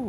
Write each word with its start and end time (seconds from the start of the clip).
Huh. 0.00 0.08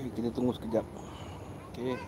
Okay, 0.00 0.08
kita 0.16 0.32
tunggu 0.32 0.56
sekejap. 0.56 0.80
Okay. 1.76 2.00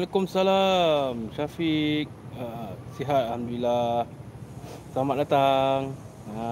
Waalaikumsalam 0.00 1.28
Syafiq. 1.36 2.08
Ha, 2.40 2.72
Sihat 2.96 3.36
Alhamdulillah. 3.36 4.08
Selamat 4.96 5.28
datang. 5.28 5.92
Ha, 6.32 6.44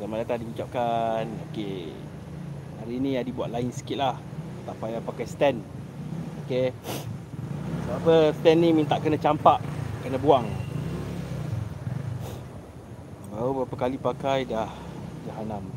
Selamat 0.00 0.24
datang 0.24 0.48
diucapkan. 0.48 1.28
Okey. 1.52 1.92
Hari 2.80 2.96
ni 3.04 3.20
Adi 3.20 3.36
buat 3.36 3.52
lain 3.52 3.68
sikit 3.68 4.00
lah. 4.00 4.16
Tak 4.64 4.80
payah 4.80 5.04
pakai 5.04 5.28
stand. 5.28 5.60
Okey. 6.48 6.72
Sebab 7.84 7.96
apa? 8.00 8.16
Stand 8.32 8.58
ni 8.64 8.72
minta 8.72 8.96
kena 8.96 9.20
campak 9.20 9.60
Kena 10.00 10.16
buang. 10.16 10.48
Baru 13.28 13.60
berapa 13.60 13.76
kali 13.76 14.00
pakai 14.00 14.48
dah 14.48 14.72
Jahanam 15.28 15.68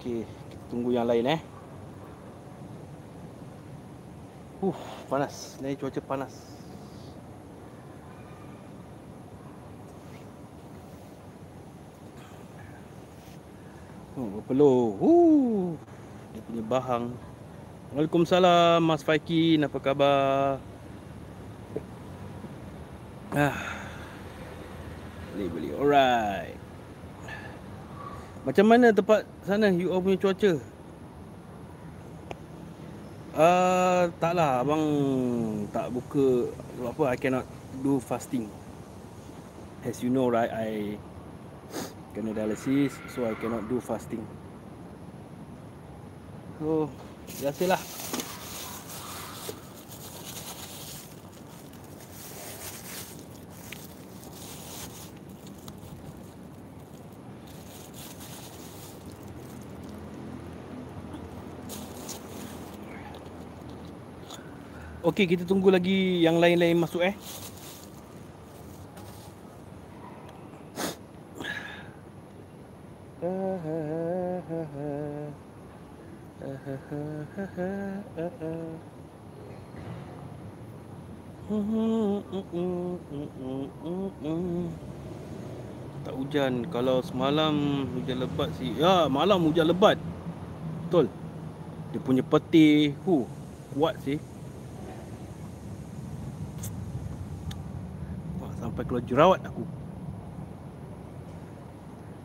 Okey 0.00 0.24
tunggu 0.72 0.96
yang 0.96 1.04
lain 1.04 1.36
eh 1.36 1.40
Uh, 4.64 4.72
panas. 5.06 5.56
Ni 5.60 5.76
cuaca 5.76 6.00
panas. 6.02 6.34
Oh, 14.14 14.30
berpeluh. 14.38 14.94
Uh, 15.02 15.74
dia 16.30 16.42
punya 16.46 16.62
bahang. 16.62 17.04
Waalaikumsalam 17.94 18.82
Mas 18.82 19.02
Faikin, 19.06 19.66
apa 19.66 19.78
khabar? 19.78 20.58
Ah. 23.34 23.58
Boleh, 25.34 25.46
boleh. 25.50 25.70
Alright. 25.74 26.56
Macam 28.46 28.66
mana 28.70 28.94
tempat 28.94 29.26
sana 29.42 29.72
you 29.74 29.90
all 29.90 29.98
punya 29.98 30.18
cuaca? 30.20 30.73
Uh, 33.34 34.14
taklah 34.22 34.62
abang 34.62 34.86
tak 35.74 35.90
buka 35.90 36.54
apa 36.86 37.02
I 37.10 37.16
cannot 37.18 37.42
do 37.82 37.98
fasting. 37.98 38.46
As 39.82 39.98
you 40.06 40.10
know 40.14 40.30
right, 40.30 40.46
I 40.54 40.94
kena 42.14 42.30
dialysis 42.30 42.94
so 43.10 43.26
I 43.26 43.34
cannot 43.34 43.66
do 43.66 43.82
fasting. 43.82 44.22
So, 46.62 46.86
biasalah. 47.42 47.93
Okey, 65.04 65.28
kita 65.28 65.44
tunggu 65.44 65.68
lagi 65.68 66.24
yang 66.24 66.40
lain-lain 66.40 66.80
masuk 66.80 67.04
eh. 67.04 67.12
Tak 86.00 86.14
hujan. 86.16 86.64
Kalau 86.72 87.04
semalam 87.04 87.84
hujan 87.92 88.24
lebat 88.24 88.48
sih 88.56 88.72
Ya 88.80 89.04
malam 89.12 89.44
hujan 89.44 89.68
lebat. 89.68 90.00
Betul. 90.88 91.12
Dia 91.92 92.00
punya 92.00 92.24
peti 92.24 92.96
Huh 93.04 93.28
Kuat 93.76 94.00
sih 94.00 94.16
sampai 98.74 98.90
keluar 98.90 99.06
jerawat 99.06 99.38
aku. 99.46 99.62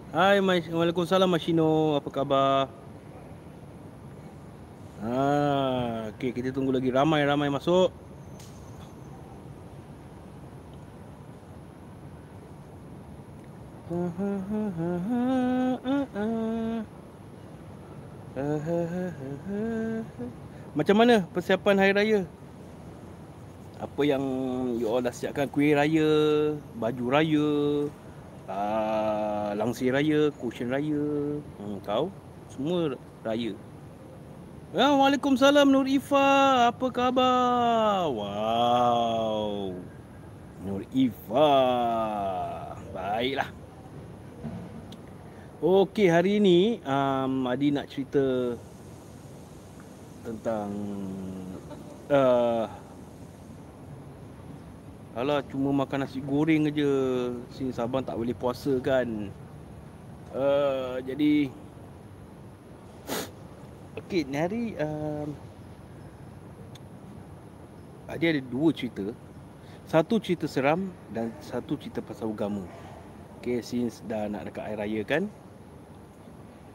Hai, 0.09 0.41
Waalaikumsalam 0.41 1.29
Mashino. 1.29 2.01
Apa 2.01 2.09
khabar? 2.09 2.65
Ha, 5.05 6.09
okey, 6.17 6.33
kita 6.33 6.49
tunggu 6.49 6.73
lagi 6.73 6.89
ramai-ramai 6.89 7.53
masuk. 7.53 7.93
Macam 20.77 20.95
mana 20.97 21.29
persiapan 21.29 21.77
hari 21.77 21.93
raya? 21.93 22.25
Apa 23.79 24.01
yang 24.03 24.23
you 24.75 24.91
all 24.91 24.99
dah 24.99 25.15
siapkan 25.15 25.47
kuih 25.47 25.71
raya, 25.71 26.11
baju 26.75 27.05
raya, 27.07 27.49
uh, 28.51 29.49
langsir 29.55 29.95
raya, 29.95 30.27
cushion 30.35 30.67
raya, 30.67 31.39
hmm, 31.39 31.79
kau 31.87 32.11
semua 32.51 32.99
raya. 33.23 33.55
Ya, 34.69 34.93
Waalaikumsalam 34.93 35.65
Nur 35.71 35.89
Ifa, 35.89 36.69
apa 36.69 36.87
khabar? 36.93 38.05
Wow. 38.13 39.73
Nur 40.61 40.85
Ifa. 40.93 41.49
Baiklah. 42.93 43.49
Okey, 45.59 46.07
hari 46.07 46.37
ini 46.37 46.79
um, 46.85 47.49
Adi 47.49 47.73
nak 47.73 47.89
cerita 47.89 48.53
tentang 50.21 50.69
uh, 52.13 52.69
Alah 55.19 55.43
cuma 55.43 55.75
makan 55.75 56.07
nasi 56.07 56.23
goreng 56.23 56.71
aja. 56.71 56.87
Sini 57.51 57.75
Sabang 57.75 58.07
tak 58.07 58.15
boleh 58.15 58.31
puasa 58.31 58.79
kan. 58.79 59.27
Uh, 60.31 61.03
jadi 61.03 61.51
Okey, 63.99 64.23
ni 64.31 64.37
hari 64.39 64.63
uh, 64.79 65.27
dia 68.15 68.31
ada 68.31 68.39
dua 68.47 68.71
cerita. 68.71 69.11
Satu 69.91 70.23
cerita 70.23 70.47
seram 70.47 70.87
dan 71.11 71.35
satu 71.43 71.75
cerita 71.75 71.99
pasal 71.99 72.31
agama. 72.31 72.63
Okey, 73.43 73.59
since 73.59 73.99
dah 74.07 74.31
nak 74.31 74.47
dekat 74.47 74.71
air 74.71 74.79
raya 74.79 75.01
kan. 75.03 75.27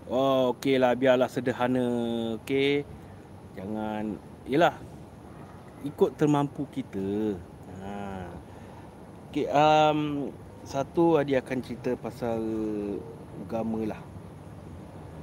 Oh, 0.04 0.52
okey 0.52 0.76
lah 0.76 0.92
biarlah 0.92 1.32
sederhana. 1.32 1.88
Okey. 2.44 2.84
Jangan 3.56 4.20
yalah 4.44 4.76
ikut 5.80 6.12
termampu 6.20 6.68
kita. 6.68 7.40
Okay, 9.34 9.50
um, 9.50 10.30
satu 10.62 11.18
dia 11.26 11.42
akan 11.42 11.58
cerita 11.58 11.98
pasal 11.98 12.38
agama 13.42 13.82
lah. 13.82 13.98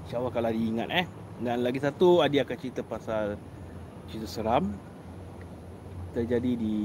InsyaAllah 0.03 0.35
kalau 0.35 0.51
dia 0.51 0.67
ingat 0.67 0.89
eh. 0.91 1.07
Dan 1.39 1.63
lagi 1.63 1.79
satu 1.79 2.19
dia 2.27 2.43
akan 2.43 2.57
cerita 2.59 2.83
pasal 2.83 3.39
cerita 4.11 4.27
seram. 4.27 4.75
Terjadi 6.11 6.59
di 6.59 6.75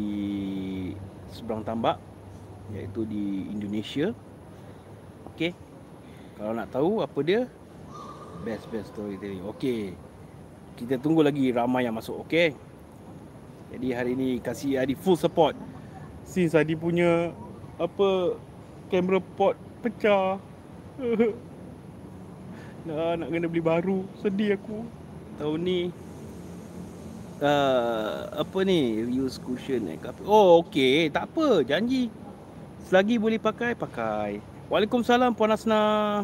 seberang 1.34 1.67
tambak. 1.67 1.99
Iaitu 2.70 3.02
di 3.11 3.50
Indonesia. 3.50 4.14
Okay. 5.34 5.50
Kalau 6.38 6.55
nak 6.55 6.70
tahu 6.70 7.02
apa 7.02 7.19
dia. 7.26 7.50
Best-best 8.46 8.94
story 8.94 9.19
tadi. 9.19 9.43
Okay. 9.58 9.99
Kita 10.78 10.94
tunggu 11.02 11.26
lagi 11.26 11.50
ramai 11.50 11.90
yang 11.90 11.99
masuk. 11.99 12.23
Okay. 12.23 12.55
Jadi 13.75 13.90
hari 13.90 14.14
ni 14.14 14.38
kasih 14.38 14.78
Adi 14.78 14.94
full 14.94 15.19
support 15.19 15.58
since 16.26 16.58
Adi 16.58 16.75
punya 16.75 17.31
apa 17.78 18.34
kamera 18.90 19.23
pot 19.23 19.55
pecah. 19.81 20.43
nah, 22.87 23.14
nak 23.14 23.28
kena 23.31 23.46
beli 23.46 23.62
baru. 23.62 24.02
Sedih 24.20 24.58
aku. 24.58 24.82
Tahun 25.38 25.61
ni 25.62 25.94
uh, 27.40 28.32
apa 28.37 28.58
ni 28.67 29.05
reuse 29.06 29.38
cushion 29.40 29.87
eh. 29.88 29.96
Oh 30.26 30.61
okey, 30.64 31.08
tak 31.14 31.32
apa, 31.32 31.62
janji. 31.64 32.11
Selagi 32.87 33.19
boleh 33.19 33.38
pakai, 33.38 33.75
pakai. 33.75 34.38
Waalaikumsalam 34.70 35.34
Puan 35.34 35.55
Asna. 35.55 36.23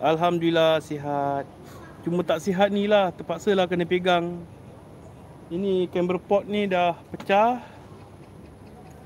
Alhamdulillah 0.00 0.80
sihat. 0.82 1.44
Cuma 2.00 2.24
tak 2.24 2.40
sihat 2.40 2.72
ni 2.72 2.88
lah, 2.88 3.12
terpaksa 3.12 3.52
lah 3.52 3.68
kena 3.68 3.84
pegang. 3.84 4.40
Ini 5.52 5.90
camera 5.92 6.16
pot 6.16 6.46
ni 6.46 6.64
dah 6.64 6.96
pecah. 7.12 7.60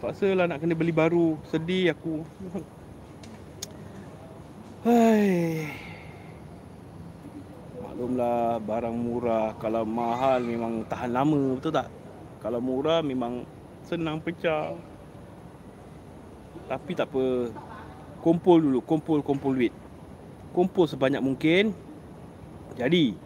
Terpaksa 0.04 0.36
lah 0.36 0.44
nak 0.44 0.60
kena 0.60 0.76
beli 0.76 0.92
baru. 0.92 1.40
Sedih 1.48 1.96
aku. 1.96 2.28
Hai. 4.84 5.64
Maklumlah 7.80 8.60
barang 8.68 8.96
murah 9.00 9.56
kalau 9.56 9.88
mahal 9.88 10.44
memang 10.44 10.84
tahan 10.92 11.08
lama 11.08 11.56
betul 11.56 11.72
tak? 11.72 11.88
Kalau 12.44 12.60
murah 12.60 13.00
memang 13.00 13.48
senang 13.88 14.20
pecah. 14.20 14.76
Tapi 16.68 16.92
tak 16.92 17.08
apa. 17.08 17.48
Kumpul 18.20 18.60
dulu, 18.60 18.84
kumpul 18.84 19.24
kumpul 19.24 19.56
duit. 19.56 19.72
Kumpul 20.52 20.84
sebanyak 20.84 21.24
mungkin. 21.24 21.72
Jadi, 22.76 23.16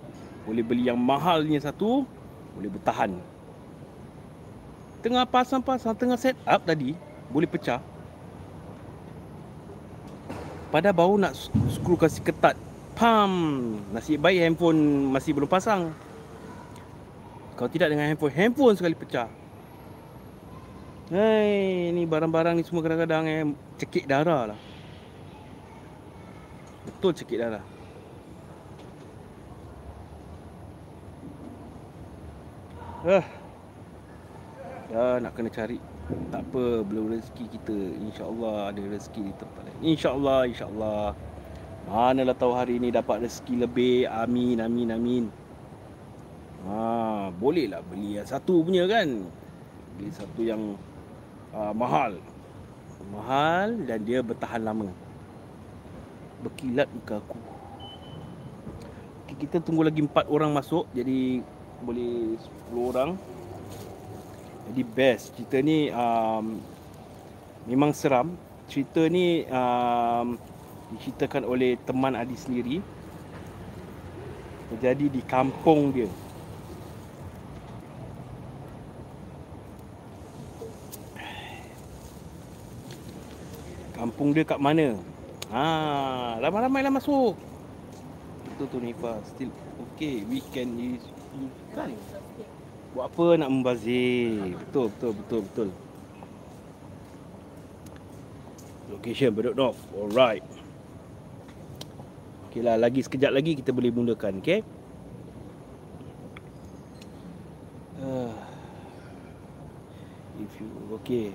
boleh 0.46 0.62
beli 0.62 0.86
yang 0.86 1.02
mahalnya 1.02 1.58
satu, 1.58 2.06
boleh 2.54 2.70
bertahan. 2.70 3.18
Tengah 4.98 5.24
pasang-pasang, 5.30 5.94
tengah 5.94 6.18
set 6.18 6.34
up 6.42 6.66
tadi, 6.66 6.98
boleh 7.30 7.46
pecah. 7.46 7.78
Pada 10.68 10.90
baru 10.90 11.16
nak 11.16 11.38
skru 11.70 11.94
kasih 11.94 12.20
ketat. 12.20 12.58
Pam. 12.98 13.30
Nasib 13.94 14.18
baik 14.18 14.42
handphone 14.42 15.06
masih 15.14 15.30
belum 15.30 15.46
pasang. 15.46 15.94
Kalau 17.54 17.70
tidak 17.70 17.94
dengan 17.94 18.10
handphone, 18.10 18.34
handphone 18.34 18.74
sekali 18.74 18.98
pecah. 18.98 19.30
Hei, 21.08 21.88
ni 21.94 22.04
barang-barang 22.04 22.58
ni 22.58 22.66
semua 22.66 22.84
kadang-kadang 22.84 23.24
eh, 23.30 23.46
cekik 23.80 24.04
darah 24.04 24.52
lah. 24.52 24.60
Betul 26.84 27.14
cekik 27.16 27.38
darah. 27.38 27.64
Ah. 33.06 33.47
Dah 34.88 35.20
nak 35.20 35.32
kena 35.36 35.52
cari. 35.52 35.78
Tak 36.32 36.42
apa, 36.48 36.82
belum 36.84 37.12
rezeki 37.12 37.44
kita. 37.52 37.78
InsyaAllah 38.08 38.72
ada 38.72 38.80
rezeki 38.80 39.20
di 39.28 39.32
tempat 39.36 39.60
lain. 39.68 39.80
InsyaAllah, 39.84 40.40
insyaAllah. 40.48 41.04
Manalah 41.88 42.36
tahu 42.36 42.52
hari 42.52 42.80
ni 42.80 42.88
dapat 42.92 43.28
rezeki 43.28 43.54
lebih. 43.68 43.96
Amin, 44.08 44.60
amin, 44.60 44.88
amin. 44.92 45.24
Ha, 46.68 47.28
boleh 47.32 47.68
lah 47.68 47.84
beli 47.84 48.20
yang 48.20 48.28
satu 48.28 48.64
punya 48.64 48.88
kan. 48.88 49.28
Beli 49.96 50.10
satu 50.12 50.40
yang 50.44 50.76
uh, 51.52 51.72
mahal 51.72 52.16
mahal 53.12 53.78
dan 53.86 54.02
dia 54.02 54.20
bertahan 54.20 54.62
lama 54.66 54.90
berkilat 56.42 56.88
muka 56.90 57.22
aku 57.22 57.38
kita 59.38 59.62
tunggu 59.62 59.86
lagi 59.86 60.02
empat 60.02 60.26
orang 60.26 60.50
masuk 60.50 60.90
jadi 60.90 61.46
boleh 61.78 62.34
10 62.74 62.90
orang 62.90 63.10
jadi 64.68 64.82
best 64.84 65.32
cerita 65.36 65.58
ni 65.64 65.88
um, 65.88 66.60
memang 67.64 67.90
seram 67.96 68.36
cerita 68.68 69.04
ni 69.08 69.48
um, 69.48 70.36
diceritakan 70.92 71.44
oleh 71.44 71.76
teman 71.84 72.16
Adi 72.16 72.36
sendiri 72.36 72.76
terjadi 74.72 75.06
di 75.08 75.20
kampung 75.24 75.92
dia 75.92 76.08
Kampung 83.98 84.30
dia 84.30 84.46
kat 84.46 84.62
mana? 84.62 84.94
Ha, 85.50 86.38
ramai-ramailah 86.38 86.94
masuk. 86.94 87.34
Itu 88.54 88.70
tu 88.70 88.78
Nifa 88.78 89.18
still 89.26 89.50
okay. 89.82 90.22
Weekend 90.22 90.78
is 90.78 91.02
kan. 91.74 91.90
Buat 92.96 93.12
apa 93.12 93.26
nak 93.36 93.50
membazir? 93.52 94.56
Betul, 94.56 94.88
betul, 94.96 95.12
betul, 95.12 95.40
betul. 95.44 95.68
Location 98.88 99.30
Bedok 99.36 99.56
North. 99.56 99.80
Alright. 99.92 100.44
Okay 102.48 102.64
lah, 102.64 102.80
lagi 102.80 103.04
sekejap 103.04 103.28
lagi 103.28 103.52
kita 103.60 103.76
boleh 103.76 103.92
mulakan, 103.92 104.40
okay? 104.40 104.64
Uh, 107.98 108.32
if 110.40 110.48
you 110.56 110.70
okay, 110.94 111.34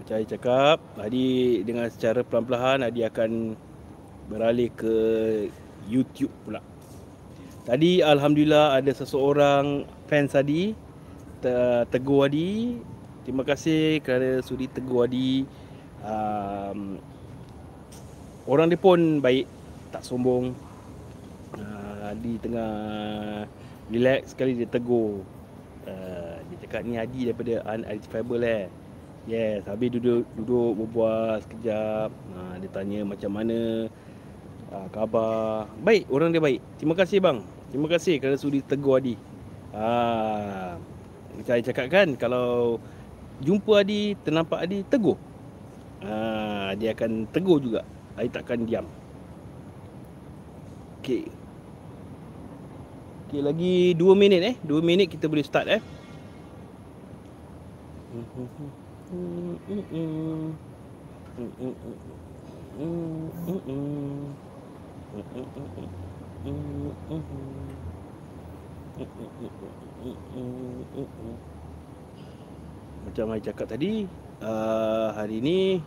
Macam 0.00 0.16
saya 0.16 0.24
cakap 0.24 0.80
Tadi 0.96 1.60
dengan 1.60 1.92
secara 1.92 2.24
pelan-pelan 2.24 2.88
Adi 2.88 3.04
akan 3.04 3.52
beralih 4.32 4.72
ke 4.72 4.96
YouTube 5.92 6.32
pula 6.48 6.64
Tadi 7.66 7.98
Alhamdulillah 7.98 8.78
ada 8.78 8.94
seseorang 8.94 9.90
fans 10.06 10.38
Adi 10.38 10.70
Tegur 11.90 12.30
Adi 12.30 12.78
Terima 13.26 13.42
kasih 13.42 13.98
kerana 14.06 14.38
sudi 14.38 14.70
tegur 14.70 15.10
Adi 15.10 15.42
um, 16.06 17.02
Orang 18.46 18.70
dia 18.70 18.78
pun 18.78 19.18
baik 19.18 19.50
Tak 19.90 20.06
sombong 20.06 20.54
uh, 21.58 22.14
Adi 22.14 22.38
tengah 22.38 22.70
relax 23.90 24.30
sekali 24.30 24.54
dia 24.54 24.70
tegur 24.70 25.26
uh, 25.90 26.38
Dia 26.46 26.56
cakap 26.62 26.86
ni 26.86 27.02
Adi 27.02 27.26
daripada 27.26 27.66
Unidentifiable 27.66 28.46
eh 28.46 28.64
Yes, 29.26 29.66
habis 29.66 29.90
duduk 29.90 30.22
duduk 30.38 30.86
berbual 30.86 31.42
sekejap. 31.42 32.14
Ha, 32.14 32.62
dia 32.62 32.70
tanya 32.70 33.02
macam 33.02 33.26
mana 33.34 33.90
ha, 34.70 34.86
khabar. 34.94 35.66
Baik, 35.82 36.06
orang 36.14 36.30
dia 36.30 36.38
baik. 36.38 36.62
Terima 36.78 36.94
kasih 36.94 37.18
bang. 37.18 37.42
Terima 37.76 37.92
kasih 37.92 38.16
kerana 38.16 38.40
sudi 38.40 38.64
tegur 38.64 38.96
Adi. 38.96 39.20
Macam 39.68 41.44
saya 41.44 41.60
cakap 41.60 41.92
kan, 41.92 42.16
kalau 42.16 42.80
jumpa 43.44 43.84
Adi, 43.84 44.16
ternampak 44.24 44.64
Adi, 44.64 44.80
tegur. 44.88 45.20
Ha, 46.00 46.72
dia 46.80 46.96
akan 46.96 47.28
tegur 47.28 47.60
juga. 47.60 47.84
Adi 48.16 48.32
takkan 48.32 48.64
diam. 48.64 48.88
Okey. 51.04 51.28
Okey, 53.28 53.44
lagi 53.44 53.92
2 53.92 54.16
minit 54.16 54.40
eh. 54.40 54.56
2 54.64 54.80
minit 54.80 55.12
kita 55.12 55.28
boleh 55.28 55.44
start 55.44 55.68
eh. 55.68 55.84
Hmm. 65.76 66.05
Macam 73.06 73.24
saya 73.34 73.42
cakap 73.42 73.66
tadi 73.66 74.06
uh, 74.46 75.10
Hari 75.18 75.42
ni 75.42 75.82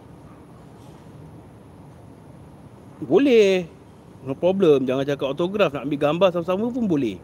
Boleh 3.00 3.72
No 4.28 4.36
problem 4.36 4.84
Jangan 4.84 5.08
cakap 5.08 5.32
autograf 5.32 5.72
Nak 5.72 5.88
ambil 5.88 6.00
gambar 6.00 6.30
sama-sama 6.36 6.68
pun 6.68 6.84
boleh 6.84 7.16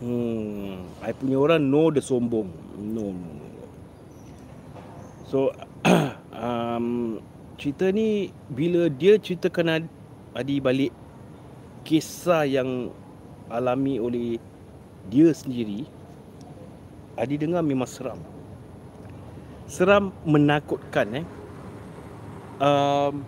Hmm, 0.00 0.88
I 1.04 1.12
punya 1.12 1.36
orang 1.36 1.60
no 1.60 1.92
dia 1.92 2.00
sombong. 2.00 2.48
No, 2.80 3.12
no, 3.12 3.28
no. 3.36 3.68
So 5.28 5.52
um, 6.32 7.20
cerita 7.60 7.92
ni 7.92 8.32
bila 8.48 8.88
dia 8.88 9.20
ceritakan 9.20 9.92
Adi 10.32 10.56
balik 10.56 10.88
kisah 11.82 12.46
yang 12.46 12.92
alami 13.50 13.98
oleh 13.98 14.38
dia 15.10 15.32
sendiri 15.34 15.88
Adi 17.20 17.36
dengar 17.36 17.60
memang 17.60 17.84
seram. 17.84 18.16
Seram 19.68 20.08
menakutkan 20.24 21.20
eh. 21.20 21.26
Um, 22.60 23.20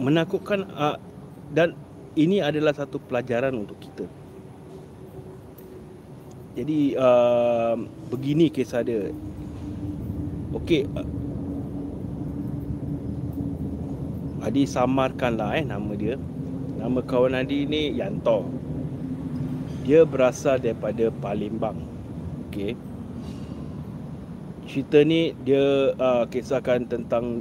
menakutkan 0.00 0.64
uh, 0.72 0.96
dan 1.52 1.76
ini 2.16 2.40
adalah 2.40 2.72
satu 2.72 2.96
pelajaran 3.04 3.52
untuk 3.52 3.76
kita. 3.84 4.08
Jadi 6.56 6.96
uh, 6.96 7.76
begini 8.08 8.48
kisah 8.48 8.80
dia. 8.80 9.12
Okey. 10.56 10.88
Uh, 10.88 11.21
Adi 14.52 14.68
samarkanlah 14.68 15.56
eh 15.56 15.64
nama 15.64 15.96
dia. 15.96 16.20
Nama 16.76 17.00
kawan 17.00 17.40
Adi 17.40 17.64
ni 17.64 17.96
Yanto. 17.96 18.44
Dia 19.80 20.04
berasal 20.04 20.60
daripada 20.60 21.08
Palembang. 21.08 21.80
Okey. 22.44 22.76
Cerita 24.68 25.00
ni 25.08 25.32
dia 25.40 25.96
uh, 25.96 26.28
kisahkan 26.28 26.84
tentang 26.84 27.40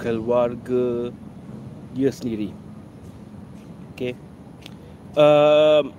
keluarga 0.00 1.12
dia 1.92 2.08
sendiri. 2.08 2.56
Okey. 3.92 4.16
Uh, 5.12 5.92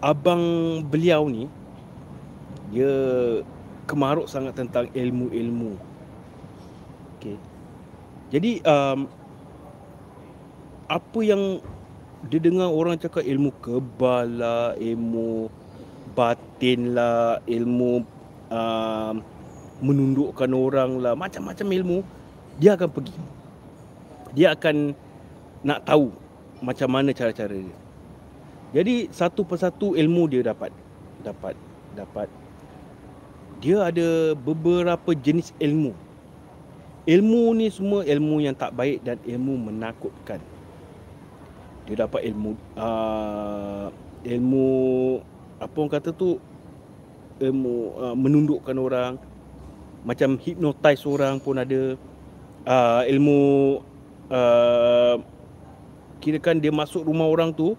abang 0.00 0.80
beliau 0.88 1.28
ni 1.28 1.44
dia 2.72 2.88
kemaruk 3.84 4.32
sangat 4.32 4.56
tentang 4.56 4.88
ilmu-ilmu. 4.96 5.76
Jadi 8.34 8.58
um, 8.66 9.06
apa 10.90 11.20
yang 11.22 11.62
dia 12.26 12.42
dengar 12.42 12.66
orang 12.66 12.98
cakap 12.98 13.22
ilmu 13.22 13.54
kebal 13.62 14.26
lah, 14.26 14.74
ilmu 14.74 15.46
batin 16.18 16.98
lah, 16.98 17.38
ilmu 17.46 18.02
um, 18.50 19.14
menundukkan 19.78 20.50
orang 20.50 20.98
lah, 20.98 21.14
macam-macam 21.14 21.66
ilmu, 21.78 21.98
dia 22.58 22.74
akan 22.74 22.90
pergi. 22.90 23.14
Dia 24.34 24.58
akan 24.58 24.98
nak 25.62 25.86
tahu 25.86 26.10
macam 26.58 26.90
mana 26.90 27.14
cara-cara 27.14 27.54
dia. 27.54 27.78
Jadi 28.74 29.14
satu 29.14 29.46
persatu 29.46 29.94
ilmu 29.94 30.26
dia 30.26 30.42
dapat. 30.42 30.74
Dapat. 31.22 31.54
Dapat. 31.94 32.26
Dia 33.62 33.94
ada 33.94 34.34
beberapa 34.34 35.14
jenis 35.14 35.54
ilmu. 35.62 35.94
Ilmu 37.04 37.52
ni 37.52 37.68
semua 37.68 38.00
ilmu 38.00 38.40
yang 38.40 38.56
tak 38.56 38.72
baik 38.72 39.04
dan 39.04 39.20
ilmu 39.28 39.68
menakutkan. 39.68 40.40
Dia 41.84 42.08
dapat 42.08 42.24
ilmu 42.24 42.56
uh, 42.80 43.92
ilmu 44.24 44.68
apa 45.60 45.76
orang 45.76 45.92
kata 45.92 46.16
tu? 46.16 46.40
Ilmu 47.44 47.76
uh, 48.00 48.16
menundukkan 48.16 48.72
orang. 48.80 49.20
Macam 50.00 50.40
hypnotize 50.40 51.04
orang 51.04 51.36
pun 51.44 51.60
ada. 51.60 52.00
Uh, 52.64 53.02
ilmu 53.04 53.40
uh, 54.32 55.20
kira 56.24 56.40
kan 56.40 56.56
dia 56.56 56.72
masuk 56.72 57.04
rumah 57.04 57.28
orang 57.28 57.52
tu 57.52 57.76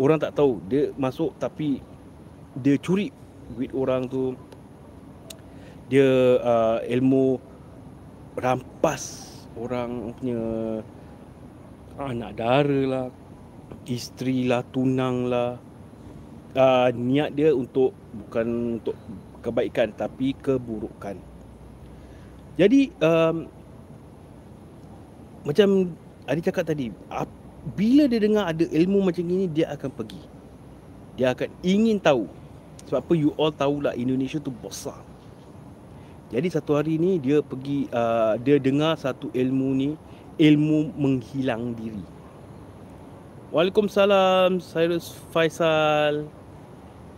orang 0.00 0.16
tak 0.16 0.40
tahu. 0.40 0.64
Dia 0.72 0.88
masuk 0.96 1.36
tapi 1.36 1.84
dia 2.56 2.80
curi 2.80 3.12
duit 3.52 3.76
orang 3.76 4.08
tu. 4.08 4.32
Dia 5.92 6.40
uh, 6.40 6.80
ilmu 6.80 7.55
rampas 8.36 9.32
orang 9.56 10.12
punya 10.20 10.40
anak 11.96 12.36
dara 12.36 12.80
lah, 12.84 13.06
isteri 13.88 14.44
lah, 14.44 14.60
tunang 14.70 15.32
lah. 15.32 15.56
Uh, 16.56 16.88
niat 16.96 17.36
dia 17.36 17.52
untuk 17.52 17.92
bukan 18.16 18.80
untuk 18.80 18.96
kebaikan 19.44 19.92
tapi 19.92 20.32
keburukan. 20.40 21.20
Jadi 22.56 22.88
um, 23.04 23.44
macam 25.44 25.92
Adi 26.26 26.40
cakap 26.42 26.66
tadi, 26.66 26.90
bila 27.78 28.10
dia 28.10 28.18
dengar 28.18 28.50
ada 28.50 28.66
ilmu 28.66 28.98
macam 29.04 29.22
ini 29.22 29.46
dia 29.46 29.70
akan 29.70 29.90
pergi. 29.94 30.22
Dia 31.14 31.36
akan 31.36 31.48
ingin 31.62 32.02
tahu. 32.02 32.26
Sebab 32.90 32.98
apa 33.02 33.12
you 33.14 33.30
all 33.38 33.54
tahulah 33.54 33.94
Indonesia 33.94 34.42
tu 34.42 34.50
besar. 34.50 34.98
Jadi 36.26 36.50
satu 36.50 36.74
hari 36.74 36.98
ni 36.98 37.22
dia 37.22 37.38
pergi 37.38 37.86
uh, 37.94 38.34
dia 38.42 38.58
dengar 38.58 38.98
satu 38.98 39.30
ilmu 39.30 39.68
ni 39.78 39.90
ilmu 40.42 40.90
menghilang 40.98 41.70
diri. 41.78 42.02
Waalaikumsalam, 43.54 44.58
Cyrus 44.58 45.14
Faisal. 45.30 46.26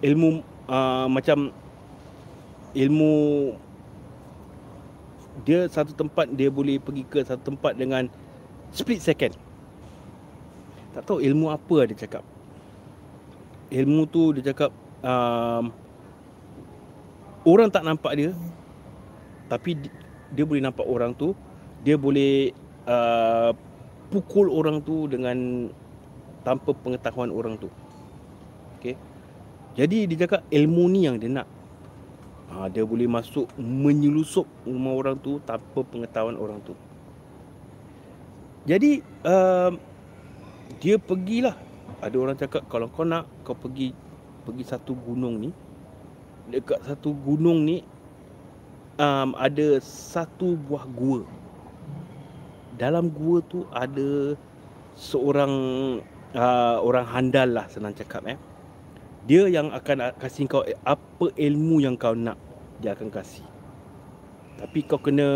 Ilmu 0.05 0.45
uh, 0.69 1.09
macam 1.09 1.51
ilmu 2.77 3.15
dia 5.43 5.65
satu 5.73 5.97
tempat 5.97 6.29
dia 6.29 6.53
boleh 6.53 6.77
pergi 6.77 7.03
ke 7.09 7.25
satu 7.25 7.49
tempat 7.49 7.81
dengan 7.81 8.13
split 8.77 9.01
second. 9.01 9.33
Tak 10.93 11.03
tahu 11.09 11.25
ilmu 11.25 11.49
apa 11.49 11.89
dia 11.89 11.97
cakap. 11.97 12.25
Ilmu 13.73 14.05
tu 14.05 14.37
dia 14.37 14.53
cakap 14.53 14.69
um, 15.01 15.73
orang 17.49 17.73
tak 17.73 17.89
nampak 17.89 18.13
dia 18.13 18.31
tapi 19.49 19.81
dia 20.33 20.45
boleh 20.45 20.63
nampak 20.63 20.85
orang 20.85 21.17
tu 21.17 21.33
dia 21.83 21.97
boleh 21.97 22.53
uh, 22.85 23.51
pukul 24.09 24.49
orang 24.49 24.81
tu 24.83 25.07
dengan 25.07 25.69
tanpa 26.43 26.73
pengetahuan 26.73 27.29
orang 27.29 27.61
tu. 27.61 27.69
Okey. 28.79 28.97
Jadi 29.77 30.09
dia 30.11 30.27
cakap 30.27 30.43
ilmu 30.49 30.85
ni 30.91 31.07
yang 31.07 31.21
dia 31.21 31.31
nak. 31.31 31.49
Ha, 32.49 32.73
dia 32.73 32.83
boleh 32.83 33.05
masuk 33.05 33.45
menyelusup 33.61 34.49
rumah 34.65 34.97
orang 34.97 35.21
tu 35.21 35.37
tanpa 35.45 35.85
pengetahuan 35.85 36.35
orang 36.41 36.65
tu. 36.65 36.73
Jadi 38.65 39.05
uh, 39.29 39.71
dia 40.81 40.97
pergilah. 40.97 41.57
Ada 41.99 42.17
orang 42.17 42.37
cakap 42.39 42.63
kalau 42.71 42.89
kau 42.89 43.05
nak 43.05 43.27
kau 43.45 43.55
pergi 43.55 43.93
pergi 44.49 44.65
satu 44.65 44.97
gunung 44.97 45.45
ni. 45.45 45.51
Dekat 46.49 46.81
satu 46.89 47.13
gunung 47.13 47.69
ni 47.69 47.85
um, 48.99 49.33
ada 49.39 49.79
satu 49.81 50.59
buah 50.69 50.85
gua 50.91 51.23
dalam 52.79 53.11
gua 53.11 53.43
tu 53.47 53.67
ada 53.75 54.39
seorang 54.99 55.55
uh, 56.35 56.79
orang 56.83 57.07
handal 57.07 57.49
lah 57.55 57.67
senang 57.71 57.95
cakap 57.95 58.27
eh. 58.27 58.39
Dia 59.29 59.45
yang 59.45 59.75
akan 59.75 60.17
kasih 60.17 60.49
kau 60.49 60.65
apa 60.87 61.27
ilmu 61.37 61.85
yang 61.85 61.95
kau 62.01 62.17
nak 62.17 62.39
dia 62.81 62.95
akan 62.97 63.13
kasih. 63.13 63.45
Tapi 64.59 64.79
kau 64.89 64.99
kena 64.99 65.29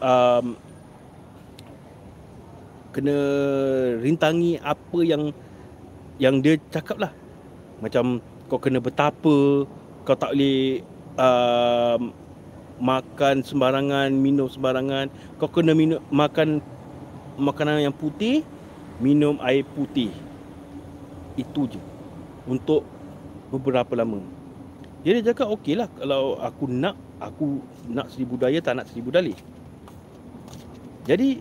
um, 0.00 0.58
kena 2.90 3.16
rintangi 4.02 4.58
apa 4.60 4.98
yang 5.06 5.30
yang 6.18 6.42
dia 6.42 6.58
cakap 6.74 6.98
lah. 6.98 7.12
Macam 7.80 8.18
kau 8.50 8.58
kena 8.58 8.82
betapa 8.82 9.64
kau 10.04 10.16
tak 10.16 10.34
boleh 10.34 10.82
um, 11.16 12.10
makan 12.80 13.44
sembarangan, 13.44 14.10
minum 14.10 14.48
sembarangan. 14.48 15.12
Kau 15.36 15.46
kena 15.52 15.76
minum 15.76 16.00
makan 16.08 16.64
makanan 17.36 17.84
yang 17.84 17.94
putih, 17.94 18.42
minum 18.98 19.36
air 19.44 19.62
putih. 19.76 20.10
Itu 21.36 21.68
je. 21.68 21.78
Untuk 22.48 22.82
beberapa 23.52 23.92
lama. 23.94 24.24
Jadi 25.00 25.24
dia 25.24 25.32
cakap 25.32 25.48
okey 25.60 25.80
lah 25.80 25.88
kalau 25.96 26.36
aku 26.40 26.68
nak 26.68 26.92
aku 27.20 27.60
nak 27.88 28.12
seribu 28.12 28.36
daya 28.36 28.60
tak 28.60 28.80
nak 28.80 28.88
seribu 28.88 29.12
dalih. 29.12 29.36
Jadi 31.08 31.40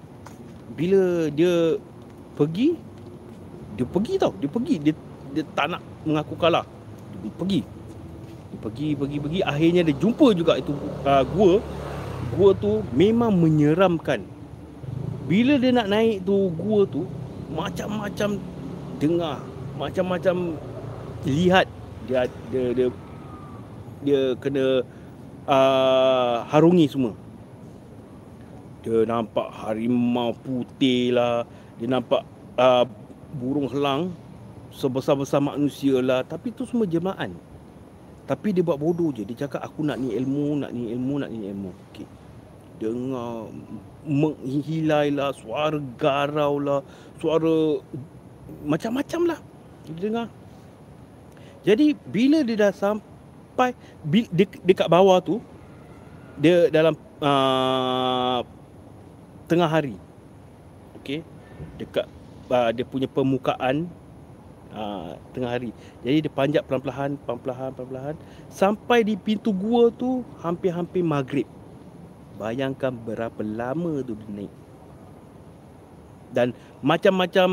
bila 0.76 1.28
dia 1.28 1.76
pergi 2.40 2.80
dia 3.76 3.84
pergi 3.88 4.14
tau, 4.16 4.32
dia 4.40 4.48
pergi 4.48 4.76
dia 4.80 4.94
dia 5.36 5.44
tak 5.56 5.76
nak 5.76 5.84
mengaku 6.08 6.36
kalah. 6.40 6.64
Dia 7.20 7.32
pergi 7.36 7.79
pergi 8.58 8.98
pergi 8.98 9.18
pergi. 9.22 9.40
Akhirnya 9.46 9.86
dia 9.86 9.96
jumpa 9.96 10.34
juga 10.34 10.58
itu 10.58 10.74
uh, 11.06 11.24
gua. 11.38 11.62
Gua 12.34 12.50
tu 12.58 12.82
memang 12.98 13.30
menyeramkan. 13.34 14.26
Bila 15.30 15.62
dia 15.62 15.70
nak 15.70 15.94
naik 15.94 16.26
tu 16.26 16.50
gua 16.58 16.90
tu 16.90 17.06
macam-macam 17.54 18.42
dengar 18.98 19.38
macam-macam 19.78 20.58
lihat. 21.24 21.70
Dia 22.10 22.26
dia 22.50 22.66
dia, 22.74 22.88
dia 24.02 24.22
kena 24.42 24.82
uh, 25.46 26.36
harungi 26.50 26.90
semua. 26.90 27.14
Dia 28.82 29.04
nampak 29.06 29.52
harimau 29.54 30.34
putih 30.40 31.14
lah. 31.14 31.46
Dia 31.78 31.88
nampak 31.90 32.26
uh, 32.58 32.86
burung 33.38 33.70
helang. 33.70 34.10
Sebesar-besar 34.70 35.42
manusia 35.42 35.98
lah. 36.00 36.22
Tapi 36.24 36.54
tu 36.54 36.64
semua 36.64 36.86
jemaah 36.86 37.30
tapi 38.30 38.54
dia 38.54 38.62
buat 38.62 38.78
bodoh 38.78 39.10
je. 39.10 39.26
Dia 39.26 39.50
cakap 39.50 39.66
aku 39.66 39.82
nak 39.82 39.98
ni 39.98 40.14
ilmu, 40.14 40.62
nak 40.62 40.70
ni 40.70 40.94
ilmu, 40.94 41.18
nak 41.18 41.34
ni 41.34 41.50
ilmu. 41.50 41.74
Okey. 41.90 42.06
Dengar 42.78 43.50
menghilai 44.06 45.10
lah, 45.10 45.34
suara 45.34 45.82
garau 45.98 46.62
lah, 46.62 46.86
suara 47.18 47.82
macam-macam 48.70 49.34
lah. 49.34 49.40
Dia 49.90 49.98
dengar. 49.98 50.28
Jadi 51.66 51.98
bila 52.06 52.46
dia 52.46 52.70
dah 52.70 52.72
sampai 52.72 53.74
de, 54.06 54.46
dekat 54.62 54.86
bawah 54.86 55.18
tu, 55.26 55.42
dia 56.38 56.70
dalam 56.70 56.94
uh, 57.26 58.46
tengah 59.50 59.66
hari. 59.66 59.98
Okey. 61.02 61.26
Dekat 61.82 62.06
uh, 62.54 62.70
dia 62.78 62.86
punya 62.86 63.10
permukaan 63.10 63.90
ha, 64.74 65.16
tengah 65.34 65.52
hari. 65.52 65.72
Jadi 66.06 66.28
dia 66.28 66.32
panjat 66.32 66.64
pelan-pelan, 66.66 67.18
pelan-pelan, 67.26 67.72
pelan-pelan 67.74 68.16
sampai 68.50 69.06
di 69.06 69.18
pintu 69.18 69.54
gua 69.54 69.90
tu 69.94 70.22
hampir-hampir 70.42 71.02
maghrib. 71.02 71.48
Bayangkan 72.40 72.96
berapa 72.96 73.42
lama 73.44 74.00
tu 74.06 74.16
dia 74.16 74.30
naik. 74.32 74.54
Dan 76.30 76.54
macam-macam 76.86 77.50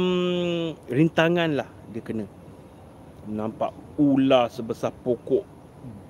rintangan 0.86 1.50
lah 1.56 1.68
dia 1.90 2.04
kena. 2.04 2.28
Nampak 3.26 3.72
ular 3.98 4.52
sebesar 4.52 4.92
pokok 5.02 5.42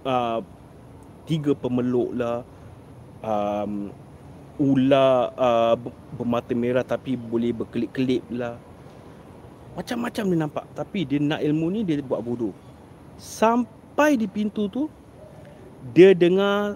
uh, 0.05 0.43
tiga 1.25 1.55
pemeluk 1.55 2.11
lah. 2.13 2.43
Um, 3.25 3.95
ular 4.61 5.33
uh, 5.37 5.75
bermata 6.17 6.53
merah 6.53 6.85
tapi 6.85 7.17
boleh 7.17 7.55
berkelip-kelip 7.55 8.25
lah. 8.35 8.61
Macam-macam 9.77 10.25
dia 10.25 10.39
nampak 10.41 10.65
Tapi 10.73 11.05
dia 11.05 11.21
nak 11.21 11.45
ilmu 11.45 11.69
ni 11.71 11.81
Dia 11.85 12.01
buat 12.01 12.25
bodoh 12.25 12.57
Sampai 13.21 14.17
di 14.17 14.27
pintu 14.27 14.67
tu 14.73 14.89
dia 15.95 16.11
dengar 16.19 16.75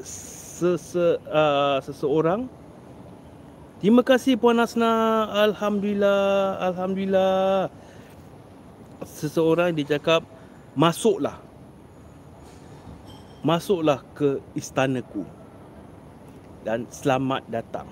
sese, 0.00 1.20
uh, 1.28 1.76
seseorang 1.84 2.48
Terima 3.76 4.00
kasih 4.00 4.40
Puan 4.40 4.56
Asna. 4.56 5.28
Alhamdulillah. 5.52 6.56
Alhamdulillah. 6.64 7.68
Seseorang 9.04 9.76
dia 9.76 10.00
cakap, 10.00 10.24
masuklah. 10.72 11.36
Masuklah 13.44 14.00
ke 14.16 14.40
istanaku. 14.56 15.28
Dan 16.64 16.88
selamat 16.88 17.44
datang. 17.52 17.84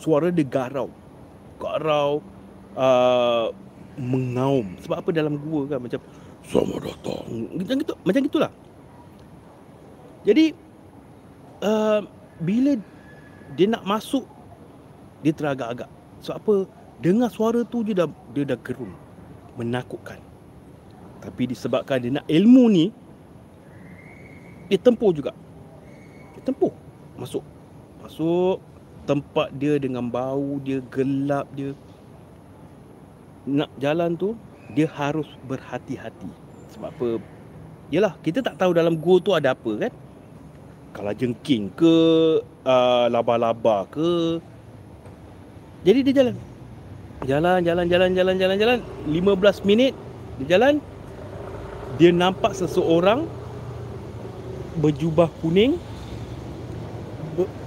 Suara 0.00 0.32
dia 0.32 0.48
garau. 0.48 0.88
Garau. 1.60 2.24
Uh, 2.72 3.52
mengaum. 3.98 4.76
Sebab 4.84 4.96
apa 5.02 5.10
dalam 5.12 5.36
gua 5.40 5.68
kan 5.68 5.78
macam, 5.82 6.00
selamat 6.46 6.78
datang. 6.88 7.24
Macam 7.56 7.74
gitu. 7.80 7.94
Macam 8.02 8.20
gitulah. 8.26 8.52
Jadi, 10.22 10.54
uh, 11.62 12.00
bila 12.42 12.78
dia 13.54 13.66
nak 13.68 13.84
masuk 13.84 14.24
dia 15.22 15.30
teragak-agak. 15.30 15.90
Sebab 16.22 16.36
apa? 16.38 16.54
Dengar 17.02 17.30
suara 17.34 17.66
tu 17.66 17.82
dia 17.82 17.94
dah 18.04 18.08
dia 18.34 18.46
dah 18.46 18.58
gerun. 18.62 18.94
Menakutkan. 19.58 20.18
Tapi 21.22 21.50
disebabkan 21.50 22.02
dia 22.02 22.10
nak 22.18 22.26
ilmu 22.26 22.64
ni 22.70 22.86
dia 24.70 24.78
tempuh 24.78 25.10
juga. 25.14 25.34
Dia 26.38 26.42
tempuh. 26.46 26.72
Masuk. 27.18 27.44
Masuk 28.02 28.58
tempat 29.02 29.50
dia 29.58 29.78
dengan 29.78 30.06
bau 30.06 30.62
dia 30.62 30.78
gelap 30.90 31.46
dia. 31.54 31.74
Nak 33.46 33.70
jalan 33.82 34.14
tu 34.14 34.38
dia 34.72 34.86
harus 34.88 35.26
berhati-hati. 35.46 36.30
Sebab 36.76 36.88
apa? 36.94 37.08
Yalah, 37.92 38.16
kita 38.24 38.40
tak 38.40 38.56
tahu 38.56 38.72
dalam 38.72 38.96
gua 38.96 39.20
tu 39.20 39.36
ada 39.36 39.52
apa 39.52 39.88
kan? 39.88 39.92
Kalau 40.92 41.12
jengking 41.16 41.72
ke, 41.72 41.96
uh, 42.64 43.06
laba-laba 43.08 43.88
ke, 43.88 44.40
jadi 45.82 45.98
dia 46.06 46.14
jalan. 46.22 46.36
Jalan, 47.26 47.58
jalan, 47.66 47.86
jalan, 47.90 48.10
jalan, 48.14 48.34
jalan, 48.38 48.56
jalan. 48.58 48.78
15 49.10 49.66
minit 49.68 49.92
dia 50.38 50.58
jalan. 50.58 50.78
Dia 51.98 52.10
nampak 52.14 52.54
seseorang 52.54 53.26
berjubah 54.78 55.30
kuning. 55.42 55.78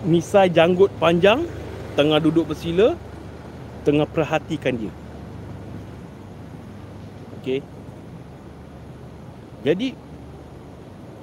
Misai 0.08 0.48
janggut 0.48 0.92
panjang. 1.00 1.44
Tengah 2.00 2.20
duduk 2.24 2.52
bersila. 2.56 2.96
Tengah 3.84 4.08
perhatikan 4.08 4.80
dia. 4.80 4.92
Okey. 7.46 7.62
Jadi 9.62 9.94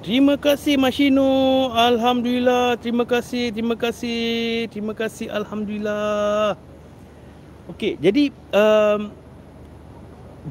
Terima 0.03 0.35
kasih 0.35 0.75
Mashino. 0.75 1.71
Alhamdulillah. 1.71 2.75
Terima 2.75 3.07
kasih. 3.07 3.55
Terima 3.55 3.71
kasih. 3.79 4.67
Terima 4.67 4.91
kasih. 4.91 5.31
Alhamdulillah. 5.31 6.59
Okey, 7.71 7.95
jadi 8.03 8.27
um, 8.51 9.15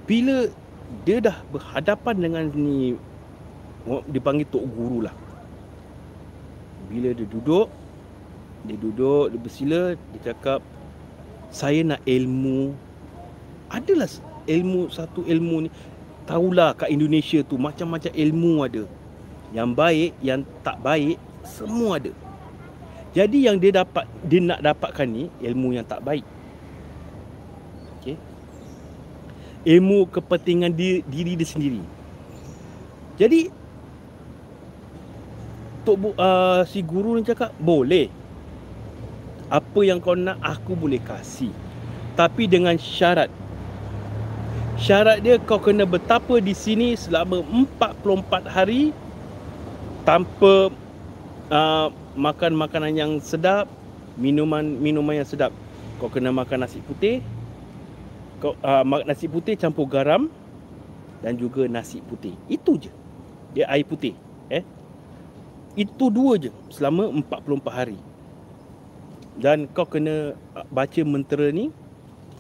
bila 0.08 0.48
dia 1.04 1.20
dah 1.20 1.36
berhadapan 1.52 2.16
dengan 2.16 2.44
ni 2.56 2.96
dipanggil 4.08 4.48
tok 4.48 4.64
guru 4.72 5.04
lah. 5.04 5.12
Bila 6.88 7.12
dia 7.12 7.28
duduk, 7.28 7.68
dia 8.64 8.76
duduk, 8.80 9.36
dia 9.36 9.40
bersila, 9.44 9.82
dia 9.92 10.32
cakap 10.32 10.64
saya 11.52 11.84
nak 11.84 12.00
ilmu. 12.08 12.72
Adalah 13.68 14.08
ilmu 14.46 14.88
satu 14.92 15.26
ilmu 15.26 15.66
ni. 15.66 15.70
Tahulah 16.22 16.78
kat 16.78 16.88
Indonesia 16.88 17.42
tu 17.42 17.58
macam-macam 17.58 18.12
ilmu 18.14 18.52
ada. 18.62 18.84
Yang 19.52 19.70
baik, 19.74 20.10
yang 20.22 20.40
tak 20.62 20.78
baik, 20.80 21.18
semua 21.44 21.98
ada. 21.98 22.14
Jadi 23.12 23.44
yang 23.44 23.60
dia 23.60 23.84
dapat 23.84 24.08
dia 24.24 24.40
nak 24.40 24.64
dapatkan 24.64 25.04
ni 25.04 25.28
ilmu 25.44 25.76
yang 25.76 25.84
tak 25.84 26.00
baik 26.00 26.24
ilmu 29.62 30.10
kepentingan 30.10 30.74
diri, 30.74 31.00
diri 31.06 31.32
dia 31.38 31.46
sendiri. 31.46 31.82
Jadi 33.18 33.50
tok 35.86 36.14
uh, 36.18 36.62
si 36.66 36.82
guru 36.82 37.18
ni 37.18 37.22
cakap 37.26 37.54
boleh. 37.58 38.10
Apa 39.52 39.84
yang 39.84 40.00
kau 40.00 40.16
nak 40.16 40.40
aku 40.40 40.72
boleh 40.74 40.98
kasih. 41.02 41.52
Tapi 42.16 42.48
dengan 42.48 42.74
syarat. 42.80 43.28
Syarat 44.82 45.22
dia 45.22 45.38
kau 45.38 45.62
kena 45.62 45.86
betapa 45.86 46.42
di 46.42 46.50
sini 46.50 46.98
selama 46.98 47.38
44 47.78 48.50
hari 48.50 48.90
tanpa 50.02 50.74
uh, 51.54 51.86
makan 52.18 52.58
makanan 52.58 52.90
yang 52.98 53.12
sedap, 53.22 53.70
minuman 54.18 54.66
minuman 54.82 55.22
yang 55.22 55.28
sedap. 55.30 55.54
Kau 56.02 56.10
kena 56.10 56.34
makan 56.34 56.66
nasi 56.66 56.82
putih, 56.82 57.22
uh, 58.42 58.82
nasi 59.06 59.30
putih 59.30 59.54
campur 59.54 59.86
garam 59.86 60.26
dan 61.22 61.38
juga 61.38 61.70
nasi 61.70 62.02
putih. 62.02 62.34
Itu 62.50 62.74
je. 62.74 62.90
Dia 63.54 63.70
air 63.70 63.86
putih, 63.86 64.18
eh. 64.50 64.66
Itu 65.78 66.10
dua 66.10 66.42
je 66.42 66.50
selama 66.74 67.06
44 67.30 67.70
hari. 67.70 67.98
Dan 69.38 69.70
kau 69.70 69.86
kena 69.86 70.34
ah, 70.58 70.66
baca 70.74 71.06
mentera 71.06 71.54
ni 71.54 71.70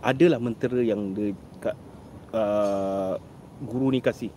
adalah 0.02 0.42
mentera 0.42 0.82
yang 0.82 1.14
dia 1.14 1.30
uh, 2.32 3.16
guru 3.62 3.92
ni 3.94 4.00
kasih. 4.02 4.32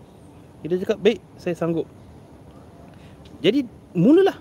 Dia 0.61 0.77
cakap, 0.81 0.99
"Baik, 1.01 1.19
saya 1.39 1.55
sanggup." 1.57 1.87
Jadi 3.39 3.65
mulalah. 3.95 4.37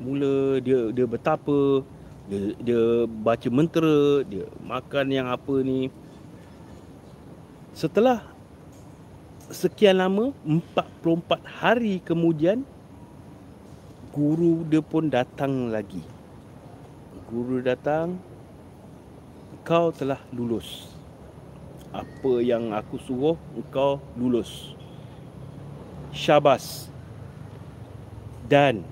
Mula 0.00 0.58
dia 0.64 0.88
dia 0.96 1.04
betapa 1.04 1.84
dia, 2.30 2.54
dia 2.62 2.82
baca 3.04 3.48
mentera, 3.50 4.22
dia 4.24 4.46
makan 4.62 5.06
yang 5.10 5.26
apa 5.26 5.54
ni, 5.66 5.90
Setelah 7.74 8.22
sekian 9.50 9.98
lama 9.98 10.34
44 10.46 11.42
hari 11.42 11.98
kemudian 12.02 12.62
guru 14.10 14.66
dia 14.66 14.82
pun 14.82 15.06
datang 15.10 15.70
lagi. 15.70 16.02
Guru 17.30 17.62
datang 17.62 18.18
kau 19.62 19.94
telah 19.94 20.18
lulus. 20.34 20.99
Apa 21.90 22.38
yang 22.38 22.70
aku 22.70 23.02
suruh 23.02 23.34
kau 23.74 23.98
lulus. 24.14 24.78
Syabas. 26.14 26.86
Dan 28.46 28.86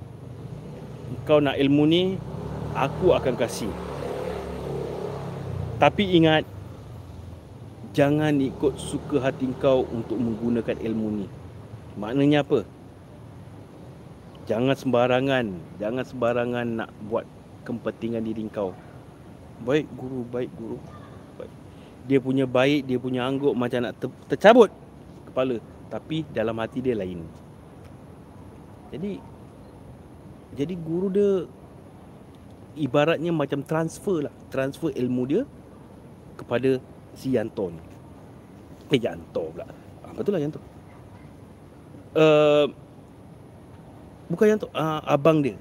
kau 1.23 1.39
nak 1.39 1.59
ilmu 1.59 1.85
ni 1.87 2.03
aku 2.75 3.15
akan 3.15 3.35
kasih. 3.39 3.71
Tapi 5.79 6.19
ingat 6.19 6.43
jangan 7.95 8.35
ikut 8.39 8.75
suka 8.79 9.23
hati 9.23 9.47
kau 9.63 9.87
untuk 9.95 10.19
menggunakan 10.19 10.75
ilmu 10.75 11.23
ni. 11.23 11.27
Maknanya 11.99 12.43
apa? 12.43 12.67
Jangan 14.47 14.75
sembarangan, 14.75 15.47
jangan 15.79 16.05
sembarangan 16.07 16.67
nak 16.83 16.91
buat 17.07 17.27
kepentingan 17.63 18.27
diri 18.27 18.47
kau. 18.51 18.75
Baik 19.63 19.87
guru, 19.95 20.23
baik 20.31 20.51
guru. 20.55 20.79
Dia 22.09 22.19
punya 22.25 22.49
baik, 22.49 22.89
dia 22.89 22.97
punya 22.97 23.29
angguk 23.29 23.53
macam 23.53 23.85
nak 23.85 23.95
ter- 24.01 24.21
tercabut 24.33 24.73
kepala, 25.29 25.61
tapi 25.93 26.25
dalam 26.33 26.57
hati 26.57 26.81
dia 26.81 26.97
lain. 26.97 27.21
Jadi 28.89 29.21
jadi 30.57 30.75
guru 30.81 31.13
dia 31.13 31.33
ibaratnya 32.81 33.29
macam 33.29 33.61
transfer 33.61 34.25
lah, 34.25 34.35
transfer 34.49 34.89
ilmu 34.97 35.23
dia 35.29 35.43
kepada 36.41 36.81
si 37.13 37.37
Yanto 37.37 37.69
ni. 37.69 37.83
Eh 38.89 39.01
Yanto 39.05 39.53
pula. 39.53 39.69
Ah, 40.01 40.13
betul 40.17 40.33
lah 40.33 40.41
Yanto. 40.41 40.61
Uh, 42.17 42.67
bukan 44.33 44.57
Yanto, 44.57 44.67
uh, 44.73 45.05
abang 45.05 45.45
dia. 45.45 45.61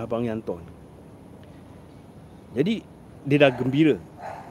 Abang 0.00 0.24
Yanto 0.24 0.56
ni. 0.64 0.72
Jadi 2.56 2.74
dia 3.28 3.36
dah 3.44 3.52
gembira. 3.52 4.00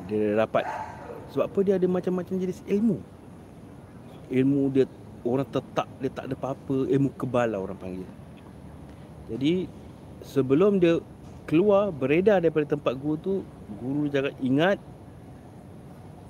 Dia 0.05 0.37
dah 0.37 0.45
dapat. 0.45 0.92
Sebab 1.33 1.49
apa 1.49 1.59
dia 1.65 1.81
ada 1.81 1.87
macam-macam 1.89 2.37
jenis 2.37 2.61
ilmu. 2.69 3.01
Ilmu 4.29 4.61
dia 4.69 4.85
orang 5.25 5.49
tetap 5.49 5.89
dia 5.97 6.13
tak 6.13 6.29
ada 6.29 6.37
apa-apa, 6.37 6.85
ilmu 6.85 7.09
kebal 7.17 7.49
lah 7.49 7.59
orang 7.59 7.79
panggil. 7.81 8.09
Jadi 9.33 9.65
sebelum 10.21 10.77
dia 10.77 11.01
keluar 11.49 11.89
beredar 11.89 12.37
daripada 12.37 12.77
tempat 12.77 12.93
guru 13.01 13.17
tu, 13.17 13.33
guru 13.81 14.05
jangan 14.13 14.33
ingat 14.45 14.77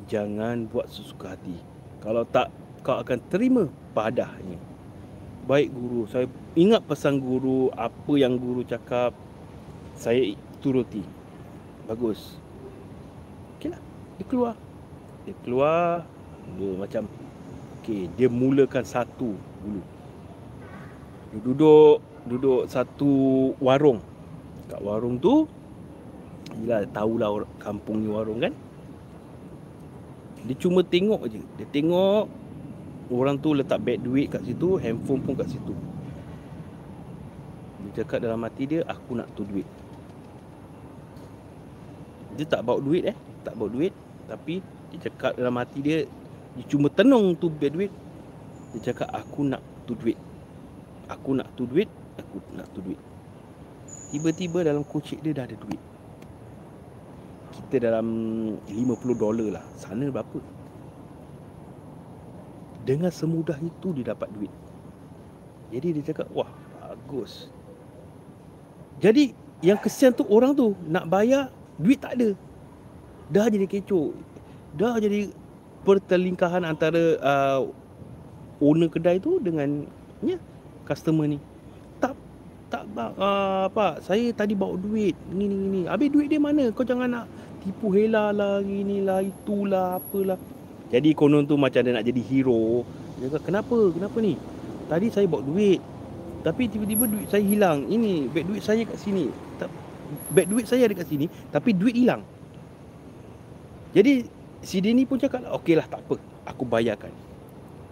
jangan 0.07 0.71
buat 0.71 0.87
sesuka 0.87 1.35
hati. 1.35 1.57
Kalau 1.99 2.23
tak, 2.27 2.47
kau 2.83 2.99
akan 2.99 3.19
terima 3.27 3.63
padahnya. 3.91 4.59
Baik 5.43 5.75
guru, 5.75 6.07
saya 6.07 6.31
ingat 6.55 6.87
pesan 6.87 7.19
guru, 7.19 7.67
apa 7.75 8.13
yang 8.15 8.39
guru 8.39 8.63
cakap, 8.63 9.11
saya 9.99 10.31
turuti. 10.63 11.03
Bagus. 11.87 12.39
Okeylah, 13.59 13.81
dia 14.19 14.25
keluar. 14.31 14.55
Dia 15.23 15.33
keluar, 15.43 16.03
dia 16.59 16.69
macam, 16.75 17.03
okey, 17.79 18.11
dia 18.15 18.27
mulakan 18.27 18.83
satu 18.83 19.35
dulu. 19.63 19.83
Dia 21.33 21.39
duduk 21.41 21.97
duduk 22.27 22.61
satu 22.71 23.11
warung. 23.59 23.99
Kat 24.69 24.79
warung 24.79 25.19
tu 25.19 25.49
Yelah 26.61 26.85
tahulah 26.93 27.43
kampung 27.57 28.05
ni 28.05 28.07
warung 28.07 28.37
kan. 28.37 28.53
Dia 30.45 30.55
cuma 30.59 30.85
tengok 30.85 31.25
je. 31.31 31.41
Dia 31.57 31.67
tengok 31.71 32.29
Orang 33.13 33.37
tu 33.37 33.53
letak 33.53 33.83
beg 33.83 34.01
duit 34.01 34.31
kat 34.31 34.41
situ 34.41 34.79
Handphone 34.79 35.21
pun 35.25 35.33
kat 35.35 35.49
situ. 35.49 35.73
Dia 37.83 38.03
cakap 38.03 38.23
dalam 38.23 38.41
hati 38.45 38.63
dia 38.69 38.81
Aku 38.85 39.17
nak 39.17 39.27
tu 39.33 39.43
duit. 39.43 39.65
Dia 42.37 42.45
tak 42.45 42.61
bawa 42.61 42.79
duit 42.79 43.09
eh. 43.09 43.17
Tak 43.41 43.57
bawa 43.57 43.69
duit 43.73 43.93
Tapi 44.29 44.61
Dia 44.93 45.09
cakap 45.09 45.33
dalam 45.33 45.57
hati 45.57 45.81
dia 45.81 46.05
Dia 46.53 46.63
cuma 46.69 46.87
tenung 46.93 47.33
tu 47.33 47.49
beg 47.49 47.73
duit 47.73 47.91
Dia 48.77 48.93
cakap 48.93 49.09
aku 49.09 49.41
nak 49.41 49.61
tu 49.89 49.97
duit. 49.97 50.15
Aku 51.09 51.33
nak 51.33 51.49
tu 51.57 51.65
duit 51.65 51.89
Aku 52.21 52.37
nak 52.53 52.69
tu 52.71 52.79
duit. 52.85 53.01
Tiba-tiba 54.13 54.61
dalam 54.61 54.85
kocik 54.85 55.25
dia 55.25 55.33
dah 55.33 55.49
ada 55.49 55.57
duit. 55.57 55.81
Kita 57.49 57.89
dalam 57.89 58.05
50 58.69 59.17
dolar 59.17 59.57
lah. 59.57 59.65
Sana 59.73 60.13
berapa? 60.13 60.37
Dengan 62.85 63.09
semudah 63.09 63.57
itu 63.57 63.89
dia 63.97 64.13
dapat 64.13 64.29
duit. 64.29 64.53
Jadi 65.73 65.97
dia 65.97 66.13
cakap 66.13 66.29
Wah 66.37 66.49
bagus. 66.77 67.49
Jadi 69.01 69.33
yang 69.65 69.81
kesian 69.81 70.13
tu 70.13 70.27
orang 70.29 70.53
tu 70.53 70.77
Nak 70.85 71.09
bayar 71.09 71.49
duit 71.81 71.97
tak 71.97 72.13
ada. 72.13 72.37
Dah 73.33 73.49
jadi 73.49 73.65
kecoh 73.65 74.13
Dah 74.73 74.97
jadi 74.97 75.29
pertelingkahan 75.83 76.65
antara 76.65 77.17
uh, 77.21 77.61
Owner 78.63 78.87
kedai 78.87 79.19
tu 79.19 79.37
dengan 79.43 79.85
ya, 80.23 80.39
Customer 80.87 81.27
ni. 81.29 81.37
Tak 82.01 82.15
tak 82.73 82.89
uh, 82.97 83.69
apa 83.69 84.01
saya 84.01 84.33
tadi 84.33 84.57
bawa 84.57 84.73
duit 84.81 85.13
ni 85.29 85.45
ni 85.45 85.57
ni 85.69 85.81
habis 85.85 86.09
duit 86.09 86.25
dia 86.25 86.41
mana? 86.41 86.73
Kau 86.73 86.81
jangan 86.81 87.05
nak 87.05 87.25
tipu 87.61 87.93
hela 87.93 88.33
lah 88.33 88.65
inilah 88.65 89.21
itulah 89.21 90.01
apalah 90.01 90.41
jadi 90.93 91.09
konon 91.17 91.49
tu 91.49 91.57
macam 91.57 91.81
dia 91.81 91.89
nak 91.89 92.05
jadi 92.05 92.21
hero. 92.21 92.85
Dia 93.17 93.33
kata 93.33 93.49
kenapa? 93.49 93.77
Kenapa 93.97 94.17
ni? 94.21 94.37
Tadi 94.85 95.09
saya 95.09 95.25
bawa 95.25 95.41
duit 95.41 95.81
tapi 96.45 96.69
tiba-tiba 96.69 97.09
duit 97.09 97.25
saya 97.33 97.41
hilang. 97.41 97.89
Ini 97.89 98.29
beg 98.29 98.45
duit 98.45 98.61
saya 98.61 98.85
kat 98.85 99.01
sini. 99.01 99.25
Beg 100.29 100.45
duit 100.45 100.69
saya 100.69 100.85
ada 100.85 100.93
kat 100.93 101.09
sini 101.09 101.25
tapi 101.49 101.73
duit 101.73 101.97
hilang. 101.97 102.21
Jadi 103.97 104.29
si 104.63 104.79
Denny 104.79 105.03
pun 105.03 105.19
cakap 105.19 105.43
okey 105.61 105.77
lah 105.77 105.85
tak 105.85 106.01
apa 106.07 106.15
aku 106.47 106.63
bayarkan 106.63 107.11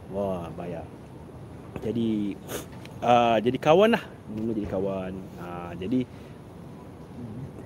wah 0.10 0.48
bayar 0.56 0.88
jadi 1.84 2.36
uh, 3.04 3.38
jadi 3.44 3.58
kawan 3.60 3.96
lah 3.96 4.04
mula 4.32 4.52
jadi 4.56 4.70
kawan 4.72 5.14
uh, 5.40 5.72
jadi 5.76 6.08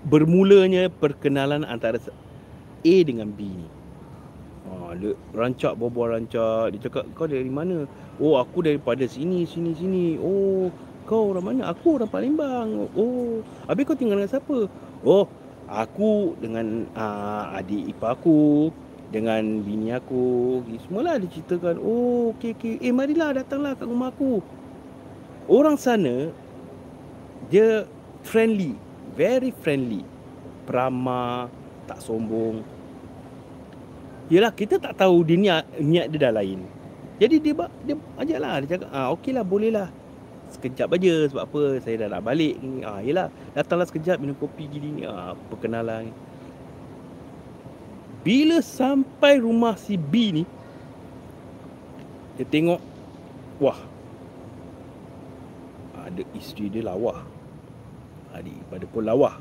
bermulanya 0.06 0.88
perkenalan 0.94 1.66
antara 1.66 1.98
A 2.86 2.96
dengan 3.02 3.34
B 3.34 3.50
ni. 3.50 3.68
Ha, 4.66 4.94
dia 4.98 5.18
rancak 5.34 5.74
berbual 5.78 6.14
rancak. 6.14 6.78
Dia 6.78 6.80
cakap, 6.86 7.10
kau 7.18 7.26
dari 7.26 7.50
mana? 7.50 7.90
Oh, 8.22 8.38
aku 8.38 8.62
daripada 8.62 9.02
sini, 9.10 9.50
sini, 9.50 9.74
sini. 9.74 10.06
Oh, 10.22 10.70
kau 11.10 11.34
orang 11.34 11.46
mana? 11.46 11.74
Aku 11.74 11.98
orang 11.98 12.10
Palembang. 12.10 12.90
Oh, 12.94 13.42
habis 13.66 13.90
kau 13.90 13.98
tinggal 13.98 14.22
dengan 14.22 14.30
siapa? 14.30 14.70
Oh, 15.02 15.26
aku 15.66 16.38
dengan 16.38 16.86
uh, 16.94 17.58
adik 17.58 17.90
ipar 17.90 18.14
aku. 18.14 18.70
Dengan 19.14 19.62
bini 19.62 19.94
aku. 19.94 20.62
Semualah 20.88 21.22
dia 21.22 21.30
ceritakan. 21.30 21.78
Oh, 21.80 22.34
okey, 22.36 22.58
okey. 22.58 22.74
Eh, 22.82 22.94
marilah 22.94 23.38
datanglah 23.38 23.78
kat 23.78 23.86
rumah 23.86 24.10
aku. 24.10 24.42
Orang 25.46 25.78
sana, 25.78 26.34
dia 27.54 27.86
friendly 28.26 28.74
very 29.16 29.54
friendly 29.64 30.04
Prama 30.68 31.48
Tak 31.88 32.04
sombong 32.04 32.62
Yelah 34.28 34.52
kita 34.52 34.82
tak 34.82 34.98
tahu 34.98 35.22
dia 35.22 35.38
niat, 35.38 35.64
niat 35.78 36.08
dia 36.12 36.30
dah 36.30 36.34
lain 36.36 36.66
Jadi 37.22 37.36
dia 37.40 37.54
dia 37.86 37.96
ajak 38.20 38.40
lah 38.42 38.54
Dia 38.62 38.68
cakap 38.76 38.90
ah, 38.92 39.08
okey 39.16 39.32
lah 39.32 39.46
boleh 39.46 39.72
lah 39.72 39.90
Sekejap 40.50 40.94
aja 40.98 41.14
sebab 41.30 41.44
apa 41.46 41.62
Saya 41.82 41.96
dah 42.06 42.08
nak 42.18 42.26
balik 42.26 42.58
ah, 42.82 43.00
Yelah 43.06 43.30
datanglah 43.54 43.86
sekejap 43.86 44.18
minum 44.18 44.34
kopi 44.36 44.66
gini 44.66 45.02
ni 45.02 45.04
ah, 45.06 45.38
Perkenalan 45.54 46.10
Bila 48.26 48.58
sampai 48.60 49.38
rumah 49.38 49.78
si 49.78 50.02
B 50.02 50.34
ni 50.34 50.44
Dia 52.36 52.46
tengok 52.50 52.82
Wah 53.62 53.78
Ada 56.02 56.26
isteri 56.34 56.74
dia 56.74 56.82
lawa 56.82 57.36
adik 58.36 58.60
pada 58.68 58.86
pun 58.86 59.04
lawah. 59.08 59.36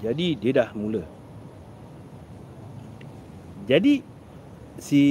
Jadi 0.00 0.36
dia 0.40 0.52
dah 0.56 0.68
mula. 0.72 1.04
Jadi 3.68 4.00
si 4.76 5.02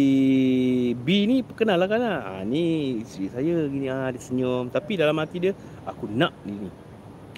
B 0.94 1.26
ni 1.26 1.42
kenal 1.58 1.82
lah 1.82 1.90
kan 1.90 2.02
ha, 2.02 2.42
ni 2.46 2.98
isteri 3.02 3.28
saya 3.34 3.56
gini 3.70 3.88
ha, 3.90 4.10
dia 4.10 4.22
senyum. 4.22 4.74
Tapi 4.74 4.98
dalam 4.98 5.18
hati 5.22 5.38
dia 5.42 5.54
aku 5.86 6.10
nak 6.10 6.34
dia 6.46 6.58
ni. 6.58 6.72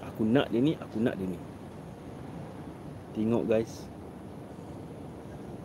Aku 0.04 0.24
nak 0.24 0.48
dia 0.52 0.60
ni 0.64 0.74
aku 0.80 0.98
nak 1.04 1.16
dia 1.20 1.28
ni. 1.28 1.40
Tengok 3.16 3.44
guys 3.50 3.88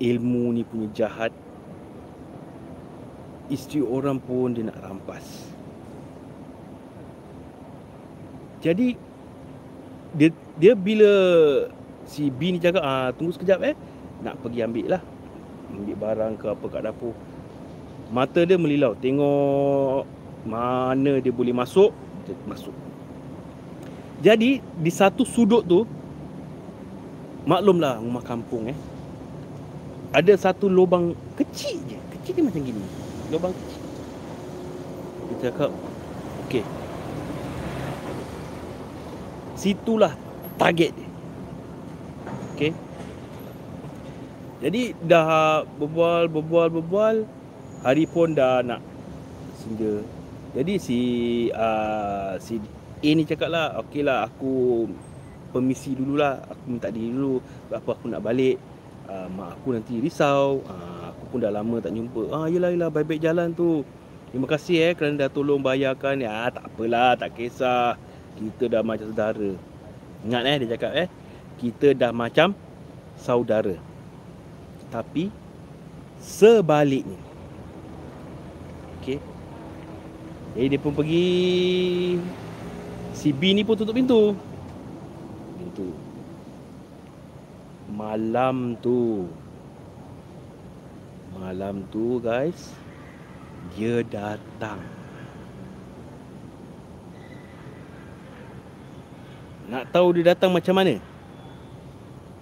ilmu 0.00 0.56
ni 0.56 0.62
punya 0.64 0.88
jahat. 0.94 1.32
Isteri 3.52 3.84
orang 3.84 4.16
pun 4.22 4.56
dia 4.56 4.64
nak 4.64 4.80
rampas. 4.80 5.50
Jadi 8.62 8.94
dia 10.16 10.30
dia 10.56 10.72
bila 10.72 11.12
si 12.06 12.30
B 12.30 12.54
ni 12.54 12.62
cakap 12.62 12.80
ah 12.80 13.10
tunggu 13.12 13.34
sekejap 13.36 13.60
eh. 13.66 13.74
Nak 14.22 14.38
pergi 14.40 14.64
ambil 14.64 14.96
lah. 14.96 15.02
Ambil 15.74 15.96
barang 15.98 16.32
ke 16.38 16.46
apa 16.48 16.64
kat 16.70 16.82
dapur. 16.86 17.12
Mata 18.14 18.40
dia 18.46 18.56
melilau. 18.56 18.94
Tengok 18.96 20.06
mana 20.46 21.18
dia 21.18 21.34
boleh 21.34 21.52
masuk 21.52 21.90
dia 22.24 22.38
masuk. 22.46 22.74
Jadi 24.22 24.62
di 24.62 24.90
satu 24.94 25.26
sudut 25.26 25.66
tu 25.66 25.82
maklumlah 27.42 27.98
rumah 27.98 28.22
kampung 28.22 28.70
eh 28.70 28.78
ada 30.12 30.32
satu 30.36 30.68
lubang 30.68 31.16
kecil 31.34 31.80
je 31.88 31.98
kecil 32.18 32.32
dia 32.40 32.44
macam 32.44 32.60
gini 32.60 32.84
lubang 33.32 33.52
kecil 33.56 33.80
dia 35.28 35.36
cakap 35.48 35.70
okey 36.48 36.64
situlah 39.62 40.10
target 40.58 40.90
dia. 40.90 41.08
Okey. 42.54 42.72
Jadi 44.62 44.82
dah 45.02 45.62
berbual 45.78 46.26
berbual 46.30 46.68
berbual 46.70 47.16
hari 47.82 48.04
pun 48.06 48.34
dah 48.34 48.62
nak 48.62 48.82
senja. 49.58 50.02
Jadi 50.54 50.74
si 50.82 51.00
uh, 51.54 52.34
si 52.42 52.58
A 53.02 53.08
ni 53.18 53.26
cakap 53.26 53.50
lah 53.50 53.82
Okeylah 53.82 54.28
aku 54.30 54.84
permisi 55.50 55.96
dululah 55.96 56.44
Aku 56.44 56.76
minta 56.76 56.92
diri 56.92 57.08
dulu 57.08 57.40
apa 57.72 57.98
aku 57.98 58.06
nak 58.06 58.20
balik 58.22 58.60
uh, 59.12 59.28
Mak 59.28 59.60
aku 59.60 59.76
nanti 59.76 60.00
risau 60.00 60.64
uh, 60.64 61.12
Aku 61.12 61.36
pun 61.36 61.44
dah 61.44 61.52
lama 61.52 61.76
tak 61.84 61.92
jumpa 61.92 62.32
Ah 62.32 62.48
yelah 62.48 62.72
yelah 62.72 62.88
baik-baik 62.88 63.20
jalan 63.20 63.52
tu 63.52 63.84
Terima 64.32 64.48
kasih 64.48 64.76
eh 64.80 64.92
kerana 64.96 65.28
dah 65.28 65.30
tolong 65.30 65.60
bayarkan 65.60 66.24
Ya 66.24 66.48
tak 66.48 66.64
apalah 66.72 67.20
tak 67.20 67.36
kisah 67.36 68.00
kita 68.36 68.64
dah 68.78 68.82
macam 68.84 69.06
saudara. 69.12 69.52
Ingat 70.24 70.42
eh 70.46 70.56
dia 70.64 70.68
cakap 70.76 70.92
eh, 70.96 71.08
kita 71.60 71.92
dah 71.92 72.10
macam 72.14 72.56
saudara. 73.18 73.76
Tapi 74.88 75.28
sebaliknya. 76.20 77.18
Okey. 79.00 79.18
Jadi 80.52 80.66
dia 80.68 80.80
pun 80.80 80.92
pergi 80.92 81.26
si 83.16 83.32
B 83.32 83.56
ni 83.56 83.64
pun 83.64 83.76
tutup. 83.76 83.96
Pintu. 83.96 84.36
malam 87.92 88.80
tu. 88.80 89.28
Malam 91.36 91.84
tu 91.92 92.16
guys 92.24 92.72
dia 93.76 94.00
datang. 94.08 94.80
Nak 99.68 99.88
tahu 99.92 100.16
dia 100.16 100.32
datang 100.32 100.52
macam 100.52 100.74
mana? 100.76 100.96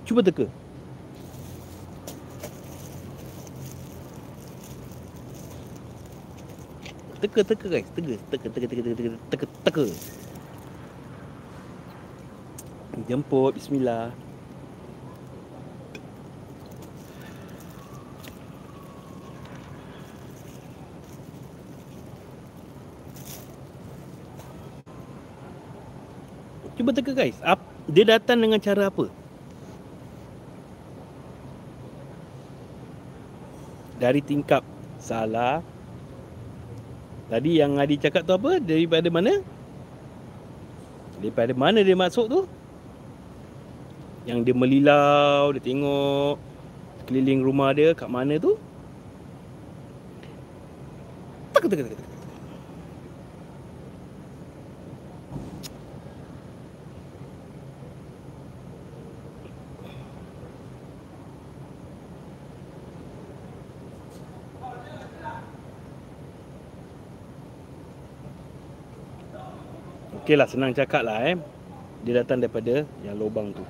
Cuba 0.07 0.23
teka. 0.23 0.47
Teka 7.21 7.41
teka 7.45 7.67
guys. 7.69 7.87
Teka 7.95 8.17
teka 8.33 8.47
teka 8.49 8.65
teka 8.67 8.83
teka 8.83 8.95
teka 8.97 9.17
teka 9.29 9.47
teka. 9.67 9.85
Jemput 13.07 13.55
bismillah. 13.55 14.30
Teka 26.95 27.13
guys. 27.17 27.39
Dia 27.91 28.05
datang 28.07 28.39
dengan 28.39 28.61
cara 28.63 28.87
apa? 28.87 29.11
Dari 34.01 34.21
tingkap 34.25 34.65
salah. 34.97 35.61
Tadi 37.31 37.63
yang 37.63 37.79
Adi 37.79 37.95
cakap 38.01 38.27
tu 38.27 38.35
apa? 38.35 38.59
Daripada 38.59 39.07
mana? 39.13 39.39
Daripada 41.21 41.53
mana 41.53 41.85
dia 41.85 41.95
masuk 41.95 42.27
tu? 42.27 42.41
Yang 44.25 44.51
dia 44.51 44.55
melilau, 44.57 45.53
dia 45.53 45.63
tengok 45.63 46.41
keliling 47.09 47.41
rumah 47.45 47.77
dia 47.77 47.93
kat 47.93 48.09
mana 48.09 48.41
tu? 48.41 48.57
Tak 51.53 51.69
tak 51.69 51.77
tak 51.77 51.93
tak. 51.93 52.00
Okey 70.31 70.39
lah 70.39 70.47
senang 70.47 70.71
cakap 70.71 71.03
lah 71.03 71.27
eh. 71.27 71.35
Dia 72.07 72.23
datang 72.23 72.39
daripada 72.39 72.87
yang 73.03 73.19
lubang 73.19 73.51
tu. 73.51 73.67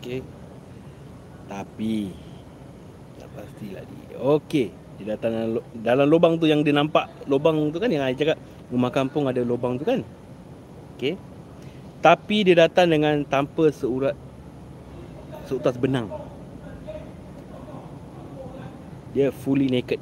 Okey. 0.00 0.24
Tapi 1.52 2.16
Tak 3.20 3.28
pastilah 3.28 3.84
dia 3.84 4.16
Okey. 4.16 4.72
Dia 4.72 5.04
datang 5.12 5.36
dalam, 5.36 5.64
dalam 5.76 6.06
lubang 6.08 6.40
tu 6.40 6.48
yang 6.48 6.64
dia 6.64 6.72
nampak 6.72 7.12
Lubang 7.28 7.68
tu 7.68 7.76
kan 7.76 7.92
yang 7.92 8.08
saya 8.08 8.16
cakap 8.16 8.40
Rumah 8.72 8.88
kampung 8.88 9.28
ada 9.28 9.44
lubang 9.44 9.76
tu 9.76 9.84
kan? 9.84 10.00
Okey. 10.96 11.20
Tapi 12.00 12.36
dia 12.48 12.56
datang 12.56 12.88
dengan 12.88 13.20
tanpa 13.28 13.68
seurat 13.68 14.16
Seutas 15.44 15.76
benang. 15.76 16.08
Dia 19.12 19.28
fully 19.28 19.68
naked 19.68 20.00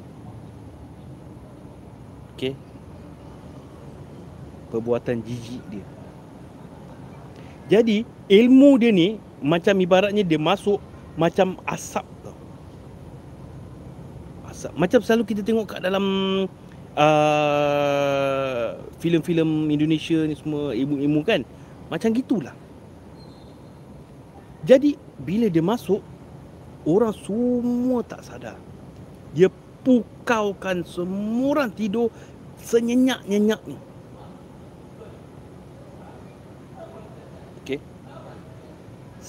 perbuatan 4.71 5.19
jijik 5.19 5.61
dia. 5.67 5.85
Jadi 7.67 8.07
ilmu 8.31 8.79
dia 8.79 8.91
ni 8.91 9.19
macam 9.43 9.75
ibaratnya 9.79 10.23
dia 10.23 10.39
masuk 10.39 10.79
macam 11.19 11.59
asap 11.67 12.07
tau. 12.23 12.35
Asap. 14.47 14.71
Macam 14.79 14.99
selalu 15.03 15.23
kita 15.27 15.41
tengok 15.43 15.75
kat 15.75 15.79
dalam 15.83 16.05
uh, 16.95 18.67
filem-filem 18.99 19.71
Indonesia 19.71 20.23
ni 20.23 20.35
semua 20.39 20.71
ilmu-ilmu 20.71 21.21
kan. 21.23 21.43
Macam 21.91 22.11
gitulah. 22.15 22.55
Jadi 24.63 24.95
bila 25.19 25.51
dia 25.51 25.63
masuk 25.63 25.99
orang 26.85 27.15
semua 27.23 28.03
tak 28.05 28.21
sadar. 28.23 28.57
Dia 29.31 29.47
pukaukan 29.81 30.85
semua 30.85 31.47
orang 31.57 31.71
tidur 31.73 32.13
senyenyak-nyenyak 32.61 33.61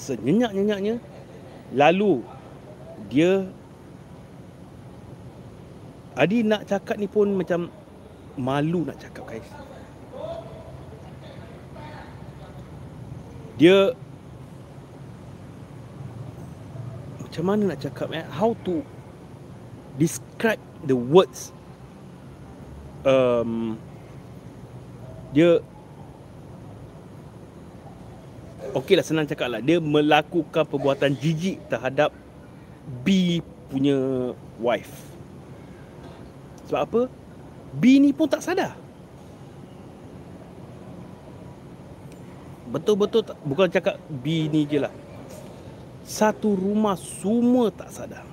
senyenyak-nyenyaknya 0.03 0.99
lalu 1.71 2.19
dia 3.07 3.47
Adi 6.13 6.45
nak 6.45 6.69
cakap 6.69 7.01
ni 7.01 7.09
pun 7.09 7.33
macam 7.33 7.73
malu 8.37 8.85
nak 8.85 9.01
cakap 9.01 9.25
guys. 9.25 9.49
Dia 13.57 13.97
macam 17.17 17.43
mana 17.49 17.73
nak 17.73 17.81
cakap 17.81 18.13
eh? 18.13 18.21
How 18.29 18.53
to 18.61 18.85
describe 19.97 20.61
the 20.85 20.93
words? 20.93 21.49
Um, 23.09 23.81
dia 25.33 25.65
Okey 28.73 28.97
lah 28.97 29.05
senang 29.05 29.29
cakap 29.29 29.53
lah. 29.53 29.61
Dia 29.61 29.77
melakukan 29.77 30.65
perbuatan 30.65 31.13
jijik 31.13 31.61
terhadap 31.69 32.09
B 33.05 33.37
punya 33.69 34.33
wife. 34.57 35.13
Sebab 36.65 36.81
apa? 36.81 37.01
B 37.77 38.01
ni 38.01 38.09
pun 38.09 38.25
tak 38.25 38.41
sadar. 38.41 38.73
Betul-betul 42.73 43.21
tak, 43.21 43.37
bukan 43.45 43.69
cakap 43.69 44.01
B 44.09 44.49
ni 44.49 44.65
je 44.65 44.81
lah. 44.81 44.93
Satu 46.01 46.57
rumah 46.57 46.97
semua 46.97 47.69
tak 47.69 47.93
sadar. 47.93 48.25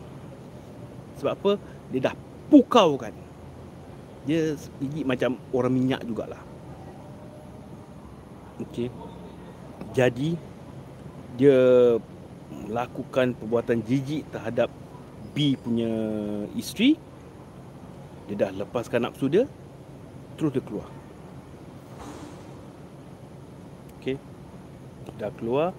Sebab 1.21 1.33
apa? 1.37 1.53
Dia 1.93 2.01
dah 2.09 2.15
pukau 2.49 2.97
kan 2.97 3.13
Dia 4.25 4.57
gigit 4.81 5.05
macam 5.05 5.37
orang 5.53 5.73
minyak 5.75 6.01
jugalah. 6.09 6.41
Okay 8.57 8.89
jadi 9.91 10.39
dia 11.35 11.59
melakukan 12.67 13.35
perbuatan 13.35 13.83
jijik 13.83 14.27
terhadap 14.31 14.71
B 15.35 15.55
punya 15.59 15.91
isteri. 16.55 16.95
Dia 18.31 18.47
dah 18.47 18.51
lepaskan 18.63 19.11
nafsu 19.11 19.27
dia 19.27 19.45
terus 20.39 20.55
dia 20.55 20.63
keluar. 20.63 20.89
Okey. 23.99 24.17
Dah 25.19 25.33
keluar. 25.37 25.75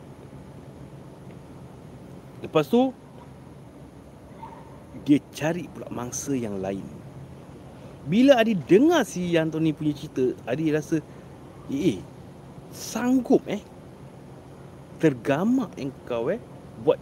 Lepas 2.44 2.68
tu 2.68 2.92
dia 5.08 5.24
cari 5.32 5.72
pula 5.72 5.88
mangsa 5.88 6.36
yang 6.36 6.60
lain. 6.60 6.84
Bila 8.06 8.42
Adi 8.42 8.58
dengar 8.58 9.06
si 9.06 9.38
Anthony 9.38 9.72
punya 9.72 9.94
cerita 9.94 10.34
Adi 10.50 10.74
rasa 10.74 10.98
eh, 11.70 11.96
eh 11.96 12.00
sanggup 12.74 13.46
eh 13.46 13.62
tergamak 15.02 15.74
engkau 15.82 16.30
eh 16.30 16.38
buat 16.86 17.02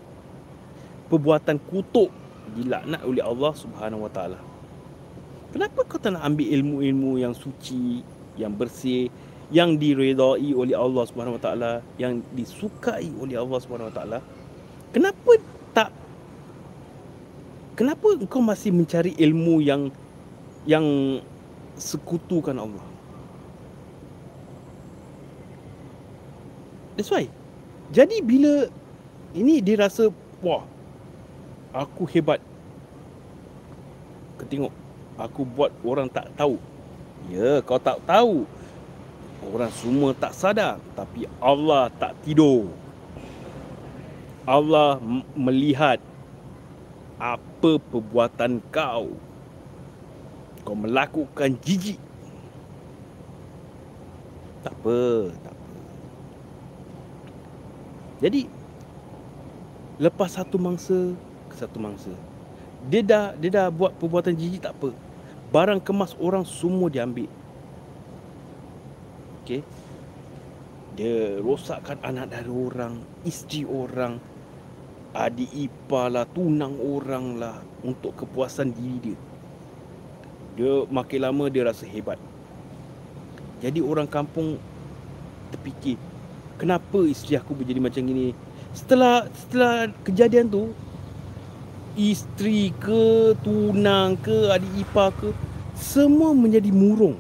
perbuatan 1.12 1.60
kutuk 1.68 2.08
dilaknat 2.56 3.04
oleh 3.04 3.20
Allah 3.20 3.52
Subhanahu 3.54 4.08
Wa 4.08 4.12
Taala. 4.16 4.40
Kenapa 5.50 5.82
kau 5.84 6.00
tak 6.00 6.16
nak 6.16 6.24
ambil 6.24 6.48
ilmu-ilmu 6.48 7.20
yang 7.20 7.34
suci, 7.34 8.06
yang 8.38 8.54
bersih, 8.54 9.10
yang 9.50 9.76
diredai 9.76 10.54
oleh 10.54 10.78
Allah 10.78 11.04
Subhanahu 11.10 11.42
Wa 11.42 11.44
Taala, 11.44 11.72
yang 12.00 12.22
disukai 12.38 13.10
oleh 13.20 13.36
Allah 13.36 13.60
Subhanahu 13.60 13.90
Wa 13.92 13.96
Taala? 14.00 14.20
Kenapa 14.96 15.32
tak 15.76 15.90
Kenapa 17.80 18.12
engkau 18.12 18.44
masih 18.44 18.76
mencari 18.76 19.16
ilmu 19.16 19.64
yang 19.64 19.88
yang 20.68 20.84
sekutukan 21.80 22.60
Allah? 22.60 22.84
That's 27.00 27.08
why 27.08 27.32
jadi 27.90 28.22
bila 28.22 28.70
ini 29.34 29.62
dia 29.62 29.82
rasa 29.82 30.14
wah 30.46 30.62
aku 31.74 32.06
hebat. 32.10 32.38
Kau 34.38 34.46
tengok 34.46 34.74
aku 35.18 35.42
buat 35.46 35.74
orang 35.82 36.10
tak 36.10 36.30
tahu. 36.38 36.62
Ya, 37.34 37.60
kau 37.66 37.82
tak 37.82 37.98
tahu. 38.06 38.46
Orang 39.40 39.72
semua 39.74 40.14
tak 40.14 40.38
sadar 40.38 40.78
tapi 40.94 41.26
Allah 41.42 41.90
tak 41.98 42.14
tidur. 42.22 42.70
Allah 44.46 45.02
melihat 45.34 45.98
apa 47.18 47.72
perbuatan 47.90 48.62
kau. 48.70 49.18
Kau 50.62 50.78
melakukan 50.78 51.58
jijik. 51.66 51.98
Tak 54.60 54.76
apa, 54.76 55.32
tak 55.40 55.59
jadi 58.20 58.48
lepas 60.00 60.36
satu 60.36 60.56
mangsa 60.60 61.16
ke 61.50 61.56
satu 61.56 61.80
mangsa 61.80 62.12
dia 62.88 63.04
dah 63.04 63.36
dia 63.36 63.52
dah 63.52 63.68
buat 63.68 63.92
perbuatan 64.00 64.32
jijik 64.40 64.64
tak 64.64 64.72
apa. 64.80 64.96
Barang 65.52 65.82
kemas 65.84 66.16
orang 66.22 66.48
semua 66.48 66.88
dia 66.88 67.04
ambil. 67.04 67.28
Okey. 69.44 69.66
Dia 70.96 71.40
rosakkan 71.44 72.00
anak 72.04 72.32
dari 72.32 72.52
orang, 72.52 73.04
isteri 73.24 73.64
orang, 73.64 74.20
adik 75.16 75.48
ipar 75.56 76.12
lah, 76.12 76.28
tunang 76.28 76.76
orang 76.80 77.40
lah 77.40 77.56
untuk 77.84 78.16
kepuasan 78.20 78.72
diri 78.76 79.12
dia. 79.12 79.18
Dia 80.60 80.74
makin 80.92 81.20
lama 81.24 81.48
dia 81.48 81.64
rasa 81.68 81.88
hebat. 81.88 82.20
Jadi 83.64 83.80
orang 83.80 84.08
kampung 84.08 84.60
terfikir, 85.56 86.00
kenapa 86.60 87.00
isteri 87.08 87.40
aku 87.40 87.56
menjadi 87.56 87.80
macam 87.80 88.04
ini 88.04 88.36
setelah 88.76 89.26
setelah 89.32 89.88
kejadian 90.04 90.52
tu 90.52 90.70
isteri 91.96 92.76
ke 92.76 93.34
tunang 93.42 94.20
ke 94.20 94.52
adik 94.52 94.84
ipar 94.84 95.16
ke 95.16 95.32
semua 95.80 96.36
menjadi 96.36 96.70
murung 96.70 97.16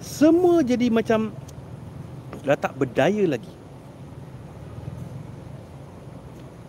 Semua 0.00 0.60
jadi 0.60 0.88
macam 0.88 1.32
dah 2.44 2.56
tak 2.56 2.76
berdaya 2.76 3.24
lagi. 3.24 3.52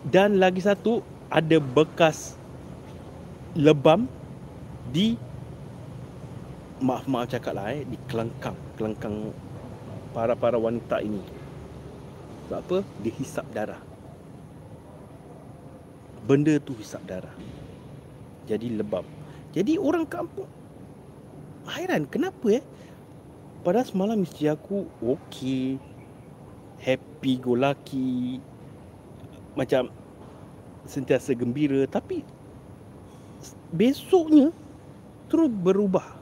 Dan 0.08 0.40
lagi 0.40 0.60
satu 0.60 1.04
ada 1.28 1.56
bekas 1.60 2.36
lebam 3.52 4.08
di 4.88 5.20
maaf 6.80 7.04
maaf 7.04 7.28
cakap 7.28 7.56
lah 7.56 7.76
eh 7.76 7.84
di 7.84 7.96
kelengkang 8.08 8.56
kelengkang 8.80 9.36
para 10.12 10.36
para 10.36 10.60
wanita 10.60 11.00
ini. 11.00 11.20
Sebab 12.46 12.60
apa? 12.60 12.78
Dia 13.00 13.12
hisap 13.16 13.46
darah. 13.56 13.80
Benda 16.28 16.54
tu 16.60 16.76
hisap 16.76 17.02
darah. 17.08 17.32
Jadi 18.46 18.76
lebam. 18.76 19.04
Jadi 19.52 19.76
orang 19.80 20.04
kampung 20.08 20.48
hairan 21.68 22.08
kenapa 22.08 22.60
eh? 22.60 22.64
Pada 23.62 23.86
semalam 23.86 24.18
isteri 24.26 24.50
aku 24.50 24.90
okey 24.98 25.78
happy 26.82 27.32
go 27.38 27.54
lucky 27.54 28.42
macam 29.54 29.88
sentiasa 30.86 31.32
gembira. 31.34 31.86
Tapi 31.86 32.26
besoknya 33.70 34.50
terus 35.30 35.48
berubah 35.48 36.21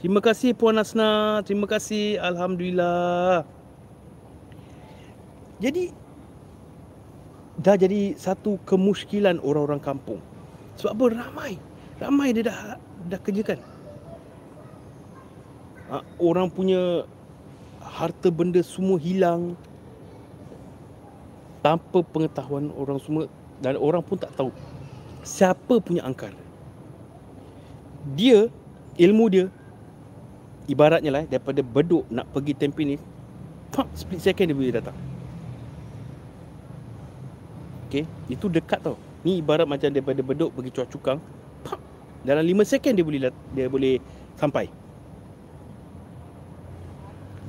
Terima 0.00 0.24
kasih 0.24 0.56
Puan 0.56 0.80
Asna. 0.80 1.44
Terima 1.44 1.68
kasih. 1.68 2.16
Alhamdulillah. 2.24 3.44
Jadi, 5.60 5.92
dah 7.60 7.76
jadi 7.76 8.16
satu 8.16 8.56
kemuskilan 8.64 9.36
orang-orang 9.44 9.76
kampung. 9.76 10.24
Sebab 10.80 10.96
apa? 10.96 11.04
Ramai. 11.20 11.52
Ramai 12.00 12.32
dia 12.32 12.48
dah, 12.48 12.80
dah 13.12 13.20
kerjakan. 13.20 13.60
Ha, 15.92 16.00
orang 16.16 16.48
punya 16.48 17.04
harta 17.84 18.32
benda 18.32 18.64
semua 18.64 18.96
hilang. 18.96 19.52
Tanpa 21.60 22.00
pengetahuan 22.00 22.72
orang 22.72 22.96
semua. 23.04 23.28
Dan 23.60 23.76
orang 23.76 24.00
pun 24.00 24.16
tak 24.16 24.32
tahu. 24.32 24.48
Siapa 25.20 25.76
punya 25.84 26.08
angkar. 26.08 26.32
Dia, 28.16 28.48
ilmu 28.96 29.28
dia, 29.28 29.52
ibaratnya 30.70 31.10
lah 31.10 31.22
daripada 31.26 31.60
beduk 31.66 32.06
nak 32.06 32.30
pergi 32.30 32.54
Tampines 32.54 33.02
pop, 33.74 33.90
split 33.98 34.22
second 34.22 34.46
dia 34.50 34.56
boleh 34.56 34.74
datang. 34.74 34.96
Okay, 37.90 38.06
itu 38.30 38.46
dekat 38.46 38.78
tau. 38.86 38.94
Ni 39.26 39.42
ibarat 39.42 39.66
macam 39.66 39.90
daripada 39.90 40.22
beduk 40.22 40.54
pergi 40.54 40.70
cuak 40.70 40.88
cukang 40.94 41.18
pop, 41.66 41.82
dalam 42.22 42.46
5 42.46 42.62
second 42.62 42.94
dia 42.94 43.02
boleh 43.02 43.20
dia 43.50 43.66
boleh 43.66 43.98
sampai. 44.38 44.70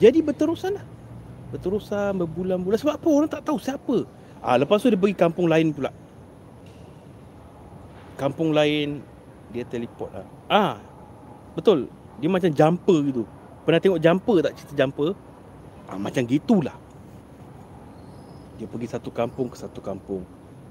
Jadi 0.01 0.17
berterusan 0.25 0.81
lah. 0.81 0.85
Berterusan 1.53 2.17
berbulan-bulan. 2.25 2.77
Sebab 2.81 2.95
apa? 2.97 3.07
Orang 3.13 3.29
tak 3.29 3.45
tahu 3.45 3.61
siapa. 3.61 4.09
Ah 4.41 4.57
lepas 4.57 4.81
tu 4.81 4.89
dia 4.89 4.97
pergi 4.97 5.13
kampung 5.13 5.45
lain 5.45 5.69
pula. 5.69 5.93
Kampung 8.17 8.49
lain 8.49 9.05
dia 9.53 9.61
teleport 9.69 10.09
lah. 10.09 10.27
Ah 10.49 10.75
betul 11.53 11.85
dia 12.21 12.29
macam 12.29 12.53
jumper 12.53 12.97
gitu. 13.09 13.25
Pernah 13.65 13.81
tengok 13.81 13.97
jumper 13.97 14.37
tak 14.45 14.53
cerita 14.53 14.73
jumper? 14.77 15.17
Ha, 15.89 15.97
Macam 15.97 16.21
gitulah. 16.29 16.77
Dia 18.61 18.69
pergi 18.69 18.87
satu 18.93 19.09
kampung 19.09 19.49
ke 19.49 19.57
satu 19.57 19.81
kampung. 19.81 20.21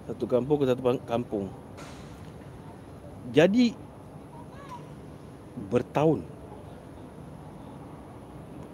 Satu 0.07 0.25
kampung 0.31 0.63
ke 0.63 0.67
satu 0.71 0.83
kampung. 1.03 1.51
Jadi 3.35 3.75
Bertahun. 5.61 6.23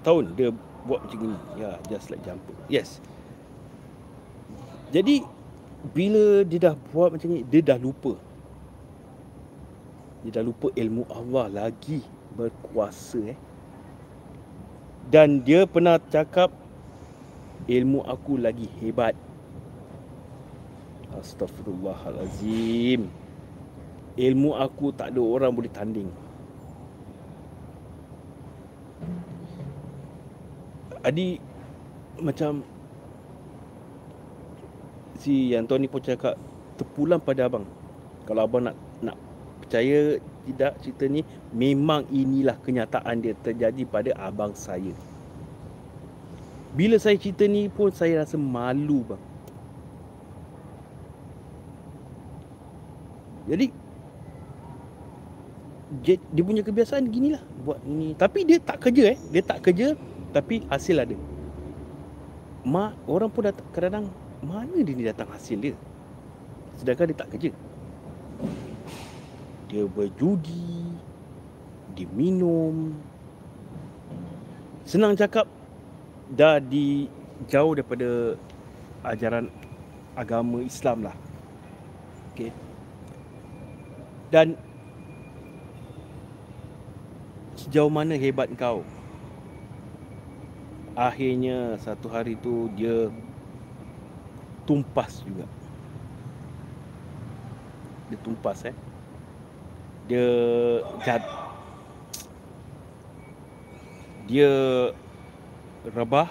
Tahun 0.04 0.24
dia 0.38 0.52
buat 0.86 1.02
macam 1.02 1.18
ni 1.18 1.38
Ya 1.56 1.80
just 1.88 2.12
like 2.12 2.20
jumper. 2.28 2.52
Yes. 2.68 3.00
Jadi 4.92 5.24
Bila 5.96 6.44
dia 6.44 6.70
dah 6.70 6.74
buat 6.92 7.16
macam 7.16 7.28
ni 7.32 7.40
Dia 7.48 7.64
dah 7.64 7.80
lupa. 7.80 8.20
Dia 10.28 10.40
dah 10.40 10.44
lupa 10.44 10.68
ilmu 10.76 11.08
Allah 11.08 11.48
lagi 11.48 12.15
berkuasa 12.36 13.32
eh. 13.32 13.38
Dan 15.08 15.40
dia 15.40 15.64
pernah 15.64 15.96
cakap 15.96 16.52
ilmu 17.64 18.04
aku 18.04 18.36
lagi 18.36 18.68
hebat. 18.82 19.16
Astaghfirullahalazim. 21.16 23.08
Ilmu 24.16 24.50
aku 24.56 24.92
tak 24.92 25.16
ada 25.16 25.20
orang 25.22 25.52
boleh 25.52 25.72
tanding. 25.72 26.10
Adi 31.06 31.38
macam 32.18 32.66
si 35.22 35.54
Antoni 35.54 35.86
pun 35.86 36.02
cakap 36.02 36.34
terpulang 36.74 37.22
pada 37.22 37.46
abang. 37.46 37.64
Kalau 38.26 38.42
abang 38.42 38.66
nak 38.66 38.76
nak 39.00 39.16
percaya 39.62 40.18
tidak 40.46 40.78
cerita 40.78 41.10
ni 41.10 41.26
memang 41.50 42.06
inilah 42.14 42.54
kenyataan 42.62 43.18
dia 43.18 43.34
terjadi 43.42 43.82
pada 43.82 44.14
abang 44.14 44.54
saya. 44.54 44.94
Bila 46.78 46.94
saya 47.02 47.18
cerita 47.18 47.42
ni 47.50 47.66
pun 47.66 47.90
saya 47.90 48.22
rasa 48.22 48.38
malu 48.38 49.02
bang. 49.02 49.22
Jadi 53.46 53.66
dia 56.02 56.42
punya 56.42 56.62
kebiasaan 56.62 57.10
ginilah 57.10 57.42
buat 57.66 57.82
ini. 57.82 58.14
Tapi 58.14 58.46
dia 58.46 58.58
tak 58.62 58.86
kerja 58.86 59.16
eh. 59.16 59.18
Dia 59.34 59.42
tak 59.42 59.66
kerja 59.66 59.98
tapi 60.30 60.62
hasil 60.70 61.02
ada. 61.02 61.16
Mak 62.66 62.98
orang 63.06 63.30
pun 63.30 63.46
datang 63.46 63.66
kadang-kadang 63.74 64.06
mana 64.44 64.76
dia 64.82 64.94
ni 64.94 65.04
datang 65.06 65.30
hasil 65.30 65.58
dia. 65.58 65.74
Sedangkan 66.76 67.08
dia 67.10 67.18
tak 67.18 67.30
kerja 67.32 67.50
dia 69.66 69.82
berjudi 69.86 70.94
dia 71.96 72.06
minum 72.14 72.94
senang 74.86 75.18
cakap 75.18 75.50
dah 76.30 76.62
di 76.62 77.10
jauh 77.50 77.74
daripada 77.74 78.38
ajaran 79.02 79.50
agama 80.14 80.62
Islam 80.62 81.06
lah. 81.06 81.16
Okey. 82.32 82.50
Dan 84.30 84.58
sejauh 87.54 87.90
mana 87.90 88.14
hebat 88.14 88.50
kau? 88.54 88.82
Akhirnya 90.96 91.76
satu 91.76 92.08
hari 92.08 92.38
tu 92.40 92.72
dia 92.72 93.12
tumpas 94.64 95.20
juga. 95.22 95.44
Dia 98.08 98.18
tumpas 98.22 98.64
eh 98.64 98.76
dia 100.06 100.28
jad, 101.02 101.22
dia 104.30 104.50
rebah 105.90 106.30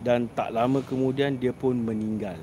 dan 0.00 0.28
tak 0.32 0.56
lama 0.56 0.80
kemudian 0.80 1.36
dia 1.36 1.52
pun 1.52 1.76
meninggal. 1.76 2.36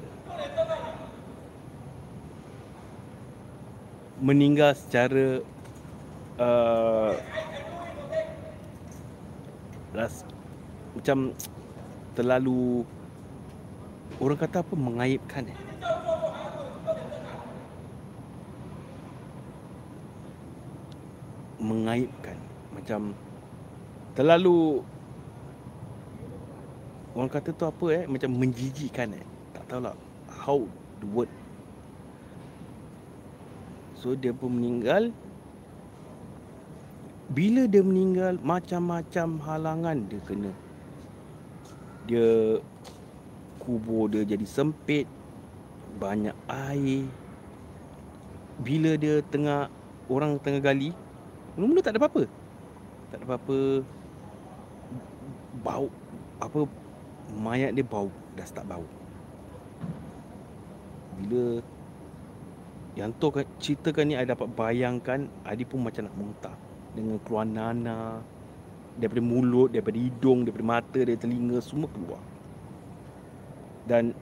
Meninggal 4.18 4.74
secara 4.74 5.42
uh, 6.42 7.14
ras, 9.94 10.26
macam 10.94 11.34
terlalu 12.14 12.82
orang 14.18 14.38
kata 14.42 14.66
apa 14.66 14.74
mengaibkan 14.74 15.50
eh 15.54 15.67
mengaibkan. 21.68 22.38
Macam 22.72 23.12
terlalu 24.16 24.80
orang 27.12 27.32
kata 27.32 27.52
tu 27.52 27.68
apa 27.68 27.86
eh? 27.92 28.04
Macam 28.08 28.32
menjijikkan 28.32 29.12
eh? 29.12 29.26
Tak 29.52 29.64
tahulah 29.68 29.96
how 30.32 30.64
the 31.04 31.08
word. 31.12 31.32
So 33.98 34.14
dia 34.16 34.32
pun 34.32 34.56
meninggal. 34.56 35.12
Bila 37.28 37.68
dia 37.68 37.84
meninggal 37.84 38.40
macam-macam 38.40 39.28
halangan 39.44 39.98
dia 40.08 40.22
kena. 40.24 40.52
Dia 42.08 42.64
kubur 43.60 44.08
dia 44.08 44.24
jadi 44.24 44.48
sempit 44.48 45.04
banyak 46.00 46.38
air. 46.48 47.04
Bila 48.64 48.96
dia 48.96 49.20
tengah 49.28 49.68
orang 50.08 50.40
tengah 50.40 50.64
gali 50.64 50.96
Mula-mula 51.58 51.82
tak 51.82 51.98
ada 51.98 52.00
apa-apa. 52.06 52.24
Tak 53.10 53.18
ada 53.18 53.26
apa-apa. 53.26 53.60
Bau 55.66 55.90
Apa 56.38 56.70
Mayat 57.34 57.74
dia 57.74 57.82
bau. 57.82 58.14
Dah 58.38 58.46
start 58.46 58.70
bau. 58.70 58.86
Bila 61.18 61.60
Yang 62.94 63.12
tu 63.18 63.28
kan 63.34 63.46
Ceritakan 63.58 64.06
ni 64.06 64.14
I 64.14 64.24
dapat 64.30 64.48
bayangkan 64.54 65.26
Adi 65.42 65.66
pun 65.66 65.82
macam 65.82 66.06
nak 66.06 66.16
muntah. 66.16 66.56
Dengan 66.94 67.18
keluar 67.26 67.50
Nana 67.50 68.22
daripada 68.98 69.22
mulut, 69.22 69.70
daripada 69.70 69.98
hidung, 69.98 70.42
daripada 70.42 70.66
mata, 70.66 70.98
daripada 71.02 71.26
telinga 71.26 71.58
semua 71.62 71.90
keluar. 71.90 72.22
Dan 73.90 74.14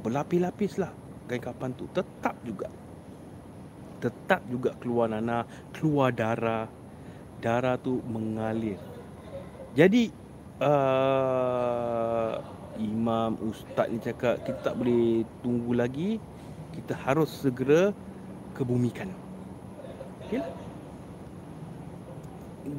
berlapis-lapis 0.00 0.80
lah 0.80 0.92
kain 1.28 1.44
kapan 1.44 1.76
tu. 1.76 1.84
Tetap 1.92 2.36
juga 2.40 2.72
tetap 3.98 4.42
juga 4.46 4.74
keluar 4.78 5.10
nanah 5.10 5.44
keluar 5.74 6.14
darah. 6.14 6.66
Darah 7.38 7.78
tu 7.78 8.02
mengalir. 8.06 8.78
Jadi 9.78 10.10
uh, 10.58 12.34
imam 12.78 13.38
ustaz 13.46 13.86
ni 13.90 14.02
cakap 14.02 14.42
kita 14.42 14.58
tak 14.62 14.74
boleh 14.74 15.22
tunggu 15.42 15.74
lagi. 15.74 16.18
Kita 16.74 16.94
harus 16.94 17.30
segera 17.30 17.94
kebumikan. 18.54 19.10
Okey 20.26 20.42
lah. 20.42 20.50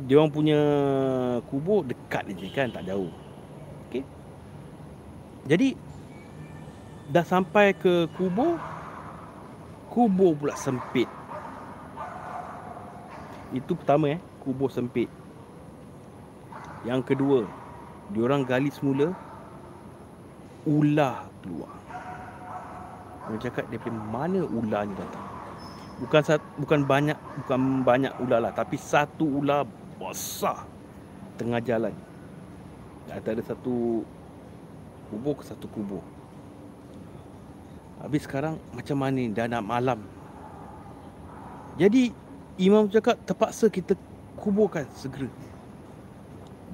Dia 0.05 0.22
orang 0.22 0.32
punya 0.32 0.59
kubur 1.49 1.82
dekat 1.88 2.28
je 2.36 2.47
kan 2.51 2.72
tak 2.72 2.84
jauh. 2.84 3.11
Okey. 3.88 4.03
Jadi 5.47 5.76
dah 7.09 7.26
sampai 7.26 7.74
ke 7.74 8.05
kubur 8.13 8.59
kubur 9.90 10.38
pula 10.38 10.54
sempit. 10.54 11.10
Itu 13.50 13.74
pertama 13.74 14.14
eh 14.14 14.22
kubur 14.46 14.70
sempit. 14.70 15.10
Yang 16.86 17.14
kedua 17.14 17.40
diorang 18.14 18.46
gali 18.46 18.70
semula 18.70 19.12
ular 20.70 21.28
keluar. 21.42 21.74
Orang 23.26 23.42
cakap 23.42 23.66
daripada 23.70 23.98
mana 24.10 24.42
ular 24.46 24.86
ni 24.86 24.94
datang. 24.94 25.26
Bukan 26.00 26.22
bukan 26.64 26.80
banyak 26.88 27.18
bukan 27.44 27.84
banyak 27.84 28.14
ular 28.24 28.40
lah 28.40 28.54
tapi 28.56 28.80
satu 28.80 29.28
ular 29.28 29.68
besar 30.00 30.64
tengah 31.36 31.60
jalan. 31.60 31.92
Ada 33.10 33.42
satu 33.42 34.06
kubur 35.10 35.42
ke 35.42 35.44
satu 35.50 35.66
kubur 35.74 36.06
Habis 38.00 38.24
sekarang 38.24 38.56
macam 38.72 38.97
mana 39.00 39.20
dah 39.32 39.45
nak 39.52 39.64
malam. 39.64 40.00
Jadi 41.76 42.12
imam 42.60 42.88
cakap 42.88 43.20
terpaksa 43.28 43.68
kita 43.68 43.95
kuburkan 44.39 44.88
segera. 44.95 45.28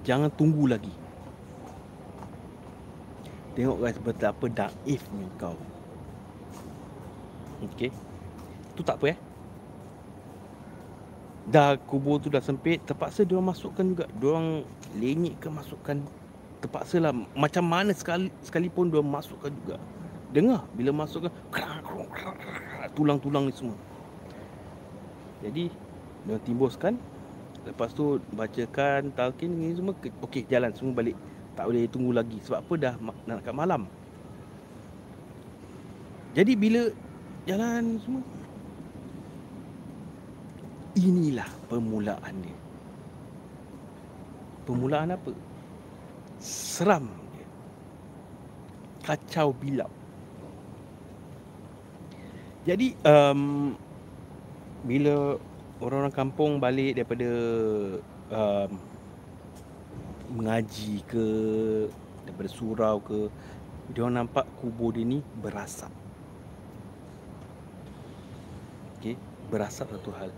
Jangan 0.05 0.29
tunggu 0.29 0.69
lagi. 0.69 0.93
Tengok 3.57 3.77
guys 3.81 3.97
betapa 3.97 4.45
daifnya 4.51 5.27
kau. 5.41 5.57
Okey. 7.65 7.89
Tu 8.75 8.81
tak 8.85 9.01
apa 9.01 9.15
eh. 9.15 9.17
Dah 11.45 11.77
kubur 11.77 12.17
tu 12.17 12.29
dah 12.29 12.41
sempit, 12.41 12.81
terpaksa 12.85 13.25
dia 13.25 13.37
masukkan 13.37 13.85
juga. 13.85 14.05
Dia 14.17 14.27
orang 14.29 14.65
lenyit 14.97 15.37
ke 15.41 15.47
masukkan 15.49 16.01
terpaksalah 16.61 17.13
macam 17.37 17.65
mana 17.65 17.93
sekali 17.93 18.33
sekalipun 18.41 18.89
dia 18.89 19.01
masukkan 19.01 19.53
juga. 19.53 19.77
Dengar 20.35 20.67
bila 20.75 20.91
masuk 20.91 21.23
ke 21.23 21.29
tulang-tulang 22.91 23.47
ni 23.47 23.55
semua. 23.55 23.79
Jadi 25.39 25.71
dia 26.27 26.35
timbuskan 26.43 26.99
lepas 27.63 27.95
tu 27.95 28.19
bacakan 28.35 29.15
talqin 29.15 29.47
ni 29.47 29.71
semua 29.71 29.95
okey 30.27 30.43
jalan 30.51 30.75
semua 30.75 30.91
balik. 30.91 31.15
Tak 31.55 31.71
boleh 31.71 31.87
tunggu 31.87 32.11
lagi 32.11 32.35
sebab 32.43 32.67
apa 32.67 32.73
dah 32.75 32.93
nak 32.99 33.47
kat 33.47 33.55
malam. 33.55 33.87
Jadi 36.35 36.51
bila 36.59 36.91
jalan 37.47 37.95
semua 38.03 38.19
inilah 40.99 41.47
permulaan 41.71 42.35
dia. 42.43 42.59
Permulaan 44.67 45.15
apa? 45.15 45.31
Seram 46.43 47.07
dia. 47.31 47.47
Kacau 49.07 49.55
bilap. 49.55 49.87
Jadi 52.65 52.97
um, 53.05 53.77
bila 54.81 55.37
orang-orang 55.77 56.13
kampung 56.13 56.57
balik 56.57 56.97
daripada 56.97 57.29
um, 58.33 58.71
mengaji 60.33 61.05
ke 61.05 61.25
daripada 62.25 62.49
surau 62.49 62.97
ke 63.05 63.29
dia 63.93 64.01
orang 64.01 64.25
nampak 64.25 64.49
kubur 64.57 64.97
dia 64.97 65.05
ni 65.05 65.21
berasap. 65.45 65.93
Okey, 68.97 69.13
berasap 69.53 69.93
satu 69.93 70.09
hal. 70.17 70.33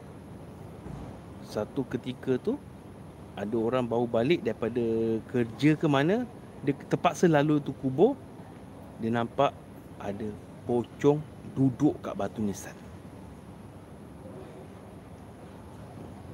Satu 1.48 1.88
ketika 1.88 2.36
tu 2.36 2.60
ada 3.40 3.56
orang 3.56 3.88
baru 3.88 4.04
balik 4.04 4.44
daripada 4.44 4.84
kerja 5.32 5.80
ke 5.80 5.88
mana 5.88 6.28
dia 6.60 6.76
terpaksa 6.92 7.32
lalu 7.32 7.64
tu 7.64 7.72
kubur 7.72 8.20
dia 9.00 9.16
nampak 9.16 9.56
ada 9.96 10.28
pocong 10.68 11.24
duduk 11.58 11.98
kat 12.06 12.14
batu 12.14 12.38
nisan. 12.38 12.78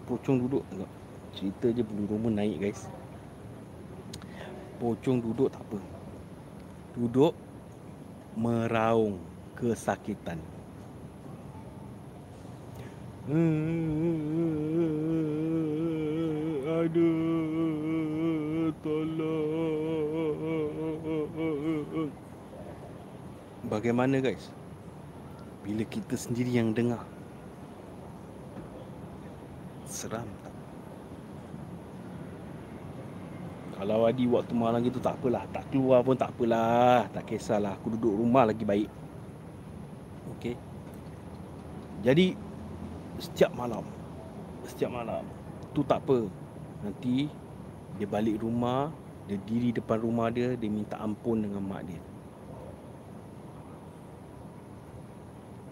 Pocong 0.03 0.35
duduk 0.43 0.67
tengok. 0.67 0.91
Cerita 1.31 1.71
je 1.71 1.79
bulu 1.79 2.03
rumah 2.11 2.43
naik 2.43 2.59
guys. 2.59 2.91
Pocong 4.83 5.23
duduk 5.23 5.47
tak 5.47 5.63
apa. 5.63 5.79
Duduk 6.99 7.31
meraung 8.35 9.15
kesakitan. 9.55 10.43
Aduh, 16.83 18.75
tolong. 18.83 19.71
Bagaimana 23.71 24.19
guys? 24.19 24.51
Bila 25.63 25.83
kita 25.87 26.19
sendiri 26.19 26.51
yang 26.51 26.75
dengar. 26.75 27.07
Seram 29.87 30.27
tak? 30.43 30.55
Kalau 33.79 34.07
Adi 34.07 34.27
waktu 34.27 34.53
malam 34.53 34.83
gitu 34.83 34.99
tak 34.99 35.15
apalah. 35.19 35.47
Tak 35.55 35.71
keluar 35.71 36.03
pun 36.03 36.19
tak 36.19 36.35
apalah. 36.35 37.07
Tak 37.15 37.23
kisahlah. 37.25 37.79
Aku 37.79 37.95
duduk 37.95 38.15
rumah 38.19 38.43
lagi 38.43 38.67
baik. 38.67 38.91
Okey 40.43 40.59
Jadi 42.03 42.35
Setiap 43.15 43.55
malam 43.55 43.87
Setiap 44.67 44.91
malam 44.91 45.23
Tu 45.71 45.79
tak 45.87 46.03
apa. 46.03 46.27
Nanti 46.83 47.31
Dia 47.95 48.07
balik 48.11 48.43
rumah 48.43 48.91
Dia 49.23 49.39
diri 49.47 49.71
depan 49.71 50.03
rumah 50.03 50.27
dia 50.27 50.59
Dia 50.59 50.67
minta 50.67 50.99
ampun 50.99 51.47
dengan 51.47 51.63
mak 51.63 51.87
dia 51.87 52.12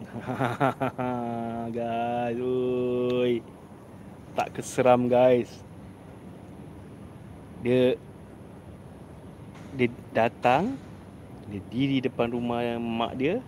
guys, 1.77 2.39
oi. 2.41 3.45
Tak 4.33 4.57
keseram 4.57 5.05
guys. 5.05 5.61
Dia 7.61 7.93
dia 9.71 9.87
datang 10.11 10.75
dia 11.47 11.61
diri 11.69 12.01
depan 12.01 12.33
rumah 12.33 12.65
yang 12.65 12.81
mak 12.81 13.13
dia. 13.13 13.43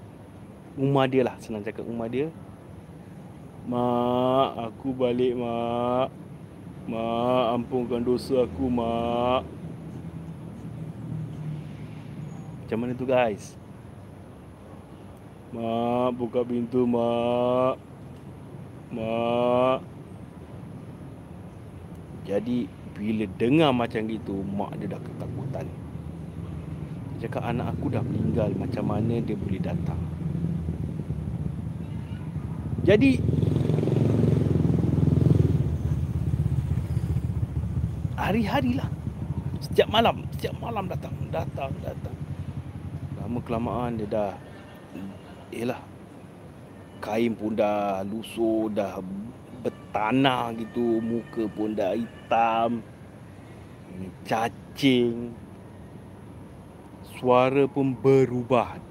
Rumah 0.77 1.05
dia 1.09 1.23
lah 1.25 1.35
senang 1.41 1.65
cakap 1.65 1.85
rumah 1.85 2.05
dia. 2.05 2.29
Mak, 3.65 4.49
aku 4.69 4.93
balik 4.93 5.33
mak. 5.33 6.11
Mak, 6.85 7.45
ampunkan 7.57 8.03
dosa 8.03 8.45
aku 8.45 8.67
mak. 8.69 9.47
Macam 12.63 12.77
mana 12.77 12.93
tu 12.93 13.07
guys? 13.07 13.62
Mak, 15.53 16.17
buka 16.17 16.41
pintu, 16.41 16.81
Mak. 16.89 17.77
Mak. 18.89 19.85
Jadi, 22.25 22.65
bila 22.97 23.29
dengar 23.37 23.69
macam 23.69 24.01
gitu, 24.09 24.41
Mak 24.41 24.81
dia 24.81 24.97
dah 24.97 24.97
ketakutan. 24.97 25.69
Dia 27.21 27.29
cakap, 27.29 27.53
anak 27.53 27.77
aku 27.77 27.93
dah 27.93 28.01
meninggal. 28.01 28.49
Macam 28.57 28.81
mana 28.89 29.21
dia 29.21 29.37
boleh 29.37 29.61
datang? 29.61 30.01
Jadi, 32.81 33.21
hari-harilah. 38.17 38.89
Setiap 39.61 39.85
malam, 39.93 40.25
setiap 40.33 40.57
malam 40.57 40.89
datang, 40.89 41.13
datang, 41.29 41.69
datang. 41.85 42.17
Lama 43.21 43.39
kelamaan 43.45 44.01
dia 44.01 44.09
dah 44.09 44.33
Yelah. 45.53 45.81
Kain 47.03 47.35
pun 47.35 47.53
dah 47.53 48.01
lusuh 48.07 48.71
Dah 48.73 48.97
bertanah 49.61 50.51
gitu. 50.57 50.97
Muka 50.99 51.45
pun 51.53 51.77
dah 51.77 51.93
hitam. 51.93 52.81
Cacing. 54.25 55.31
Suara 57.19 57.69
pun 57.69 57.93
berubah. 57.93 58.81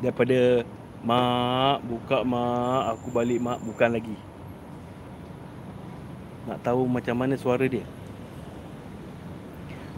Daripada 0.00 0.64
Mak 1.06 1.86
Buka 1.86 2.26
mak. 2.26 2.98
Aku 2.98 3.14
balik 3.14 3.38
mak 3.38 3.62
Bukan 3.62 3.94
lagi. 3.94 4.16
Nak 6.46 6.62
tahu 6.62 6.86
macam 6.86 7.18
mana 7.18 7.34
suara 7.34 7.66
dia? 7.66 7.82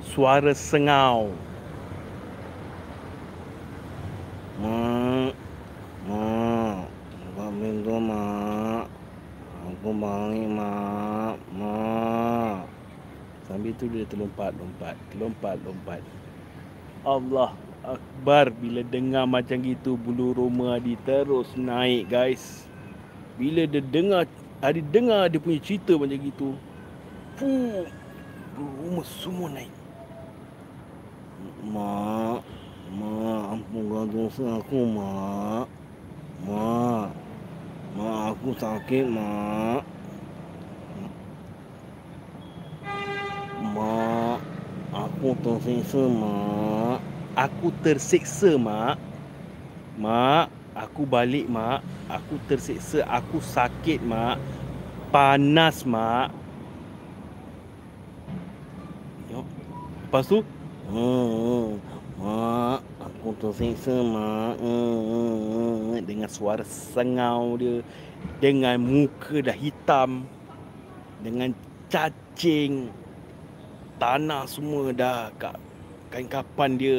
Suara 0.01 0.57
sengau. 0.57 1.28
Mak. 4.57 5.36
Mak. 6.09 6.88
Buka 7.36 7.46
pintu, 7.53 7.96
Mak. 8.01 8.84
Aku 9.68 9.92
bangun, 9.92 10.57
Mak. 10.57 11.36
Mak. 11.53 12.64
Sambil 13.44 13.76
tu 13.76 13.84
dia 13.92 14.08
terlompat-lompat. 14.19 14.99
Terlompat-lompat. 15.14 16.03
Allah 17.07 17.55
Akbar 17.87 18.51
bila 18.51 18.83
dengar 18.83 19.23
macam 19.31 19.62
gitu 19.62 19.95
bulu 19.95 20.35
roma 20.35 20.83
Adi 20.83 20.99
terus 21.07 21.55
naik 21.55 22.11
guys. 22.11 22.66
Bila 23.39 23.71
dia 23.71 23.79
dengar 23.79 24.27
Adi 24.59 24.83
dengar 24.83 25.31
dia 25.31 25.39
punya 25.39 25.62
cerita 25.62 25.95
macam 25.95 26.19
gitu. 26.19 26.59
Puh, 27.39 27.87
bulu 28.59 28.71
roma 28.83 29.03
semua 29.07 29.47
naik. 29.55 29.71
Mak, 31.71 32.43
mak 32.99 33.43
ampunkan 33.55 34.07
dosa 34.11 34.59
aku 34.59 34.79
mak. 34.91 35.66
Mak, 36.43 37.07
mak 37.95 38.19
aku 38.35 38.49
sakit. 38.59 39.07
Mak, 39.07 39.87
aku 45.19 45.35
tersiksa 45.43 46.07
mak. 46.07 47.03
Aku 47.35 47.75
tersiksa 47.83 48.55
mak. 48.55 49.03
Mak, 49.99 50.47
aku 50.79 51.03
balik 51.03 51.51
mak. 51.51 51.83
Aku 52.07 52.39
tersiksa, 52.47 53.03
aku 53.03 53.43
sakit 53.43 53.99
mak. 53.99 54.39
Panas 55.11 55.83
mak. 55.83 56.31
Yo. 59.27 59.43
Lepas 60.07 60.31
tu, 60.31 60.47
hmm, 60.87 61.83
mak, 62.23 62.79
aku 63.03 63.35
tersiksa 63.43 63.99
mak. 64.07 64.55
Hmm. 64.62 65.99
Dengan 66.07 66.31
suara 66.31 66.62
sengau 66.62 67.59
dia. 67.59 67.83
Dengan 68.39 68.79
muka 68.79 69.43
dah 69.43 69.59
hitam. 69.59 70.31
Dengan 71.27 71.51
cacing. 71.91 73.07
Tanah 73.99 74.46
semua 74.46 74.94
dah 74.94 75.26
kat 75.42 75.59
kain 76.14 76.30
kapan 76.30 76.78
dia 76.78 76.99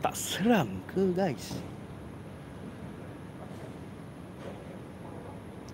tak 0.00 0.16
seram 0.16 0.80
ke 0.88 1.12
guys? 1.12 1.60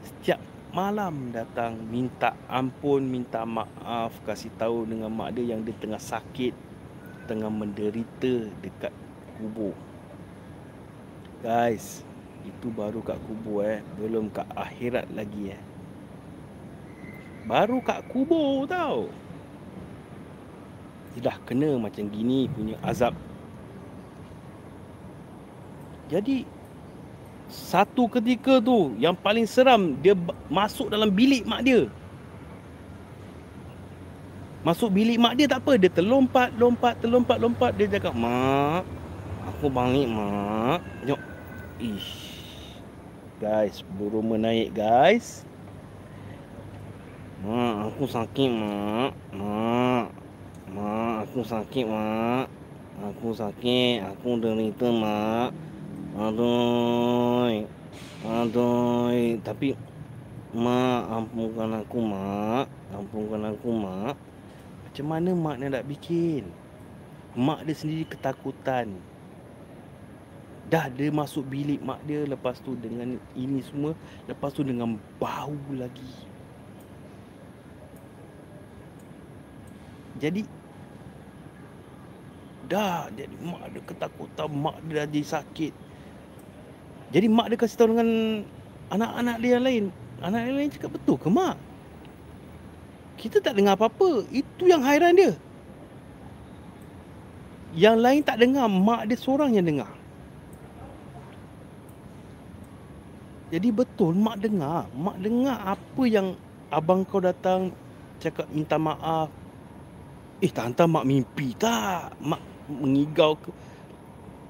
Setiap 0.02 0.42
malam 0.74 1.30
datang 1.30 1.78
minta 1.86 2.34
ampun, 2.50 3.06
minta 3.06 3.46
maaf, 3.46 4.18
kasih 4.26 4.50
tahu 4.58 4.82
dengan 4.82 5.14
mak 5.14 5.30
dia 5.38 5.54
yang 5.54 5.62
dia 5.62 5.78
tengah 5.78 6.02
sakit, 6.02 6.58
tengah 7.30 7.54
menderita 7.54 8.50
dekat 8.58 8.90
kubur. 9.38 9.78
Guys, 11.38 12.02
itu 12.42 12.66
baru 12.74 12.98
kat 13.06 13.22
kubur 13.30 13.62
eh, 13.62 13.78
belum 13.94 14.26
kat 14.34 14.50
akhirat 14.58 15.06
lagi 15.14 15.54
eh. 15.54 15.67
Baru 17.48 17.80
kat 17.80 18.04
kubur 18.12 18.68
tau. 18.68 19.08
Dah 21.18 21.34
kena 21.42 21.74
macam 21.80 22.06
gini 22.06 22.46
punya 22.46 22.78
azab 22.78 23.10
jadi 26.08 26.48
satu 27.48 28.08
ketika 28.08 28.60
tu 28.60 28.96
yang 28.96 29.12
paling 29.12 29.44
seram 29.44 29.96
dia 30.00 30.16
masuk 30.48 30.88
dalam 30.88 31.12
bilik 31.12 31.44
mak 31.44 31.64
dia. 31.64 31.88
Masuk 34.64 34.92
bilik 34.92 35.20
mak 35.20 35.36
dia 35.36 35.46
tak 35.48 35.64
apa, 35.64 35.80
dia 35.80 35.88
terlompat, 35.92 36.52
lompat, 36.56 36.96
terlompat, 37.00 37.36
lompat 37.40 37.72
dia 37.78 37.88
cakap, 37.88 38.12
"Mak, 38.12 38.84
aku 39.54 39.70
bangit, 39.70 40.08
mak." 40.10 40.82
Tengok. 41.04 41.20
Ish. 41.78 42.12
Guys, 43.38 43.86
burung 43.96 44.34
menaik, 44.34 44.74
guys. 44.74 45.47
Mak, 47.38 47.74
aku 47.86 48.04
sakit, 48.10 48.50
mak. 48.50 49.14
Mak. 49.30 50.10
Mak, 50.74 51.14
aku 51.22 51.46
sakit, 51.46 51.86
mak. 51.86 52.50
Aku 52.98 53.30
sakit, 53.30 54.02
aku 54.02 54.42
derita, 54.42 54.90
mak. 54.90 55.54
Aduh. 56.18 57.62
Aduh. 58.26 59.38
Tapi 59.46 59.78
mak 60.50 61.00
ampunkan 61.14 61.78
aku 61.78 61.98
mak. 62.02 62.66
Ampunkan 62.90 63.54
aku 63.54 63.70
mak. 63.70 64.18
Macam 64.82 65.06
mana 65.06 65.30
mak 65.38 65.62
nak 65.62 65.86
bikin? 65.86 66.42
Mak 67.38 67.62
dia 67.62 67.74
sendiri 67.78 68.02
ketakutan. 68.02 68.98
Dah 70.66 70.90
dia 70.90 71.14
masuk 71.14 71.46
bilik 71.46 71.78
mak 71.80 72.02
dia 72.02 72.26
lepas 72.26 72.58
tu 72.60 72.74
dengan 72.74 73.14
ini 73.38 73.62
semua, 73.62 73.94
lepas 74.26 74.50
tu 74.50 74.66
dengan 74.66 74.98
bau 75.22 75.54
lagi. 75.70 76.27
Jadi 80.18 80.42
dah 82.68 83.08
jadi 83.16 83.32
mak 83.40 83.72
dia 83.72 83.82
ketakutan, 83.86 84.48
mak 84.52 84.76
dia 84.84 85.08
jadi 85.08 85.22
sakit. 85.24 85.72
Jadi 87.08 87.26
mak 87.32 87.48
dia 87.48 87.56
kasih 87.56 87.78
tahu 87.80 87.96
dengan 87.96 88.10
anak-anak 88.92 89.36
dia 89.40 89.50
yang 89.56 89.64
lain. 89.64 89.84
Anak 90.20 90.40
yang 90.44 90.56
lain 90.58 90.70
cakap 90.74 90.90
betul 90.98 91.16
ke 91.16 91.28
mak? 91.30 91.56
Kita 93.18 93.40
tak 93.40 93.56
dengar 93.56 93.78
apa-apa. 93.78 94.26
Itu 94.30 94.68
yang 94.68 94.82
hairan 94.84 95.16
dia. 95.16 95.32
Yang 97.72 97.96
lain 97.98 98.20
tak 98.26 98.38
dengar. 98.42 98.66
Mak 98.68 99.08
dia 99.08 99.16
seorang 99.16 99.54
yang 99.56 99.66
dengar. 99.66 99.90
Jadi 103.48 103.68
betul 103.72 104.12
mak 104.12 104.38
dengar. 104.44 104.84
Mak 104.92 105.16
dengar 105.24 105.56
apa 105.64 106.02
yang 106.04 106.36
abang 106.68 107.06
kau 107.08 107.22
datang 107.22 107.72
cakap 108.20 108.44
minta 108.52 108.76
maaf. 108.76 109.32
Eh 110.38 110.50
tak 110.54 110.70
hantar 110.70 110.86
mak 110.86 111.02
mimpi 111.02 111.50
tak? 111.58 112.14
Mak 112.22 112.40
mengigau 112.70 113.34
ke? 113.34 113.50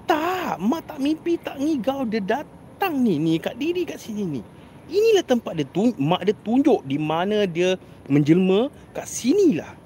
Tak, 0.08 0.56
mak 0.60 0.88
tak 0.88 0.98
mimpi, 1.00 1.36
tak 1.40 1.60
ngigau. 1.60 2.08
Dia 2.08 2.20
datang 2.24 2.96
ni, 3.00 3.20
ni 3.20 3.36
kat 3.36 3.56
diri 3.60 3.84
kat 3.84 4.00
sini 4.00 4.24
ni. 4.24 4.40
Inilah 4.88 5.24
tempat 5.24 5.52
dia 5.52 5.68
tunjuk, 5.68 6.00
mak 6.00 6.24
dia 6.24 6.32
tunjuk 6.32 6.80
di 6.88 6.96
mana 6.96 7.44
dia 7.44 7.76
menjelma 8.08 8.72
kat 8.96 9.04
sinilah. 9.04 9.76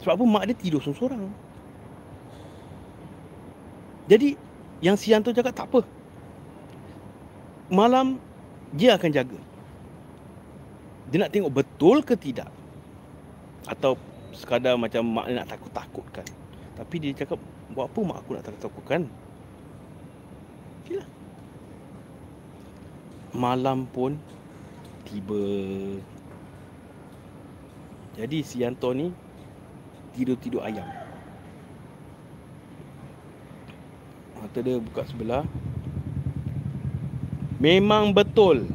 Sebab 0.00 0.16
apa 0.16 0.24
mak 0.24 0.44
dia 0.48 0.56
tidur 0.56 0.80
seorang-seorang. 0.80 1.28
Jadi 4.08 4.38
yang 4.80 4.96
siang 4.96 5.20
tu 5.20 5.36
cakap 5.36 5.52
tak 5.52 5.68
apa. 5.68 5.84
Malam 7.68 8.16
dia 8.72 8.96
akan 8.96 9.10
jaga. 9.12 9.40
Dia 11.12 11.26
nak 11.26 11.32
tengok 11.32 11.52
betul 11.52 12.00
ke 12.00 12.16
tidak. 12.16 12.48
Atau 13.66 14.00
sekadar 14.36 14.76
macam 14.76 15.02
mak 15.08 15.32
nak 15.32 15.48
takut-takutkan. 15.48 16.26
Tapi 16.76 16.94
dia 17.00 17.16
cakap 17.16 17.40
buat 17.72 17.88
apa 17.88 18.00
mak 18.04 18.18
aku 18.20 18.30
nak 18.36 18.44
takut-takutkan? 18.44 19.08
Okeylah. 20.84 21.08
Malam 23.32 23.88
pun 23.88 24.20
tiba. 25.08 25.44
Jadi 28.16 28.38
si 28.44 28.60
Yanto 28.64 28.92
ni 28.92 29.12
tidur-tidur 30.16 30.64
ayam. 30.64 30.88
Mata 34.40 34.58
dia 34.60 34.76
buka 34.80 35.04
sebelah. 35.04 35.44
Memang 37.56 38.12
betul. 38.12 38.68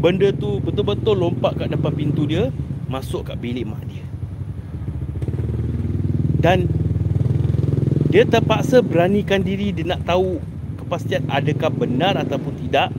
Benda 0.00 0.32
tu 0.32 0.60
betul-betul 0.64 1.12
lompat 1.12 1.60
kat 1.60 1.68
depan 1.76 1.92
pintu 1.92 2.24
dia, 2.24 2.48
masuk 2.90 3.30
kat 3.30 3.38
bilik 3.38 3.62
mak 3.62 3.86
dia. 3.86 4.02
Dan 6.42 6.66
dia 8.10 8.26
terpaksa 8.26 8.82
beranikan 8.82 9.46
diri 9.46 9.70
dia 9.70 9.86
nak 9.86 10.02
tahu 10.02 10.42
kepastian 10.82 11.22
adakah 11.30 11.70
benar 11.70 12.18
ataupun 12.18 12.58
tidak 12.66 12.90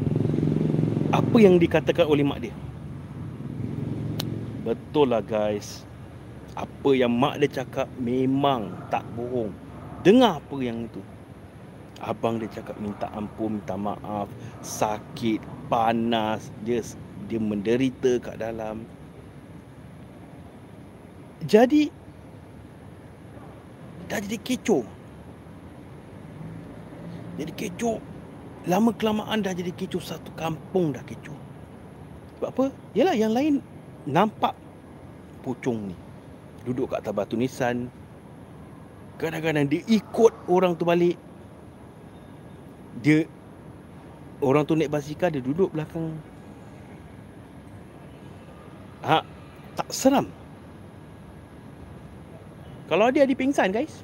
apa 1.11 1.37
yang 1.43 1.59
dikatakan 1.59 2.07
oleh 2.07 2.23
mak 2.23 2.39
dia. 2.39 2.55
Betul 4.63 5.11
lah 5.11 5.19
guys. 5.19 5.83
Apa 6.55 6.95
yang 6.95 7.11
mak 7.11 7.43
dia 7.43 7.59
cakap 7.59 7.91
memang 7.99 8.71
tak 8.87 9.03
bohong. 9.11 9.51
Dengar 10.07 10.39
apa 10.39 10.55
yang 10.63 10.87
itu. 10.87 11.03
Abang 11.99 12.39
dia 12.39 12.49
cakap 12.49 12.79
minta 12.81 13.11
ampun, 13.13 13.61
minta 13.61 13.77
maaf, 13.77 14.25
sakit, 14.63 15.43
panas, 15.69 16.49
dia 16.65 16.81
dia 17.29 17.37
menderita 17.37 18.17
kat 18.17 18.39
dalam. 18.41 18.87
Jadi 21.45 21.89
dah 24.09 24.19
jadi 24.21 24.37
kecoh. 24.37 24.85
Jadi 27.39 27.51
kecoh 27.55 27.97
Lama 28.69 28.93
kelamaan 28.93 29.41
dah 29.41 29.55
jadi 29.55 29.71
kecoh 29.73 30.03
Satu 30.03 30.29
kampung 30.35 30.93
dah 30.93 31.01
kecoh 31.01 31.33
Sebab 32.37 32.49
apa? 32.53 32.65
Yalah 32.93 33.15
yang 33.17 33.33
lain 33.33 33.63
nampak 34.05 34.53
pocong 35.45 35.93
ni. 35.93 35.95
Duduk 36.65 36.93
kat 36.93 37.05
atas 37.05 37.13
batu 37.13 37.35
nisan. 37.37 37.89
Kadang-kadang 39.17 39.69
dia 39.69 39.81
ikut 39.89 40.33
orang 40.49 40.73
tu 40.77 40.85
balik. 40.85 41.17
Dia 43.01 43.25
orang 44.41 44.65
tu 44.65 44.77
naik 44.77 44.93
basikal 44.93 45.29
dia 45.29 45.41
duduk 45.41 45.73
belakang. 45.73 46.13
Ha, 49.01 49.25
tak 49.77 49.89
seram. 49.89 50.29
Kalau 52.91 53.07
dia 53.07 53.23
ada 53.23 53.31
pingsan 53.31 53.71
guys. 53.71 54.03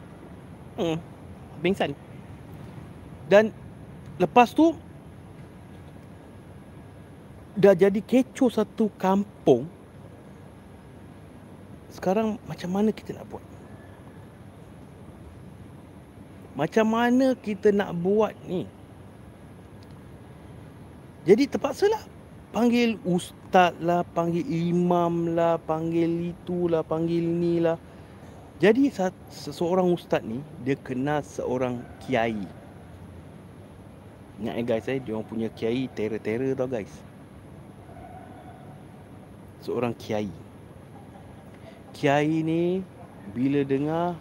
Hmm, 0.80 0.96
pingsan. 1.60 1.92
Dan 3.28 3.52
lepas 4.16 4.56
tu 4.56 4.72
dah 7.60 7.76
jadi 7.76 8.00
kecoh 8.00 8.48
satu 8.48 8.88
kampung. 8.96 9.68
Sekarang 11.92 12.40
macam 12.48 12.70
mana 12.72 12.96
kita 12.96 13.12
nak 13.12 13.28
buat? 13.28 13.44
Macam 16.56 16.86
mana 16.88 17.36
kita 17.36 17.76
nak 17.76 17.92
buat 17.92 18.32
ni? 18.48 18.64
Jadi 21.28 21.44
terpaksalah 21.52 22.08
panggil 22.56 22.96
ustaz 23.04 23.76
lah, 23.84 24.08
panggil 24.16 24.48
imam 24.48 25.36
lah, 25.36 25.60
panggil 25.60 26.32
itu 26.32 26.72
lah, 26.72 26.88
panggil 26.88 27.20
ni 27.20 27.60
lah. 27.60 27.76
Jadi 28.58 28.90
seseorang 29.30 29.94
ustaz 29.94 30.26
ni 30.26 30.42
dia 30.66 30.74
kenal 30.82 31.22
seorang 31.22 31.78
kiai. 32.02 32.42
Ingat 34.42 34.54
eh 34.58 34.66
guys 34.66 34.88
eh, 34.90 34.98
dia 34.98 35.14
orang 35.14 35.30
punya 35.30 35.50
kiai 35.54 35.86
terror-terror 35.94 36.58
tau 36.58 36.66
guys 36.66 36.90
seorang 39.68 39.92
kiai. 40.00 40.32
Kiai 41.92 42.40
ni 42.40 42.80
bila 43.36 43.68
dengar 43.68 44.16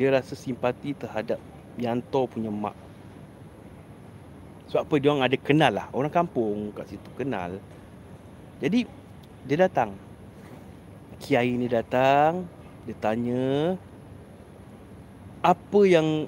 dia 0.00 0.08
rasa 0.08 0.32
simpati 0.32 0.96
terhadap 0.96 1.36
Yanto 1.76 2.24
punya 2.24 2.48
mak. 2.48 2.72
Sebab 4.72 4.82
apa 4.88 4.94
dia 4.96 5.08
orang 5.12 5.24
ada 5.28 5.36
kenal 5.36 5.72
lah. 5.76 5.86
Orang 5.92 6.10
kampung 6.10 6.72
kat 6.72 6.88
situ 6.88 7.10
kenal. 7.14 7.60
Jadi 8.64 8.88
dia 9.44 9.56
datang. 9.68 9.92
Kiai 11.18 11.58
ni 11.58 11.66
datang, 11.66 12.46
dia 12.88 12.96
tanya 13.04 13.76
apa 15.44 15.80
yang 15.84 16.24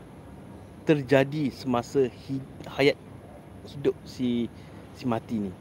terjadi 0.84 1.48
semasa 1.48 2.12
hayat 2.76 3.00
hidup 3.64 3.96
si 4.04 4.52
si 4.92 5.08
mati 5.08 5.48
ni. 5.48 5.52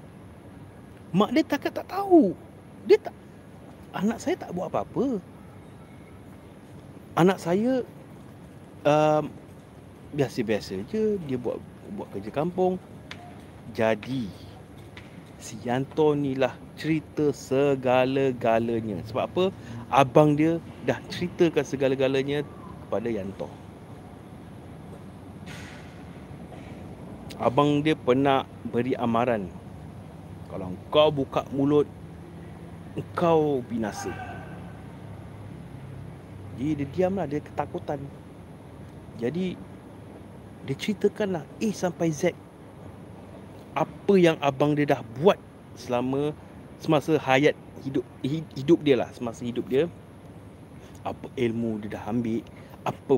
Mak 1.16 1.32
dia 1.32 1.48
takkan 1.48 1.72
tak 1.72 1.88
tahu. 1.88 2.36
Dia 2.84 3.00
tak 3.00 3.16
anak 3.96 4.20
saya 4.20 4.36
tak 4.36 4.52
buat 4.52 4.68
apa-apa. 4.68 5.24
Anak 7.16 7.40
saya 7.40 7.88
um, 8.84 9.32
biasa-biasa 10.12 10.84
je 10.92 11.16
dia 11.32 11.38
buat 11.40 11.64
buat 11.96 12.12
kerja 12.12 12.32
kampung. 12.36 12.76
Jadi 13.72 14.28
si 15.40 15.56
Yanto 15.64 16.12
ni 16.12 16.36
lah 16.36 16.54
cerita 16.76 17.32
segala-galanya. 17.32 19.02
Sebab 19.08 19.24
apa 19.26 19.44
abang 19.90 20.38
dia 20.38 20.62
dah 20.86 20.98
ceritakan 21.10 21.66
segala-galanya 21.66 22.46
kepada 22.88 23.10
Yanto 23.10 23.50
abang 27.40 27.82
dia 27.82 27.96
pernah 27.98 28.46
beri 28.70 28.94
amaran 29.00 29.50
kalau 30.50 30.74
kau 30.90 31.14
buka 31.14 31.46
mulut 31.54 31.86
engkau 32.98 33.62
binasa. 33.70 34.12
Jadi 36.60 36.84
dia 36.84 36.88
diamlah, 36.92 37.26
dia 37.30 37.40
ketakutan. 37.40 38.02
Jadi 39.16 39.56
dia 40.68 40.76
ceritakanlah 40.76 41.44
A 41.46 41.68
sampai 41.72 42.12
Z 42.12 42.36
apa 43.78 44.14
yang 44.20 44.36
abang 44.44 44.76
dia 44.76 44.90
dah 44.90 45.02
buat 45.22 45.40
selama 45.80 46.36
semasa 46.80 47.20
hayat 47.20 47.56
hidup 47.84 48.04
hidup 48.56 48.80
dia 48.84 48.96
lah 49.00 49.10
semasa 49.16 49.44
hidup 49.44 49.68
dia 49.68 49.88
apa 51.08 51.28
ilmu 51.40 51.80
dia 51.84 51.96
dah 51.96 52.04
ambil 52.12 52.44
apa 52.84 53.14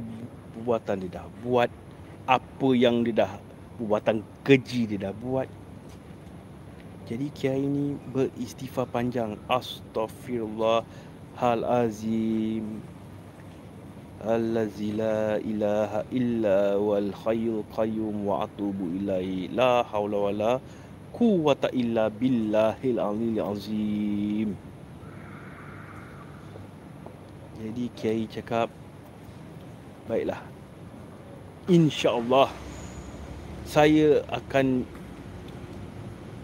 perbuatan 0.54 0.96
dia 1.06 1.12
dah 1.22 1.26
buat 1.42 1.70
apa 2.30 2.68
yang 2.78 3.02
dia 3.06 3.26
dah 3.26 3.32
perbuatan 3.78 4.22
keji 4.46 4.86
dia 4.86 5.10
dah 5.10 5.14
buat 5.14 5.50
jadi 7.12 7.28
kiai 7.36 7.68
ini 7.68 8.00
beristighfar 8.16 8.88
panjang. 8.88 9.36
Astaghfirullah 9.52 10.88
hal 11.36 11.68
azim. 11.68 12.80
Allazi 14.24 14.96
la 14.96 15.36
ilaha 15.44 16.08
illa 16.08 16.80
wal 16.80 17.12
khayyul 17.12 17.68
qayyum 17.76 18.24
wa 18.24 18.48
atubu 18.48 18.96
ilai. 18.96 19.52
La 19.52 19.84
haula 19.92 20.32
wala 20.32 20.54
quwwata 21.12 21.70
illa 21.76 22.08
billahil 22.10 22.98
aliyil 22.98 23.40
azim. 23.44 24.50
Jadi 27.62 27.86
kiai 27.94 28.26
cakap 28.26 28.74
baiklah. 30.10 30.42
Insya-Allah 31.70 32.50
saya 33.70 34.26
akan 34.34 34.84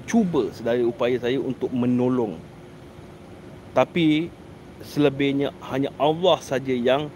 cuba 0.05 0.53
sedaya 0.53 0.85
upaya 0.85 1.17
saya 1.17 1.41
untuk 1.41 1.73
menolong. 1.73 2.37
Tapi 3.73 4.29
selebihnya 4.85 5.51
hanya 5.73 5.89
Allah 5.97 6.37
saja 6.39 6.73
yang 6.73 7.09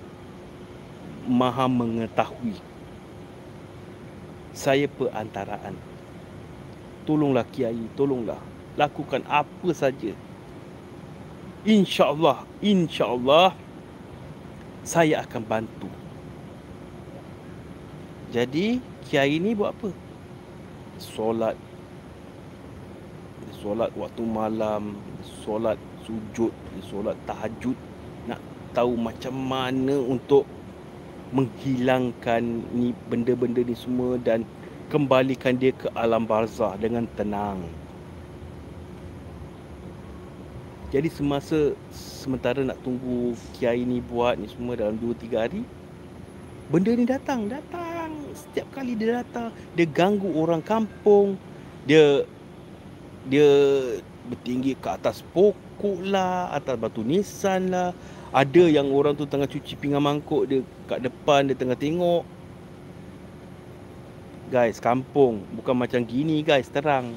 maha 1.29 1.69
mengetahui. 1.69 2.57
Saya 4.51 4.89
perantaraan. 4.89 5.90
Tolonglah 7.03 7.45
kiai, 7.49 7.89
tolonglah 7.97 8.39
lakukan 8.79 9.25
apa 9.27 9.69
saja. 9.75 10.13
Insya-Allah, 11.61 12.47
insya-Allah 12.63 13.53
saya 14.81 15.21
akan 15.21 15.43
bantu. 15.45 15.89
Jadi 18.31 18.79
kiai 19.05 19.37
ni 19.37 19.53
buat 19.53 19.75
apa? 19.75 19.89
Solat 20.97 21.57
solat 23.61 23.93
waktu 23.93 24.25
malam, 24.25 24.97
solat 25.45 25.77
sujud, 26.01 26.49
solat 26.81 27.13
tahajud 27.29 27.77
nak 28.25 28.41
tahu 28.73 28.97
macam 28.97 29.37
mana 29.37 30.01
untuk 30.01 30.49
menghilangkan 31.29 32.41
ni 32.73 32.91
benda-benda 33.07 33.61
ni 33.61 33.77
semua 33.77 34.17
dan 34.17 34.43
kembalikan 34.91 35.55
dia 35.55 35.71
ke 35.71 35.87
alam 35.95 36.27
barzah 36.27 36.75
dengan 36.75 37.07
tenang. 37.15 37.63
Jadi 40.91 41.07
semasa 41.07 41.71
sementara 41.95 42.59
nak 42.67 42.75
tunggu 42.83 43.31
kiai 43.55 43.87
ni 43.87 44.03
buat 44.03 44.35
ni 44.35 44.51
semua 44.51 44.75
dalam 44.75 44.99
2 44.99 45.15
3 45.15 45.39
hari 45.39 45.63
benda 46.67 46.91
ni 46.91 47.07
datang, 47.07 47.47
datang. 47.47 48.11
Setiap 48.31 48.67
kali 48.75 48.95
dia 48.95 49.23
datang, 49.23 49.55
dia 49.75 49.87
ganggu 49.87 50.31
orang 50.35 50.59
kampung. 50.59 51.39
Dia 51.87 52.27
dia 53.27 53.47
bertinggi 54.27 54.75
ke 54.79 54.87
atas 54.87 55.23
pokok 55.35 55.99
lah, 56.07 56.51
atas 56.51 56.75
batu 56.75 57.03
nisan 57.03 57.71
lah. 57.71 57.95
Ada 58.31 58.71
yang 58.71 58.87
orang 58.91 59.15
tu 59.19 59.27
tengah 59.27 59.47
cuci 59.47 59.75
pinggan 59.75 59.99
mangkuk 59.99 60.47
dia 60.47 60.63
kat 60.87 61.03
depan 61.03 61.47
dia 61.47 61.55
tengah 61.55 61.75
tengok. 61.75 62.23
Guys, 64.51 64.83
kampung 64.83 65.47
bukan 65.55 65.79
macam 65.79 66.03
gini 66.03 66.43
guys, 66.43 66.67
terang. 66.67 67.15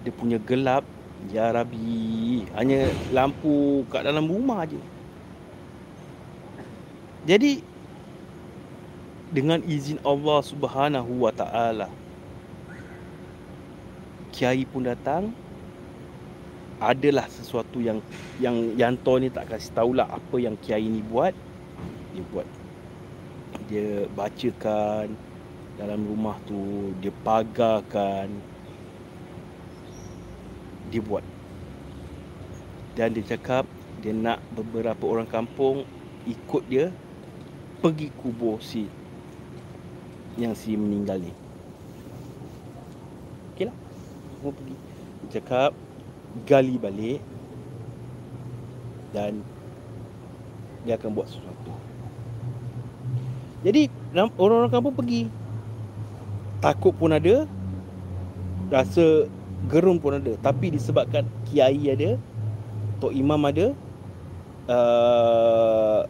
Dia 0.00 0.08
punya 0.16 0.40
gelap, 0.40 0.88
ya 1.28 1.52
Rabbi. 1.52 2.48
Hanya 2.56 2.88
lampu 3.12 3.84
kat 3.92 4.08
dalam 4.08 4.24
rumah 4.24 4.64
je. 4.64 4.80
Jadi 7.28 7.60
dengan 9.36 9.60
izin 9.68 10.00
Allah 10.00 10.40
Subhanahu 10.40 11.28
Wa 11.28 11.32
Taala 11.36 11.92
kiai 14.32 14.64
pun 14.64 14.88
datang 14.88 15.28
adalah 16.80 17.28
sesuatu 17.28 17.84
yang 17.84 18.00
yang 18.40 18.74
Yanto 18.80 19.20
ni 19.20 19.28
tak 19.28 19.52
kasih 19.52 19.76
tahulah 19.76 20.08
apa 20.08 20.36
yang 20.40 20.56
kiai 20.58 20.88
ni 20.88 21.04
buat 21.04 21.36
dia 22.16 22.24
buat 22.32 22.48
dia 23.70 24.10
bacakan 24.12 25.33
dalam 25.74 26.06
rumah 26.06 26.38
tu 26.46 26.92
dia 27.02 27.10
pagarkan 27.22 28.30
dia 30.92 31.02
buat 31.02 31.24
dan 32.94 33.10
dia 33.10 33.26
cakap 33.34 33.66
dia 33.98 34.14
nak 34.14 34.38
beberapa 34.54 35.02
orang 35.10 35.26
kampung 35.26 35.82
ikut 36.28 36.62
dia 36.70 36.94
pergi 37.82 38.08
kubur 38.14 38.62
si 38.62 38.86
yang 40.38 40.54
si 40.54 40.78
meninggal 40.78 41.18
ni 41.18 41.34
okeylah 43.54 43.84
semua 44.44 44.60
pergi. 44.60 44.76
Dia 45.24 45.28
cakap 45.40 45.72
gali 46.44 46.76
balik 46.76 47.20
dan 49.16 49.40
dia 50.84 51.00
akan 51.00 51.16
buat 51.16 51.32
sesuatu. 51.32 51.72
Jadi 53.64 53.88
orang-orang 54.36 54.68
kampung 54.68 54.92
pergi. 54.92 55.32
Takut 56.64 56.96
pun 56.96 57.12
ada. 57.12 57.44
Rasa 58.72 59.28
gerun 59.68 60.00
pun 60.00 60.16
ada. 60.16 60.32
Tapi 60.40 60.72
disebabkan 60.72 61.28
kiai 61.44 61.92
ada, 61.92 62.16
tok 63.04 63.12
imam 63.12 63.36
ada, 63.44 63.76
uh, 64.72 66.08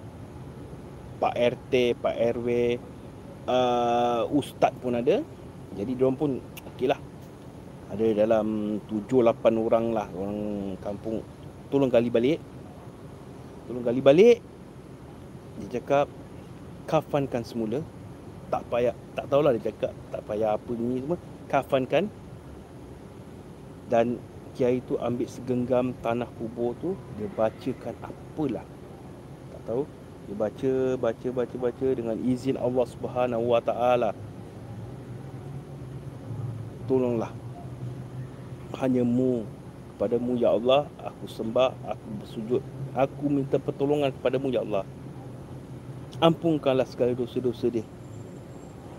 Pak 1.19 1.35
RT, 1.35 1.99
Pak 1.99 2.15
RW, 2.39 2.79
uh, 3.51 4.31
Ustaz 4.31 4.71
pun 4.79 4.95
ada. 4.95 5.27
Jadi 5.75 5.91
diorang 5.99 6.15
pun 6.15 6.31
okey 6.71 6.87
lah. 6.87 7.03
Ada 7.91 8.15
dalam 8.15 8.79
7-8 8.87 9.59
orang 9.59 9.91
lah 9.91 10.07
orang 10.15 10.39
kampung 10.79 11.19
tolong 11.67 11.91
gali 11.91 12.15
balik. 12.15 12.39
Tolong 13.67 13.83
gali 13.83 13.99
balik. 13.99 14.39
Dia 15.59 15.83
cakap 15.83 16.07
kafankan 16.87 17.43
semula 17.43 17.83
tak 18.51 18.63
payah 18.69 18.95
tak 19.15 19.27
tahulah 19.31 19.53
dia 19.57 19.71
cakap 19.71 19.93
tak 20.13 20.23
payah 20.27 20.57
apa 20.57 20.71
ni 20.75 21.01
semua 21.01 21.19
kafankan. 21.49 22.11
Dan 23.85 24.17
kiai 24.57 24.81
tu 24.87 24.97
ambil 24.97 25.29
segenggam 25.29 25.93
tanah 26.01 26.29
kubur 26.41 26.73
tu 26.81 26.97
dia 27.21 27.29
bacakan 27.35 27.95
apalah. 28.01 28.67
Tak 29.55 29.61
tahu. 29.69 29.83
Dia 30.25 30.35
baca 30.41 30.73
baca 30.97 31.29
baca 31.29 31.57
baca 31.61 31.87
dengan 31.93 32.17
izin 32.17 32.57
Allah 32.57 32.87
Subhanahu 32.89 33.45
Wa 33.45 33.61
Taala. 33.61 34.11
Tolonglah. 36.89 37.33
Hanya 38.81 39.05
mu 39.05 39.45
kepadamu 39.95 40.35
ya 40.35 40.51
Allah 40.51 40.91
aku 40.99 41.29
sembah 41.29 41.71
aku 41.87 42.09
bersujud. 42.25 42.63
Aku 42.97 43.25
minta 43.29 43.61
pertolongan 43.61 44.11
kepadamu 44.17 44.49
ya 44.49 44.65
Allah. 44.65 44.89
Ampunkanlah 46.23 46.87
segala 46.87 47.13
dosa-dosa 47.13 47.69
dia 47.69 47.85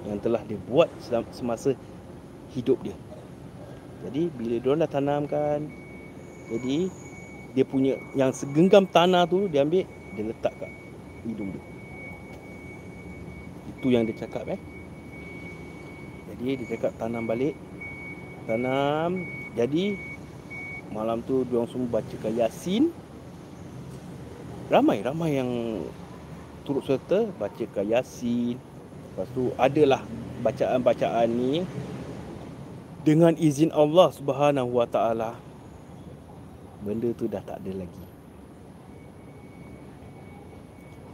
yang 0.05 0.21
telah 0.21 0.41
dia 0.45 0.57
buat 0.69 0.87
semasa 1.33 1.73
hidup 2.53 2.79
dia. 2.85 2.95
Jadi 4.05 4.29
bila 4.37 4.55
dia 4.61 4.73
dah 4.85 4.89
tanamkan 4.89 5.65
jadi 6.45 6.77
dia 7.57 7.65
punya 7.65 7.97
yang 8.13 8.29
segenggam 8.35 8.85
tanah 8.85 9.25
tu 9.25 9.49
dia 9.49 9.65
ambil 9.65 9.87
dia 10.13 10.23
letak 10.29 10.53
kat 10.61 10.71
hidung 11.25 11.49
dia. 11.49 11.63
Itu 13.75 13.87
yang 13.89 14.05
dia 14.05 14.15
cakap 14.15 14.45
eh. 14.53 14.61
Jadi 16.33 16.61
dia 16.61 16.67
cakap 16.77 16.91
tanam 17.01 17.25
balik. 17.25 17.57
Tanam. 18.45 19.25
Jadi 19.57 19.97
malam 20.93 21.25
tu 21.25 21.47
dia 21.49 21.57
orang 21.57 21.71
semua 21.71 21.99
bacakan 21.99 22.33
Yasin. 22.37 22.83
Ramai 24.69 25.01
ramai 25.01 25.37
yang 25.37 25.81
turut 26.65 26.85
serta 26.85 27.25
bacakan 27.41 27.85
Yasin. 27.89 28.57
Lepas 29.15 29.31
tu 29.31 29.47
adalah 29.55 30.03
bacaan-bacaan 30.43 31.31
ni 31.31 31.63
dengan 33.07 33.31
izin 33.39 33.71
Allah 33.71 34.11
Subhanahu 34.11 34.75
Wa 34.75 34.83
Taala 34.91 35.39
benda 36.83 37.15
tu 37.15 37.23
dah 37.31 37.39
tak 37.39 37.63
ada 37.63 37.71
lagi. 37.79 38.05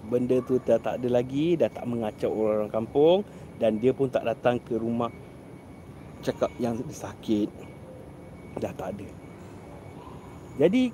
Benda 0.10 0.42
tu 0.42 0.58
dah 0.66 0.82
tak 0.82 0.98
ada 0.98 1.08
lagi, 1.14 1.54
dah 1.54 1.70
tak 1.70 1.86
mengacau 1.86 2.34
orang-orang 2.34 2.74
kampung 2.74 3.18
dan 3.62 3.78
dia 3.78 3.94
pun 3.94 4.10
tak 4.10 4.26
datang 4.26 4.58
ke 4.58 4.82
rumah 4.82 5.14
cakap 6.26 6.50
yang 6.58 6.82
sakit. 6.90 7.54
Dah 8.58 8.74
tak 8.74 8.98
ada. 8.98 9.08
Jadi 10.58 10.90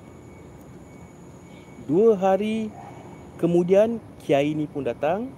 dua 1.88 2.20
hari 2.20 2.68
kemudian 3.40 3.96
kiai 4.20 4.52
ni 4.52 4.68
pun 4.68 4.84
datang 4.84 5.32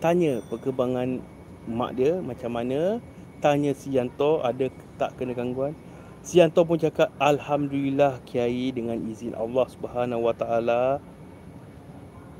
tanya 0.00 0.40
perkembangan 0.48 1.20
mak 1.68 1.94
dia 1.94 2.18
macam 2.18 2.56
mana. 2.56 2.98
Tanya 3.40 3.72
si 3.72 3.96
Yanto 3.96 4.44
ada 4.44 4.68
tak 5.00 5.16
kena 5.16 5.32
gangguan? 5.32 5.72
Si 6.20 6.36
Yanto 6.36 6.64
pun 6.68 6.76
cakap 6.76 7.08
alhamdulillah 7.16 8.20
kiai 8.28 8.68
dengan 8.68 9.00
izin 9.00 9.32
Allah 9.32 9.64
Subhanahu 9.72 10.28
Wa 10.28 10.34
Taala 10.36 10.82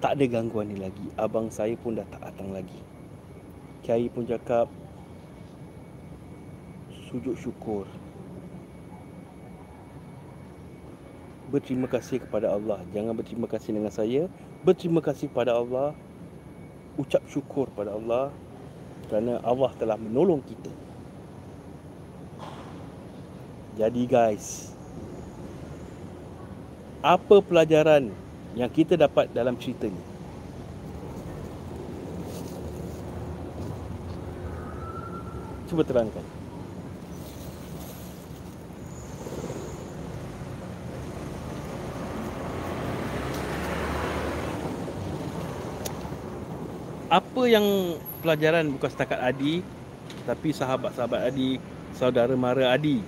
tak 0.01 0.17
ada 0.17 0.25
gangguan 0.29 0.73
ni 0.73 0.77
lagi. 0.77 1.09
Abang 1.17 1.49
saya 1.49 1.77
pun 1.77 1.97
dah 1.97 2.05
tak 2.09 2.21
datang 2.21 2.53
lagi. 2.53 2.81
Kiai 3.85 4.09
pun 4.13 4.29
cakap 4.29 4.69
sujud 7.09 7.37
syukur. 7.37 7.89
Berterima 11.49 11.89
kasih 11.89 12.21
kepada 12.21 12.53
Allah. 12.53 12.85
Jangan 12.93 13.17
berterima 13.17 13.49
kasih 13.49 13.73
dengan 13.73 13.93
saya. 13.93 14.29
Berterima 14.65 15.01
kasih 15.01 15.33
pada 15.33 15.57
Allah 15.57 15.97
ucap 17.01 17.25
syukur 17.33 17.67
pada 17.73 17.97
Allah 17.97 18.29
kerana 19.09 19.41
Allah 19.43 19.73
telah 19.81 19.97
menolong 19.97 20.45
kita. 20.45 20.73
Jadi 23.81 24.03
guys 24.05 24.77
apa 27.01 27.41
pelajaran 27.41 28.13
yang 28.53 28.69
kita 28.69 28.93
dapat 29.01 29.33
dalam 29.33 29.57
cerita 29.57 29.89
ni? 29.89 30.03
Cuba 35.71 35.87
terangkan 35.87 36.40
apa 47.11 47.43
yang 47.51 47.99
pelajaran 48.23 48.71
bukan 48.71 48.87
setakat 48.87 49.19
Adi 49.19 49.67
tapi 50.31 50.55
sahabat-sahabat 50.55 51.35
Adi, 51.35 51.59
saudara 51.99 52.31
mara 52.39 52.71
Adi 52.71 53.03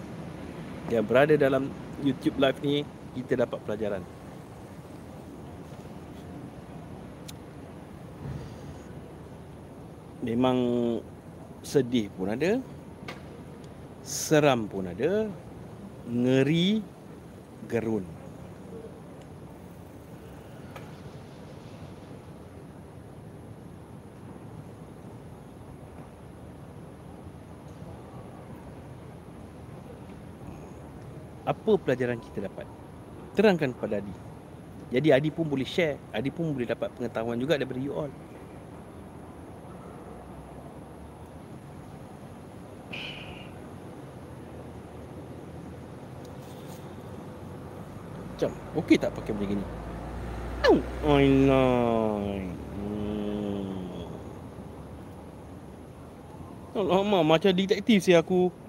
yang 0.90 1.06
berada 1.06 1.38
dalam 1.38 1.70
YouTube 2.02 2.42
live 2.42 2.58
ni 2.66 2.82
kita 3.14 3.46
dapat 3.46 3.62
pelajaran. 3.62 4.02
Memang 10.22 10.58
sedih 11.62 12.10
pun 12.14 12.30
ada, 12.30 12.58
seram 14.02 14.70
pun 14.70 14.86
ada, 14.86 15.26
ngeri, 16.06 16.78
gerun. 17.66 18.06
Apa 31.48 31.72
pelajaran 31.80 32.18
kita 32.22 32.46
dapat 32.46 32.66
terangkan 33.34 33.74
kepada 33.74 33.98
Adi 33.98 34.14
jadi 34.92 35.18
Adi 35.18 35.30
pun 35.32 35.48
boleh 35.48 35.66
share 35.66 35.98
Adi 36.14 36.30
pun 36.30 36.52
boleh 36.54 36.68
dapat 36.68 36.92
pengetahuan 36.94 37.40
juga 37.40 37.58
daripada 37.58 37.80
you 37.80 37.94
all 37.96 38.12
macam 48.32 48.50
okey 48.82 48.98
tak 48.98 49.14
pakai 49.14 49.32
macam 49.34 49.58
ni 49.58 49.66
Oh, 51.02 51.18
no. 51.18 51.64
Hmm. 52.78 54.06
Alamak, 56.78 57.22
macam 57.26 57.50
detektif 57.52 58.06
sih 58.06 58.14
aku. 58.14 58.61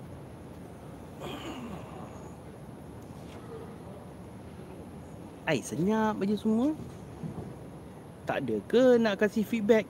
Ai 5.53 5.61
senyap 5.61 6.17
baju 6.17 6.33
semua. 6.33 6.73
Tak 8.25 8.41
ada 8.41 8.57
ke 8.65 8.97
nak 8.97 9.21
kasih 9.21 9.45
feedback? 9.45 9.85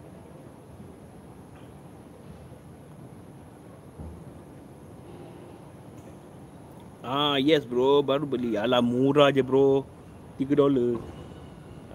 Ah, 7.00 7.40
yes 7.40 7.64
bro, 7.64 8.04
baru 8.04 8.28
beli. 8.28 8.60
Alah 8.60 8.84
murah 8.84 9.32
je 9.32 9.40
bro. 9.40 9.88
3 10.36 10.52
dolar. 10.52 11.00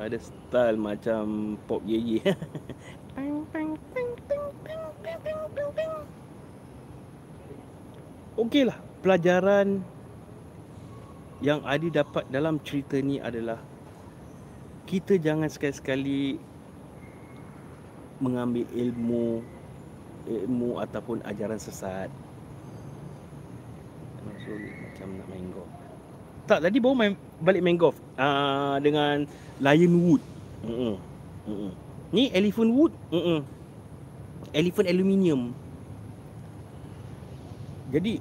Ada 0.01 0.17
style 0.17 0.81
macam 0.81 1.61
pop 1.69 1.85
ye 1.85 2.01
ye. 2.01 2.25
Okey 8.41 8.65
lah, 8.65 8.81
pelajaran 9.05 9.85
yang 11.39 11.63
Adi 11.63 11.95
dapat 11.95 12.27
dalam 12.31 12.59
cerita 12.67 12.99
ni 12.99 13.23
adalah 13.23 13.63
kita 14.89 15.21
jangan 15.21 15.47
sekali-sekali 15.47 16.41
mengambil 18.19 18.67
ilmu 18.75 19.45
ilmu 20.27 20.71
ataupun 20.83 21.23
ajaran 21.25 21.57
sesat. 21.57 22.11
Maksud 24.27 24.61
macam 24.61 25.09
nak 25.15 25.27
main 25.31 25.47
golf. 25.55 25.73
Tak, 26.49 26.59
tadi 26.65 26.77
baru 26.81 26.97
main 26.97 27.13
balik 27.39 27.63
main 27.63 27.79
golf. 27.79 27.97
Uh, 28.19 28.77
dengan 28.83 29.25
lion 29.63 29.95
wood. 30.05 30.23
Mm-mm. 30.67 30.95
Mm-mm. 31.47 31.73
Ni 32.11 32.33
elephant 32.35 32.73
wood. 32.75 32.93
Mm-mm. 33.15 33.41
Elephant 34.53 34.89
aluminium. 34.89 35.53
Jadi 37.89 38.21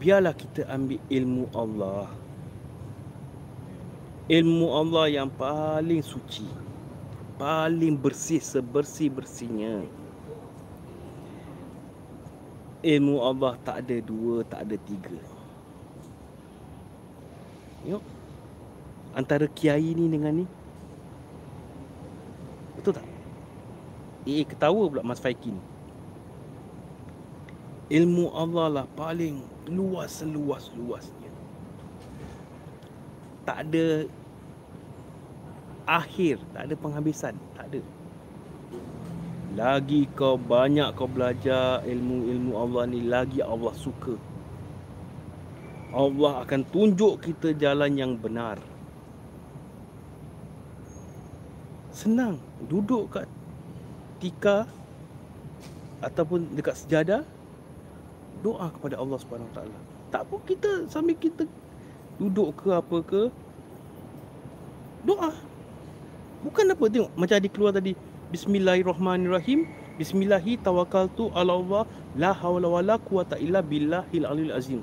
biarlah 0.00 0.32
kita 0.32 0.64
ambil 0.70 1.00
ilmu 1.12 1.44
Allah. 1.52 2.08
Ilmu 4.24 4.72
Allah 4.72 5.12
yang 5.12 5.28
paling 5.28 6.00
suci. 6.00 6.48
Paling 7.36 7.92
bersih 7.92 8.40
sebersih-bersihnya. 8.40 9.84
Ilmu 12.80 13.20
Allah 13.20 13.52
tak 13.60 13.84
ada 13.84 13.96
dua, 14.00 14.40
tak 14.48 14.64
ada 14.64 14.80
tiga. 14.80 15.20
Yuk. 17.84 18.00
Antara 19.12 19.44
kiai 19.44 19.92
ni 19.92 20.08
dengan 20.08 20.40
ni. 20.40 20.46
Betul 22.80 22.96
tak? 22.96 23.06
Eh, 24.24 24.40
ketawa 24.48 24.88
pula 24.88 25.04
Mas 25.04 25.20
Faikin. 25.20 25.60
Ilmu 27.92 28.32
Allah 28.32 28.72
lah 28.72 28.86
paling 28.96 29.44
luas 29.68 30.24
seluas-luasnya. 30.24 31.23
Tak 33.44 33.56
ada 33.68 34.08
akhir, 35.84 36.40
tak 36.56 36.62
ada 36.64 36.74
penghabisan, 36.80 37.34
tak 37.56 37.64
ada. 37.68 37.80
Lagi 39.54 40.10
kau 40.18 40.34
banyak 40.34 40.96
kau 40.98 41.06
belajar 41.06 41.84
ilmu-ilmu 41.86 42.52
Allah 42.58 42.82
ni, 42.90 43.04
lagi 43.06 43.38
Allah 43.44 43.70
suka. 43.76 44.16
Allah 45.94 46.42
akan 46.42 46.60
tunjuk 46.74 47.22
kita 47.22 47.54
jalan 47.54 47.94
yang 47.94 48.12
benar. 48.18 48.58
Senang 51.94 52.42
duduk 52.66 53.14
kat 53.14 53.30
tika 54.18 54.66
ataupun 56.02 56.58
dekat 56.58 56.74
sejadah 56.74 57.22
doa 58.42 58.74
kepada 58.74 58.98
Allah 58.98 59.18
Subhanahu 59.22 59.46
Wa 59.54 59.56
Taala. 59.62 59.78
Tak 60.10 60.22
pun 60.26 60.42
kita 60.42 60.90
sambil 60.90 61.14
kita 61.14 61.46
duduk 62.18 62.54
ke 62.62 62.68
apa 62.74 62.96
ke 63.02 63.22
doa. 65.04 65.30
Bukan 66.44 66.64
apa 66.72 66.84
tengok 66.92 67.10
macam 67.16 67.36
ada 67.40 67.48
keluar 67.48 67.72
tadi 67.72 67.96
Bismillahirrahmanirrahim 68.28 69.64
Bismillahi 69.94 70.58
tawakkaltu 70.58 71.30
ala 71.38 71.54
Allah 71.54 71.82
la 72.18 72.34
haula 72.34 72.66
wala 72.66 72.98
quwata 72.98 73.38
illa 73.38 73.62
billahil 73.62 74.26
aliyil 74.26 74.50
azim. 74.50 74.80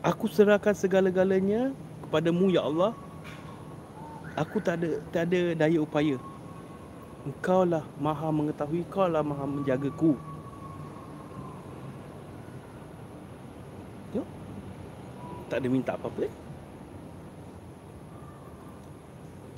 Aku 0.00 0.30
serahkan 0.30 0.72
segala-galanya 0.72 1.74
kepadamu 2.06 2.54
ya 2.54 2.62
Allah. 2.64 2.94
Aku 4.38 4.62
tak 4.62 4.78
ada 4.78 5.02
tak 5.10 5.26
ada 5.28 5.58
daya 5.58 5.82
upaya. 5.82 6.16
Engkau 7.26 7.68
lah 7.68 7.84
maha 8.00 8.32
mengetahui, 8.32 8.86
kau 8.88 9.04
lah 9.04 9.20
maha 9.20 9.44
menjagaku. 9.44 10.16
Tak 15.50 15.58
ada 15.58 15.68
minta 15.68 15.98
apa-apa? 15.98 16.30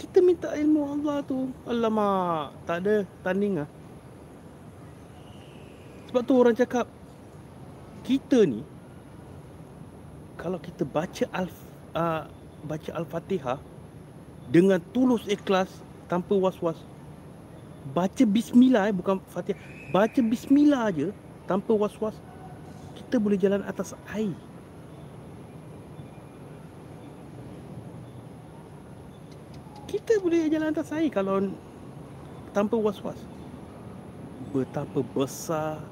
Kita 0.00 0.18
minta 0.24 0.56
ilmu 0.56 0.80
Allah 0.88 1.20
tu. 1.20 1.52
Alamak, 1.68 2.56
tak 2.64 2.82
ada 2.82 3.04
tanding 3.20 3.60
ah. 3.60 3.68
Sebab 6.08 6.22
tu 6.24 6.32
orang 6.36 6.56
cakap 6.56 6.88
kita 8.02 8.42
ni 8.44 8.66
kalau 10.36 10.58
kita 10.58 10.82
baca 10.82 11.24
al 11.30 11.46
uh, 11.94 12.26
baca 12.66 12.90
al-Fatihah 12.98 13.62
dengan 14.50 14.82
tulus 14.90 15.22
ikhlas 15.30 15.70
tanpa 16.10 16.34
was-was 16.34 16.76
baca 17.94 18.26
bismillah 18.26 18.90
eh 18.90 18.94
bukan 18.94 19.22
Fatihah 19.30 19.58
baca 19.94 20.18
bismillah 20.18 20.90
aja 20.90 21.06
tanpa 21.46 21.70
was-was 21.78 22.18
kita 22.98 23.22
boleh 23.22 23.38
jalan 23.38 23.62
atas 23.62 23.94
air 24.10 24.34
kita 29.92 30.16
boleh 30.24 30.48
jalan 30.48 30.72
atas 30.72 30.88
air 30.96 31.12
kalau 31.12 31.52
tanpa 32.56 32.80
was-was 32.80 33.20
betapa 34.56 35.04
besar 35.12 35.84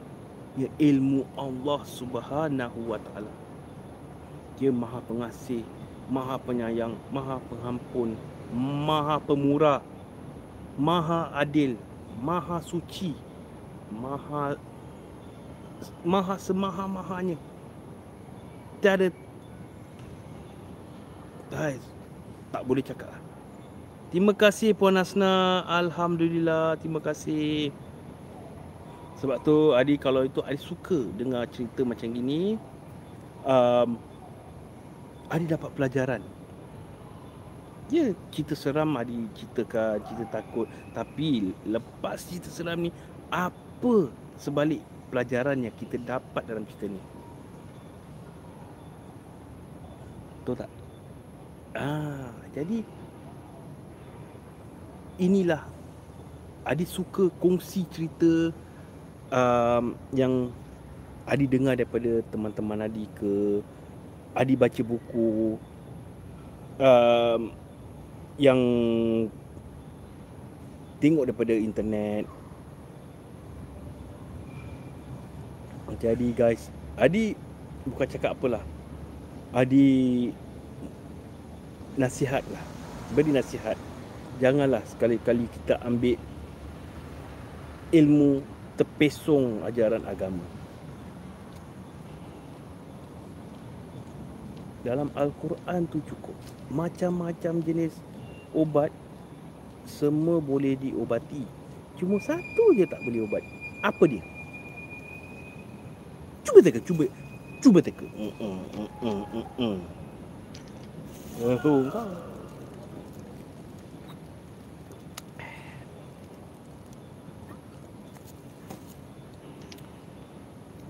ya 0.57 0.73
ilmu 0.81 1.29
Allah 1.37 1.85
Subhanahu 1.85 2.81
wa 2.89 2.97
taala 2.97 3.29
dia 4.57 4.69
maha 4.69 5.01
pengasih, 5.05 5.65
maha 6.13 6.37
penyayang, 6.37 6.93
maha 7.09 7.41
pengampun, 7.49 8.13
maha 8.53 9.17
pemurah, 9.21 9.81
maha 10.77 11.33
adil, 11.33 11.81
maha 12.21 12.61
suci, 12.61 13.17
maha 13.89 14.61
maha 16.05 16.37
semaha-mahanya. 16.37 17.41
Tiada 18.85 19.09
guys, 21.49 21.85
tak 22.53 22.65
boleh 22.65 22.85
cakap. 22.85 23.20
Terima 24.11 24.35
kasih 24.35 24.75
Puan 24.75 24.99
Asna. 24.99 25.63
Alhamdulillah. 25.71 26.75
Terima 26.83 26.99
kasih. 26.99 27.71
Sebab 29.23 29.39
tu 29.47 29.71
Adi 29.71 29.95
kalau 29.95 30.27
itu 30.27 30.43
Adi 30.43 30.59
suka 30.59 30.99
dengar 31.15 31.47
cerita 31.47 31.87
macam 31.87 32.11
gini. 32.11 32.59
Um, 33.47 33.95
Adi 35.31 35.47
dapat 35.47 35.71
pelajaran. 35.79 36.27
Ya, 37.87 38.11
cerita 38.35 38.59
seram 38.59 38.99
Adi 38.99 39.31
ceritakan, 39.39 40.03
cerita 40.03 40.43
takut. 40.43 40.67
Tapi 40.91 41.55
lepas 41.71 42.19
cerita 42.27 42.51
seram 42.51 42.83
ni, 42.83 42.91
apa 43.31 44.11
sebalik 44.35 44.83
pelajaran 45.15 45.63
yang 45.63 45.75
kita 45.79 46.03
dapat 46.03 46.43
dalam 46.51 46.67
cerita 46.67 46.91
ni? 46.91 47.03
Betul 50.43 50.67
tak? 50.67 50.71
Ah, 51.79 52.35
jadi 52.51 52.83
inilah 55.21 55.63
Adi 56.65 56.89
suka 56.89 57.29
kongsi 57.41 57.85
cerita 57.93 58.53
um, 59.33 59.97
yang 60.17 60.49
Adi 61.29 61.47
dengar 61.47 61.77
daripada 61.77 62.25
teman-teman 62.33 62.89
Adi 62.89 63.05
ke 63.17 63.63
Adi 64.37 64.55
baca 64.57 64.83
buku 64.83 65.57
um, 66.81 67.43
yang 68.37 68.61
tengok 71.01 71.33
daripada 71.33 71.55
internet. 71.57 72.29
Jadi 76.01 76.33
guys, 76.33 76.69
Adi 76.97 77.37
bukan 77.89 78.09
cakap 78.09 78.37
apalah. 78.37 78.65
Adi 79.53 80.29
nasihat 81.97 82.45
lah. 82.53 82.65
Beri 83.17 83.33
nasihat. 83.33 83.80
Janganlah 84.41 84.83
sekali-kali 84.89 85.45
kita 85.53 85.77
ambil 85.85 86.17
ilmu 87.93 88.41
terpesong 88.81 89.61
ajaran 89.69 90.01
agama. 90.09 90.61
dalam 94.81 95.13
Al-Quran 95.13 95.85
tu 95.93 96.01
cukup. 96.09 96.37
Macam-macam 96.73 97.61
jenis 97.65 97.93
ubat 98.57 98.89
semua 99.85 100.41
boleh 100.41 100.77
diobati. 100.77 101.45
Cuma 102.01 102.17
satu 102.23 102.73
je 102.73 102.89
tak 102.89 103.01
boleh 103.05 103.25
ubat. 103.29 103.45
Apa 103.85 104.05
dia? 104.09 104.25
Cuba 106.45 106.59
teka 106.65 106.81
cuba 106.85 107.05
cuba 107.61 107.79
teka. 107.85 108.07
Mm 108.17 108.33
mm 108.41 108.61
mm 108.73 108.91
mm 109.05 109.23
mm, 109.37 109.47
mm. 109.61 109.79
Oh, 111.41 111.57
kau 111.61 111.79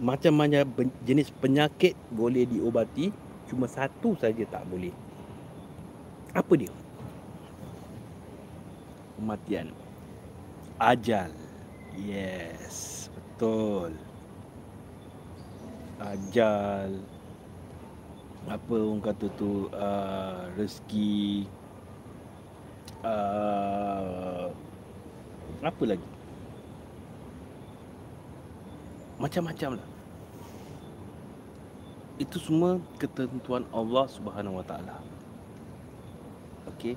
macam-macam 0.00 0.64
jenis 1.04 1.28
penyakit 1.38 1.92
boleh 2.08 2.48
diobati 2.48 3.12
Cuma 3.50 3.66
satu 3.66 4.14
saja 4.14 4.46
tak 4.46 4.62
boleh. 4.70 4.94
Apa 6.30 6.54
dia? 6.54 6.70
Kematian. 9.18 9.74
Ajal. 10.78 11.34
Yes, 11.98 13.10
betul. 13.10 13.98
Ajal. 15.98 17.02
Apa 18.46 18.70
orang 18.70 19.02
kata 19.02 19.26
tu 19.34 19.66
uh, 19.74 20.46
rezeki 20.54 21.50
uh, 23.02 24.46
apa 25.58 25.82
lagi? 25.82 26.09
Macam-macam 29.20 29.76
lah. 29.76 29.88
itu 32.20 32.36
semua 32.36 32.76
ketentuan 33.00 33.64
Allah 33.72 34.04
Subhanahu 34.12 34.60
Wa 34.60 34.64
Taala. 34.68 34.96
Okey. 36.76 36.94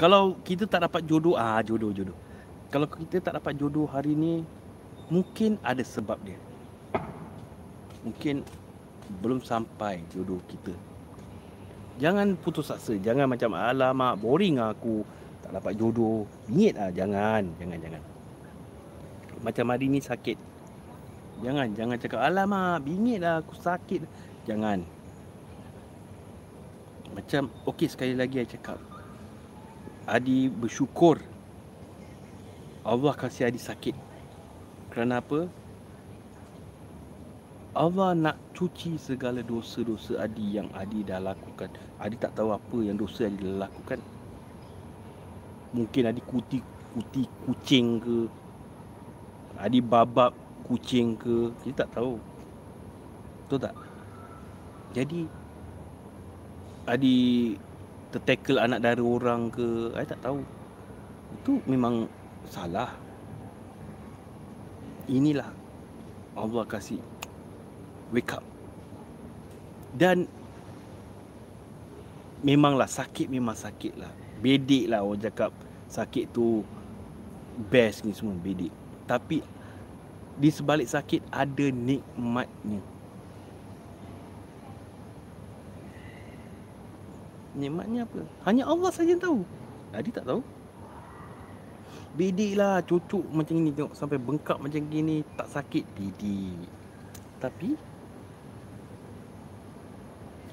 Kalau 0.00 0.34
kita 0.42 0.64
tak 0.64 0.88
dapat 0.88 1.04
jodoh, 1.04 1.36
ah 1.36 1.60
jodoh 1.60 1.92
jodoh. 1.92 2.16
Kalau 2.72 2.88
kita 2.88 3.20
tak 3.20 3.36
dapat 3.36 3.54
jodoh 3.60 3.84
hari 3.84 4.16
ni, 4.16 4.42
mungkin 5.12 5.60
ada 5.60 5.84
sebab 5.84 6.16
dia. 6.24 6.40
Mungkin 8.02 8.42
belum 9.20 9.44
sampai 9.44 10.00
jodoh 10.10 10.40
kita. 10.48 10.72
Jangan 12.00 12.34
putus 12.40 12.72
asa, 12.72 12.96
jangan 12.98 13.28
macam 13.28 13.54
alamak 13.54 14.18
boring 14.18 14.58
aku 14.58 15.04
tak 15.44 15.52
dapat 15.52 15.76
jodoh. 15.76 16.24
Bingit 16.48 16.80
lah, 16.80 16.90
jangan, 16.90 17.44
jangan, 17.60 17.78
jangan. 17.78 18.13
Macam 19.44 19.68
hari 19.68 19.92
ni 19.92 20.00
sakit. 20.00 20.40
Jangan, 21.44 21.76
jangan 21.76 22.00
cakap 22.00 22.20
alamak 22.24 22.80
bingit 22.80 23.20
lah 23.20 23.44
aku 23.44 23.52
sakit. 23.60 24.00
Jangan. 24.48 24.80
Macam, 27.12 27.52
okey 27.68 27.86
sekali 27.86 28.16
lagi 28.16 28.40
saya 28.40 28.48
cakap. 28.56 28.78
Adi 30.08 30.48
bersyukur 30.48 31.16
Allah 32.84 33.16
kasih 33.16 33.48
Adi 33.48 33.56
sakit. 33.56 33.96
Kerana 34.92 35.24
apa? 35.24 35.48
Allah 37.74 38.12
nak 38.12 38.36
cuci 38.52 39.00
segala 39.00 39.40
dosa-dosa 39.40 40.20
Adi 40.20 40.60
yang 40.60 40.68
Adi 40.76 41.00
dah 41.00 41.16
lakukan. 41.18 41.72
Adi 41.96 42.20
tak 42.20 42.36
tahu 42.36 42.52
apa 42.52 42.78
yang 42.84 43.00
dosa 43.00 43.24
Adi 43.24 43.40
dah 43.40 43.64
lakukan. 43.64 43.98
Mungkin 45.72 46.02
Adi 46.12 46.20
kuti 46.28 46.60
kuti 46.92 47.24
kucing 47.48 48.04
ke. 48.04 48.18
Adi 49.58 49.78
babak 49.78 50.34
kucing 50.66 51.14
ke. 51.14 51.52
Kita 51.62 51.86
tak 51.86 52.00
tahu. 52.00 52.18
Betul 53.44 53.58
tak? 53.62 53.76
Jadi 54.94 55.20
Adi 56.84 57.16
tertackle 58.12 58.60
anak 58.60 58.82
dara 58.82 59.02
orang 59.02 59.50
ke. 59.50 59.94
Adi 59.94 60.06
tak 60.10 60.22
tahu. 60.22 60.40
Itu 61.40 61.62
memang 61.66 62.06
salah. 62.48 62.92
Inilah 65.04 65.52
Allah 66.34 66.64
kasih 66.66 66.98
wake 68.10 68.34
up. 68.34 68.44
Dan 69.94 70.26
memanglah 72.44 72.90
sakit 72.90 73.30
memang 73.30 73.56
sakit 73.56 73.94
lah. 73.96 74.12
Bedik 74.42 74.92
lah 74.92 75.00
orang 75.00 75.22
cakap 75.22 75.50
sakit 75.88 76.28
tu 76.34 76.60
best 77.70 78.04
ni 78.04 78.12
semua 78.12 78.36
bedik. 78.36 78.83
Tapi 79.04 79.44
di 80.34 80.50
sebalik 80.50 80.88
sakit 80.88 81.30
ada 81.30 81.66
nikmatnya. 81.70 82.80
Nikmatnya 87.54 88.02
apa? 88.02 88.20
Hanya 88.50 88.66
Allah 88.66 88.90
saja 88.90 89.14
tahu. 89.14 89.46
Adi 89.94 90.10
tak 90.10 90.26
tahu. 90.26 90.42
Bedik 92.14 92.54
lah 92.58 92.78
cucuk 92.82 93.26
macam 93.30 93.58
ni 93.58 93.74
tengok 93.74 93.94
sampai 93.94 94.18
bengkak 94.22 94.58
macam 94.58 94.82
gini 94.90 95.22
tak 95.38 95.50
sakit. 95.50 95.84
Bedik. 95.94 96.66
Tapi 97.38 97.78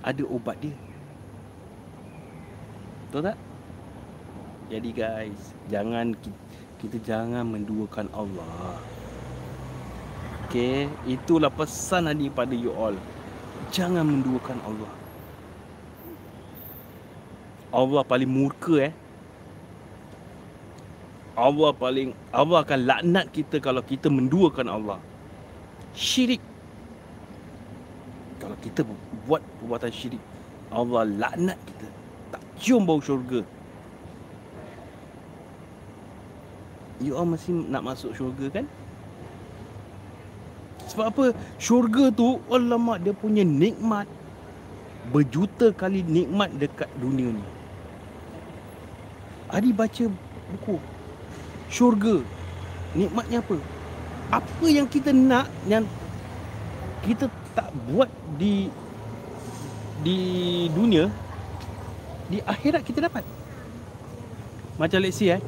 ada 0.01 0.23
ubat 0.25 0.57
dia. 0.61 0.73
Betul 3.09 3.21
tak? 3.29 3.37
Jadi 4.71 4.89
guys, 4.95 5.41
jangan 5.67 6.15
kita 6.15 6.50
jangan 7.03 7.45
menduakan 7.45 8.09
Allah. 8.15 8.79
Okay, 10.47 10.89
itulah 11.05 11.53
pesan 11.53 12.09
Adi 12.09 12.27
pada 12.33 12.55
you 12.55 12.73
all. 12.73 12.97
Jangan 13.69 14.03
menduakan 14.03 14.57
Allah. 14.65 14.91
Allah 17.71 18.01
paling 18.03 18.27
murka 18.27 18.89
eh. 18.89 18.93
Allah 21.37 21.71
paling 21.71 22.11
Allah 22.35 22.67
akan 22.67 22.79
laknat 22.83 23.31
kita 23.31 23.63
kalau 23.63 23.79
kita 23.79 24.11
menduakan 24.11 24.67
Allah. 24.67 24.99
Syirik 25.95 26.43
kalau 28.41 28.57
kita 28.57 28.81
buat 29.29 29.45
perbuatan 29.61 29.93
syirik 29.93 30.23
Allah 30.73 31.05
laknat 31.05 31.61
kita 31.61 31.85
tak 32.33 32.41
cium 32.57 32.83
bau 32.89 32.97
syurga 32.97 33.45
you 37.01 37.17
all 37.17 37.25
masih 37.25 37.51
nak 37.67 37.81
masuk 37.81 38.13
syurga 38.13 38.61
kan? 38.61 38.65
Sebab 40.93 41.05
apa? 41.09 41.25
Syurga 41.57 42.13
tu 42.13 42.37
alamak 42.53 43.01
dia 43.01 43.13
punya 43.15 43.41
nikmat. 43.41 44.05
Berjuta 45.09 45.73
kali 45.73 46.05
nikmat 46.05 46.53
dekat 46.61 46.87
dunia 47.01 47.33
ni. 47.33 47.43
Adi 49.49 49.73
baca 49.73 50.05
buku. 50.53 50.77
Syurga. 51.73 52.21
Nikmatnya 52.93 53.41
apa? 53.41 53.57
Apa 54.31 54.65
yang 54.69 54.85
kita 54.87 55.11
nak 55.11 55.49
yang 55.65 55.83
kita 57.01 57.27
tak 57.57 57.73
buat 57.89 58.07
di 58.37 58.69
di 60.05 60.19
dunia 60.71 61.09
di 62.29 62.39
akhirat 62.43 62.83
kita 62.85 63.09
dapat. 63.09 63.25
Macam 64.79 64.99
let's 65.03 65.19
say 65.19 65.35
eh 65.35 65.41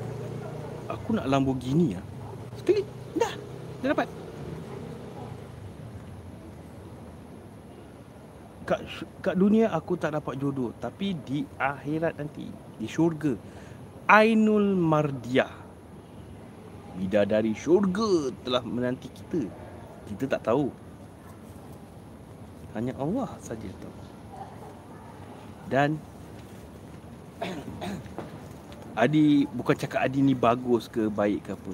aku 0.93 1.17
nak 1.17 1.25
Lamborghini 1.25 1.97
ah. 1.97 2.05
Sekali. 2.57 2.85
Dah. 3.17 3.33
Dah 3.81 3.87
dapat. 3.91 4.07
Kat 8.63 8.79
kat 9.19 9.35
dunia 9.35 9.73
aku 9.73 9.99
tak 9.99 10.15
dapat 10.15 10.39
jodoh. 10.39 10.71
Tapi 10.77 11.17
di 11.25 11.43
akhirat 11.59 12.15
nanti 12.15 12.47
di 12.79 12.87
syurga 12.87 13.35
Ainul 14.07 14.75
Mardiah 14.75 15.63
bidadari 16.97 17.57
syurga 17.57 18.29
telah 18.45 18.63
menanti 18.63 19.09
kita. 19.09 19.49
Kita 20.09 20.37
tak 20.37 20.53
tahu. 20.53 20.69
Hanya 22.77 22.93
Allah 22.97 23.29
saja 23.41 23.69
tahu. 23.81 23.97
Dan 25.69 25.97
Adi 28.93 29.49
bukan 29.49 29.73
cakap 29.73 30.05
Adi 30.05 30.21
ni 30.21 30.37
bagus 30.37 30.85
ke 30.85 31.09
baik 31.09 31.49
ke 31.49 31.57
apa. 31.57 31.73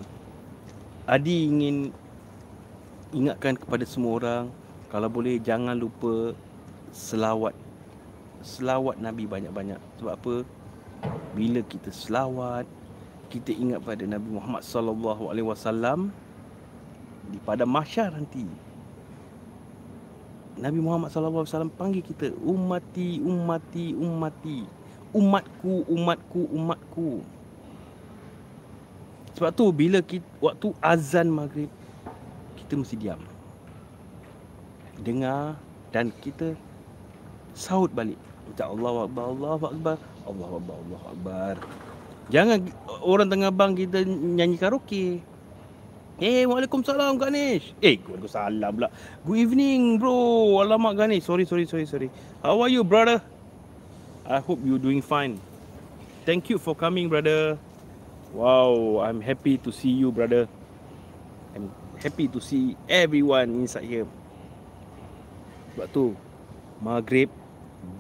Adi 1.04 1.52
ingin 1.52 1.92
ingatkan 3.12 3.60
kepada 3.60 3.84
semua 3.84 4.24
orang 4.24 4.44
kalau 4.88 5.12
boleh 5.12 5.36
jangan 5.44 5.76
lupa 5.76 6.32
selawat. 6.96 7.52
Selawat 8.40 9.04
Nabi 9.04 9.28
banyak-banyak. 9.28 9.80
Sebab 10.00 10.14
apa? 10.16 10.36
Bila 11.36 11.60
kita 11.68 11.92
selawat, 11.92 12.64
kita 13.28 13.52
ingat 13.52 13.84
pada 13.84 14.08
Nabi 14.08 14.30
Muhammad 14.40 14.64
sallallahu 14.64 15.30
alaihi 15.30 15.48
wasallam 15.48 16.16
di 17.30 17.38
pada 17.46 17.68
mahsyar 17.68 18.10
nanti 18.10 18.42
Nabi 20.58 20.80
Muhammad 20.82 21.14
sallallahu 21.14 21.46
alaihi 21.46 21.54
wasallam 21.54 21.76
panggil 21.78 22.02
kita 22.02 22.34
ummati 22.42 23.22
ummati 23.22 23.94
ummati 23.94 24.79
umatku 25.16 25.86
umatku 25.90 26.42
umatku 26.54 27.10
sebab 29.34 29.52
tu 29.56 29.72
bila 29.72 30.04
kita, 30.04 30.26
waktu 30.44 30.76
azan 30.84 31.32
maghrib 31.32 31.72
kita 32.60 32.78
mesti 32.78 32.96
diam 33.00 33.22
dengar 35.02 35.58
dan 35.90 36.14
kita 36.20 36.54
saut 37.56 37.90
balik 37.90 38.20
ucap 38.52 38.70
Allah 38.70 39.08
akbar 39.08 39.26
Allah 39.34 39.52
akbar 39.58 39.98
Allah 40.28 40.50
akbar 40.60 40.76
Allah 40.78 41.02
akbar 41.10 41.56
jangan 42.30 42.58
orang 43.02 43.28
tengah 43.32 43.52
bang 43.54 43.72
kita 43.74 44.00
nyanyi 44.06 44.58
karaoke 44.60 45.24
Eh, 46.20 46.44
Waalaikumsalam 46.44 47.16
Ganesh. 47.16 47.72
Eh, 47.80 47.96
Waalaikumsalam 48.04 48.76
pula. 48.76 48.92
Good 49.24 49.40
evening, 49.40 50.04
bro. 50.04 50.60
Alamak 50.60 51.00
Ganesh. 51.00 51.24
Sorry, 51.24 51.48
sorry, 51.48 51.64
sorry, 51.64 51.88
sorry. 51.88 52.12
How 52.44 52.60
are 52.60 52.68
you, 52.68 52.84
brother? 52.84 53.24
I 54.30 54.38
hope 54.38 54.62
you 54.62 54.78
doing 54.78 55.02
fine. 55.02 55.42
Thank 56.24 56.54
you 56.54 56.62
for 56.62 56.78
coming, 56.78 57.10
brother. 57.10 57.58
Wow, 58.30 59.02
I'm 59.02 59.26
happy 59.26 59.58
to 59.66 59.74
see 59.74 59.90
you, 59.90 60.14
brother. 60.14 60.46
I'm 61.58 61.74
happy 61.98 62.30
to 62.30 62.38
see 62.38 62.78
everyone 62.86 63.66
inside 63.66 63.90
here. 63.90 64.06
Sebab 65.74 65.90
tu, 65.90 66.14
Maghrib, 66.78 67.34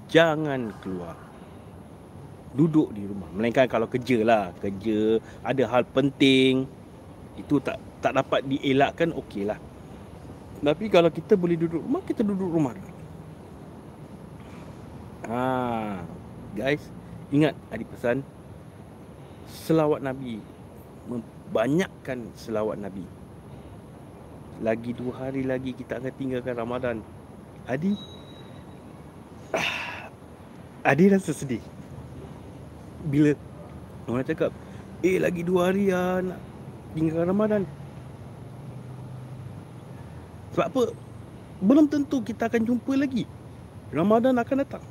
jangan 0.05 0.69
keluar. 0.85 1.17
Duduk 2.53 2.93
di 2.93 3.09
rumah. 3.09 3.33
Melainkan 3.33 3.65
kalau 3.65 3.89
kerja 3.89 4.21
lah. 4.21 4.53
Kerja, 4.61 5.17
ada 5.41 5.63
hal 5.65 5.81
penting. 5.89 6.69
Itu 7.41 7.57
tak 7.57 7.81
tak 7.99 8.15
dapat 8.15 8.47
dielakkan 8.47 9.11
okey 9.11 9.43
lah 9.43 9.59
tapi 10.59 10.91
kalau 10.91 11.11
kita 11.11 11.39
boleh 11.39 11.55
duduk 11.55 11.83
rumah 11.83 12.03
kita 12.03 12.23
duduk 12.23 12.47
rumah 12.51 12.73
ha 15.27 16.03
guys 16.53 16.81
ingat 17.29 17.53
adik 17.69 17.89
pesan? 17.93 18.25
Selawat 19.49 20.01
nabi. 20.01 20.41
Membanyakkan 21.09 22.29
selawat 22.37 22.77
nabi. 22.81 23.05
Lagi 24.61 24.91
dua 24.93 25.29
hari 25.29 25.45
lagi 25.45 25.73
kita 25.73 26.01
akan 26.01 26.13
tinggalkan 26.17 26.55
Ramadan. 26.57 26.97
Adi? 27.69 27.93
Adi 30.89 31.05
rasa 31.09 31.31
sedih. 31.33 31.61
Bila 33.09 33.33
Orang 34.09 34.25
cakap 34.25 34.51
Eh 34.99 35.15
lagi 35.15 35.47
dua 35.47 35.71
hari 35.71 35.93
lah 35.93 36.19
Nak 36.19 36.39
tinggalkan 36.97 37.29
Ramadan. 37.29 37.61
Sebab 40.57 40.65
apa? 40.65 40.83
Belum 41.61 41.85
tentu 41.85 42.25
kita 42.25 42.49
akan 42.49 42.61
jumpa 42.65 42.93
lagi. 42.97 43.29
Ramadan 43.93 44.37
akan 44.37 44.57
datang 44.65 44.83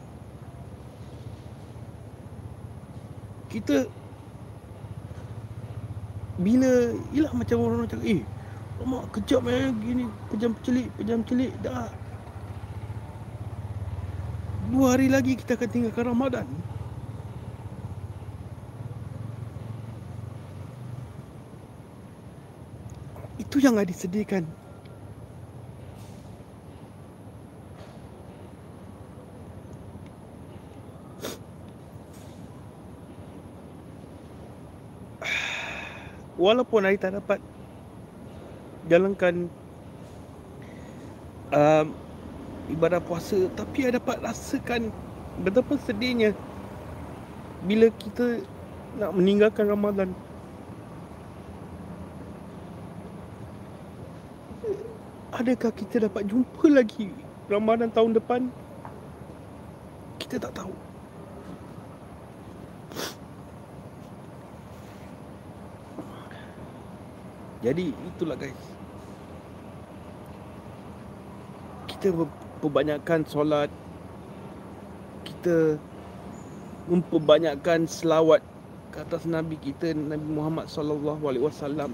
Kita 3.48 3.88
Bila 6.38 6.94
Yelah 7.10 7.32
macam 7.34 7.56
orang 7.64 7.88
cakap 7.88 8.06
Eh 8.06 8.22
Lama 8.78 9.08
kejap 9.10 9.42
eh 9.50 9.72
gini 9.82 10.06
Pejam 10.30 10.54
celik 10.62 10.88
Pejam 10.94 11.20
celik 11.26 11.50
Dah. 11.64 11.90
Dua 14.68 14.92
hari 14.92 15.08
lagi 15.08 15.32
kita 15.32 15.56
akan 15.56 15.68
tinggalkan 15.72 16.12
Ramadan. 16.12 16.44
Itu 23.40 23.64
yang 23.64 23.80
ada 23.80 23.88
Walaupun 36.48 36.80
hari 36.80 36.96
tak 36.96 37.12
dapat 37.12 37.44
jalankan 38.88 39.52
um, 41.52 41.92
ibadah 42.72 43.04
puasa 43.04 43.52
tapi 43.52 43.84
saya 43.84 44.00
dapat 44.00 44.16
rasakan 44.24 44.88
betapa 45.44 45.76
sedihnya 45.84 46.32
bila 47.68 47.92
kita 48.00 48.40
nak 48.96 49.12
meninggalkan 49.12 49.68
Ramadan. 49.68 50.16
Adakah 55.36 55.68
kita 55.76 56.08
dapat 56.08 56.32
jumpa 56.32 56.64
lagi 56.72 57.12
Ramadan 57.52 57.92
tahun 57.92 58.16
depan? 58.16 58.48
Kita 60.16 60.40
tak 60.40 60.56
tahu 60.56 60.87
jadi 67.58 67.90
itulah 67.90 68.38
guys. 68.38 68.54
Kita 71.90 72.14
memperbanyakkan 72.14 73.26
solat. 73.26 73.70
Kita 75.26 75.74
memperbanyakkan 76.86 77.90
selawat 77.90 78.40
ke 78.94 79.02
atas 79.02 79.28
nabi 79.28 79.60
kita 79.60 79.92
Nabi 79.92 80.24
Muhammad 80.24 80.70
sallallahu 80.70 81.22
alaihi 81.26 81.44
wasallam. 81.44 81.92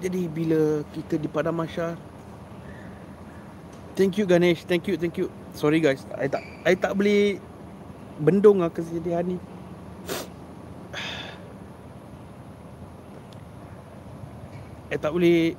Jadi 0.00 0.28
bila 0.28 0.84
kita 0.92 1.16
di 1.16 1.26
padang 1.26 1.56
mahsyar 1.56 1.96
Thank 3.96 4.20
you 4.20 4.28
Ganesh, 4.28 4.68
thank 4.68 4.84
you, 4.84 5.00
thank 5.00 5.16
you. 5.16 5.45
Sorry 5.56 5.80
guys, 5.80 6.04
I 6.20 6.28
tak 6.28 6.44
I 6.68 6.76
tak 6.76 7.00
boleh 7.00 7.40
bendung 8.20 8.60
lah 8.60 8.68
kesedihan 8.68 9.24
ni. 9.24 9.40
I 14.92 15.00
tak 15.00 15.16
boleh 15.16 15.56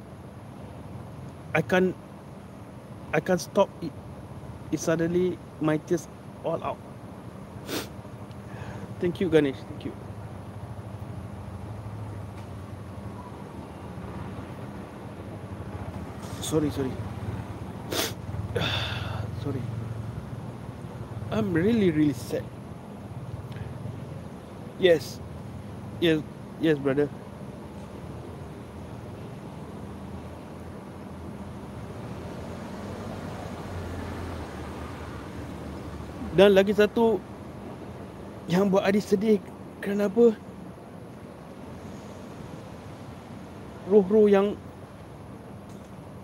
I 1.58 1.66
can't 1.66 1.98
I 3.10 3.18
can't 3.26 3.41
stop 3.41 3.74
it. 3.82 3.89
It 4.70 4.78
suddenly 4.78 5.41
My 5.58 5.82
tears 5.82 6.06
all 6.45 6.62
out. 6.62 6.78
Thank 9.02 9.18
you 9.18 9.34
Ganesh. 9.34 9.58
Thank 9.66 9.89
you. 9.89 9.98
Sorry 16.45 16.70
sorry. 16.70 16.93
Sorry 16.93 17.16
I'm 21.38 21.54
really 21.54 21.94
really 21.94 22.18
sad. 22.18 22.42
Yes. 24.82 25.22
Yes 26.02 26.26
Yes 26.58 26.82
brother. 26.82 27.06
Dan 36.34 36.58
lagi 36.58 36.74
satu 36.74 37.22
Yang 38.50 38.64
buat 38.74 38.86
adik 38.90 39.06
sedih 39.06 39.38
Kenapa 39.78 40.34
Roh-roh 43.86 44.26
yang 44.26 44.58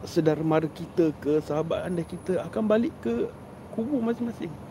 Sedar 0.09 0.41
mara 0.41 0.66
kita 0.70 1.14
ke 1.22 1.38
Sahabat 1.41 1.86
anda 1.86 2.01
kita 2.01 2.45
Akan 2.45 2.66
balik 2.66 2.93
ke 3.01 3.30
Kubur 3.74 4.01
masing-masing 4.05 4.62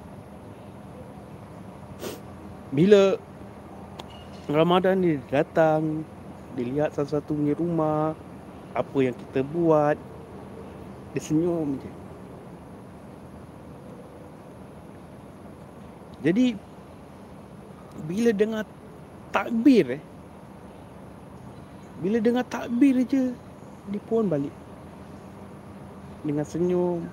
Bila 2.72 3.20
Ramadan 4.48 5.04
ni 5.04 5.20
datang 5.28 6.02
Dilihat 6.56 6.96
satu-satu 6.96 7.36
punya 7.36 7.54
rumah 7.54 8.16
Apa 8.72 8.98
yang 9.04 9.14
kita 9.14 9.44
buat 9.44 10.00
Dia 11.12 11.20
senyum 11.20 11.76
je. 11.76 11.90
Jadi 16.22 16.57
bila 18.08 18.32
dengar 18.32 18.64
takbir 19.32 20.00
eh 20.00 20.03
bila 22.03 22.18
dengar 22.18 22.42
takbir 22.49 23.04
je 23.07 23.30
dia 23.92 24.03
pun 24.08 24.26
balik 24.26 24.53
dengan 26.24 26.42
senyum 26.42 27.04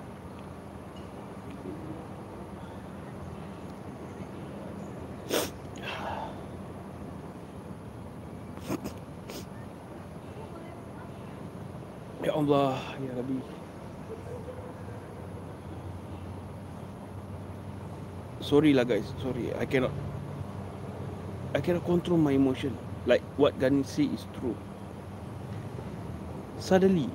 Ya 12.20 12.36
Allah, 12.50 12.82
Ya 12.98 13.14
Rabbi. 13.14 13.38
sorry 18.42 18.74
lah 18.74 18.82
guys 18.82 19.06
sorry 19.22 19.54
I 19.54 19.62
cannot. 19.62 19.94
I 21.54 21.62
cannot 21.62 21.86
control 21.86 22.18
my 22.18 22.34
emotion. 22.34 22.74
Like 23.06 23.22
what 23.38 23.54
Gani 23.62 23.86
say 23.86 24.10
is 24.10 24.26
true. 24.34 24.58
Suddenly 26.58 27.06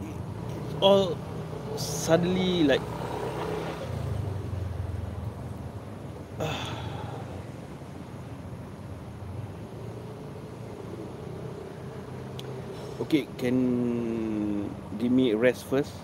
it's 0.00 0.74
all 0.80 1.12
suddenly 1.76 2.64
like 2.64 2.80
okay 13.12 13.28
can 13.36 14.72
give 14.96 15.12
me 15.12 15.36
rest 15.36 15.68
first 15.68 15.92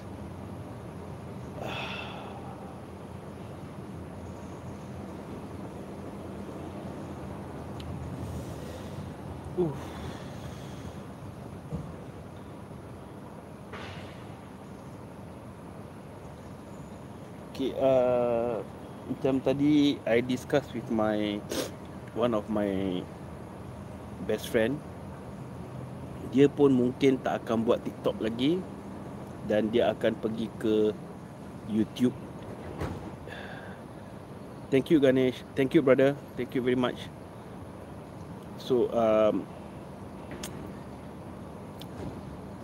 Uh. 9.59 9.75
Okay, 17.51 17.75
uh, 17.75 18.63
macam 19.11 19.43
tadi 19.43 19.99
I 20.07 20.23
discuss 20.23 20.63
with 20.71 20.87
my 20.95 21.43
one 22.15 22.39
of 22.39 22.47
my 22.47 23.03
best 24.31 24.47
friend. 24.53 24.79
Dia 26.29 26.47
pun 26.47 26.73
mungkin 26.73 27.17
tak 27.21 27.45
akan 27.45 27.65
buat 27.65 27.81
TikTok 27.85 28.21
lagi 28.21 28.61
dan 29.49 29.73
dia 29.73 29.89
akan 29.93 30.13
pergi 30.21 30.47
ke 30.61 30.75
YouTube. 31.73 32.13
Thank 34.69 34.93
you 34.93 35.01
Ganesh. 35.01 35.41
Thank 35.57 35.73
you 35.73 35.81
brother. 35.81 36.13
Thank 36.37 36.53
you 36.53 36.61
very 36.61 36.77
much. 36.77 37.09
So 38.61 38.93
um, 38.93 39.49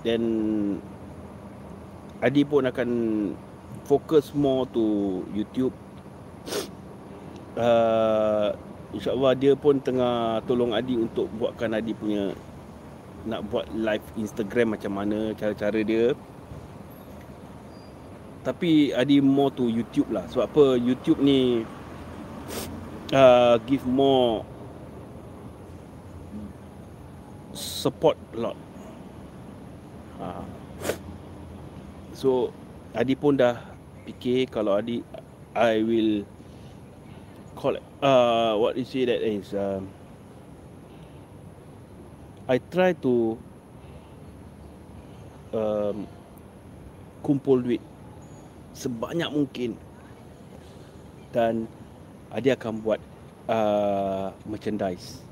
then 0.05 0.23
Adi 2.21 2.45
pun 2.45 2.69
akan 2.69 2.91
fokus 3.89 4.37
more 4.37 4.69
to 4.73 5.25
YouTube 5.33 5.73
uh, 7.59 8.55
InsyaAllah 8.95 9.35
dia 9.35 9.53
pun 9.59 9.79
tengah 9.83 10.43
tolong 10.47 10.75
Adi 10.75 10.99
untuk 10.99 11.27
buatkan 11.35 11.75
Adi 11.75 11.93
punya 11.95 12.31
nak 13.25 13.41
buat 13.49 13.67
live 13.73 14.05
Instagram 14.21 14.77
macam 14.77 14.93
mana 14.93 15.33
cara-cara 15.37 15.81
dia. 15.81 16.13
Tapi 18.45 18.93
Adi 18.93 19.25
more 19.25 19.49
to 19.57 19.65
YouTube 19.73 20.13
lah. 20.13 20.29
Sebab 20.29 20.45
apa 20.45 20.65
YouTube 20.77 21.25
ni 21.25 21.65
uh, 23.17 23.57
give 23.65 23.89
more 23.89 24.45
support 27.57 28.21
a 28.37 28.37
lot. 28.37 28.59
Ha. 30.21 30.45
So 32.13 32.53
Adi 32.93 33.17
pun 33.17 33.41
dah 33.41 33.59
fikir 34.05 34.53
kalau 34.53 34.77
Adi 34.77 35.01
I 35.57 35.81
will 35.81 36.29
call 37.57 37.81
uh 38.03 38.53
what 38.59 38.77
you 38.77 38.85
say 38.85 39.09
that 39.09 39.23
is 39.25 39.57
um, 39.57 39.89
I 42.45 42.61
try 42.61 42.93
to 43.01 43.41
um, 45.57 46.05
kumpul 47.25 47.65
duit 47.65 47.81
sebanyak 48.77 49.33
mungkin 49.33 49.81
dan 51.33 51.65
Adi 52.35 52.53
akan 52.53 52.83
buat 52.83 53.01
uh, 53.49 54.35
merchandise. 54.45 55.23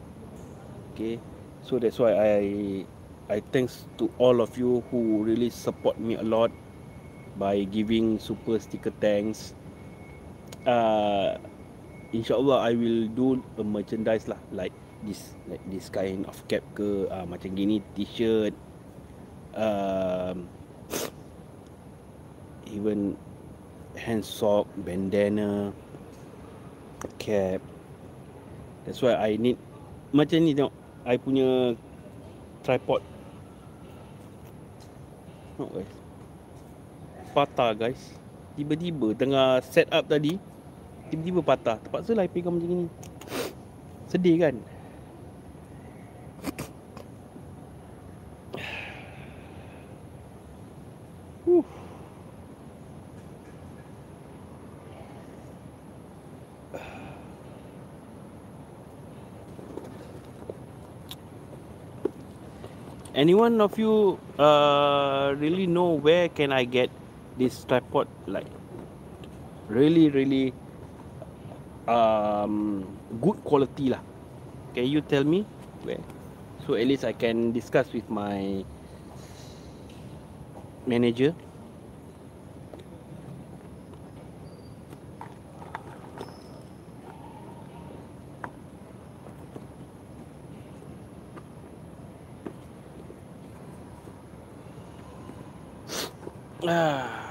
Okay, 0.95 1.19
so 1.67 1.77
that's 1.77 1.99
why 1.99 2.15
I 2.15 2.43
I 3.29 3.39
thanks 3.53 3.85
to 4.01 4.09
all 4.17 4.41
of 4.41 4.57
you 4.57 4.81
who 4.89 5.21
really 5.27 5.51
support 5.53 5.99
me 6.01 6.17
a 6.17 6.25
lot 6.25 6.49
by 7.37 7.65
giving 7.69 8.17
super 8.17 8.57
sticker 8.57 8.95
thanks. 9.05 9.53
Uh, 10.65 11.37
InsyaAllah 12.15 12.61
I 12.61 12.73
will 12.79 13.09
do 13.13 13.43
a 13.59 13.65
merchandise 13.65 14.31
lah 14.31 14.39
like 14.55 14.73
this 15.03 15.35
like 15.51 15.63
this 15.69 15.91
kind 15.91 16.25
of 16.27 16.37
cap 16.47 16.63
ke 16.73 17.07
uh, 17.11 17.27
macam 17.27 17.53
gini 17.55 17.83
t-shirt 17.95 18.55
um, 19.55 20.47
even 22.77 23.19
hand 23.99 24.25
sock 24.25 24.65
bandana 24.83 25.71
cap. 27.19 27.59
That's 28.87 29.03
why 29.03 29.19
I 29.19 29.39
need 29.39 29.59
macam 30.15 30.43
ni 30.43 30.55
tengok 30.55 30.75
I 31.03 31.19
punya 31.19 31.75
tripod. 32.63 33.03
Oh 35.59 35.69
guys 35.71 36.03
patah 37.33 37.73
guys. 37.73 38.01
Tiba-tiba 38.53 39.17
tengah 39.17 39.65
set 39.65 39.89
up 39.89 40.05
tadi 40.05 40.37
Tiba-tiba 41.09 41.41
patah. 41.41 41.81
Terpaksa 41.81 42.13
lah 42.13 42.29
pegang 42.29 42.57
macam 42.57 42.69
ni 42.69 42.87
Sedih 44.13 44.37
kan 44.37 44.55
Anyone 63.23 63.61
of 63.63 63.79
you 63.79 64.19
uh, 64.35 65.31
really 65.39 65.71
know 65.71 65.95
where 65.95 66.27
can 66.29 66.51
I 66.51 66.65
get 66.67 66.91
this 67.39 67.63
tripod? 67.63 68.11
Like 68.27 68.51
really 69.71 70.11
really 70.11 70.51
um 71.87 72.83
good 73.23 73.39
quality 73.47 73.95
lah. 73.95 74.03
Can 74.75 74.91
you 74.91 75.07
tell 75.07 75.23
me 75.23 75.47
where? 75.87 76.03
So 76.67 76.75
at 76.75 76.87
least 76.91 77.07
i 77.07 77.15
can 77.15 77.55
discuss 77.55 77.87
with 77.95 78.11
my 78.11 78.67
manager 80.87 81.31
ah 96.63 97.23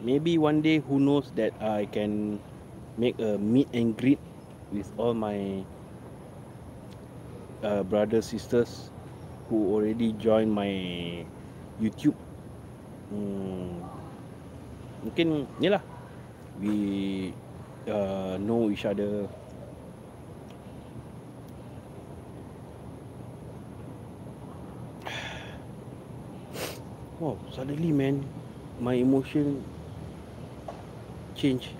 maybe 0.00 0.36
one 0.50 0.66
day 0.66 0.82
who 0.82 0.98
knows 0.98 1.30
that 1.38 1.54
I 1.62 1.86
can 1.86 2.42
make 2.98 3.14
a 3.22 3.38
meet 3.38 3.70
and 3.70 3.94
greet 3.94 4.18
with 4.74 4.90
all 4.98 5.14
my 5.14 5.62
uh, 7.62 7.86
brothers 7.86 8.34
sisters 8.34 8.90
who 9.46 9.70
already 9.70 10.10
join 10.18 10.50
my 10.50 10.74
YouTube. 11.78 12.18
Hmm, 13.14 13.78
mungkin 15.06 15.46
ni 15.62 15.70
lah 15.70 15.86
we 16.58 17.30
uh, 17.86 18.34
know 18.42 18.74
each 18.74 18.82
other. 18.82 19.30
Oh, 27.22 27.38
suddenly 27.54 27.94
man, 27.94 28.26
my 28.80 28.96
emotion 28.98 29.62
change 31.40 31.72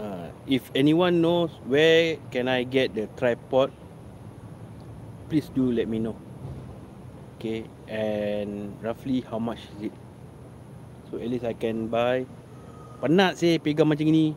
uh, 0.00 0.32
if 0.48 0.72
anyone 0.74 1.20
knows 1.20 1.52
where 1.68 2.16
can 2.32 2.48
I 2.48 2.64
get 2.64 2.96
the 2.96 3.12
tripod 3.20 3.68
please 5.28 5.52
do 5.52 5.68
let 5.72 5.88
me 5.88 5.98
know. 5.98 6.16
Okay 7.36 7.68
and 7.88 8.72
roughly 8.80 9.20
how 9.20 9.38
much 9.38 9.60
is 9.76 9.92
it 9.92 10.03
So 11.14 11.22
at 11.22 11.30
least 11.30 11.46
I 11.46 11.54
can 11.54 11.86
buy. 11.86 12.26
Penat 12.98 13.38
sih 13.38 13.62
pegang 13.62 13.86
macam 13.86 14.10
ni 14.10 14.34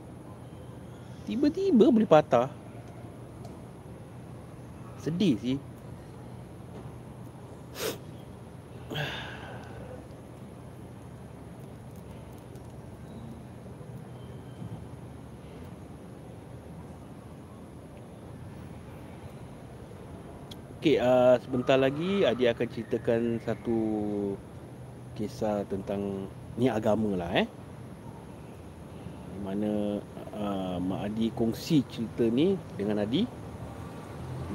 Tiba-tiba 1.25 1.89
boleh 1.89 2.05
patah. 2.05 2.53
Sedih 5.01 5.41
sih. 5.41 5.57
Okay, 20.77 21.01
uh, 21.01 21.41
sebentar 21.41 21.81
lagi 21.81 22.21
Adi 22.21 22.45
akan 22.45 22.67
ceritakan 22.69 23.41
satu 23.41 23.79
kisah 25.17 25.65
tentang 25.65 26.29
ni 26.57 26.67
agama 26.67 27.13
lah 27.13 27.31
eh. 27.37 27.47
Di 29.31 29.39
mana 29.45 29.71
uh, 30.33 30.77
Mak 30.81 31.01
Adi 31.07 31.29
kongsi 31.31 31.85
cerita 31.87 32.25
ni 32.27 32.57
dengan 32.75 33.05
Adi. 33.05 33.23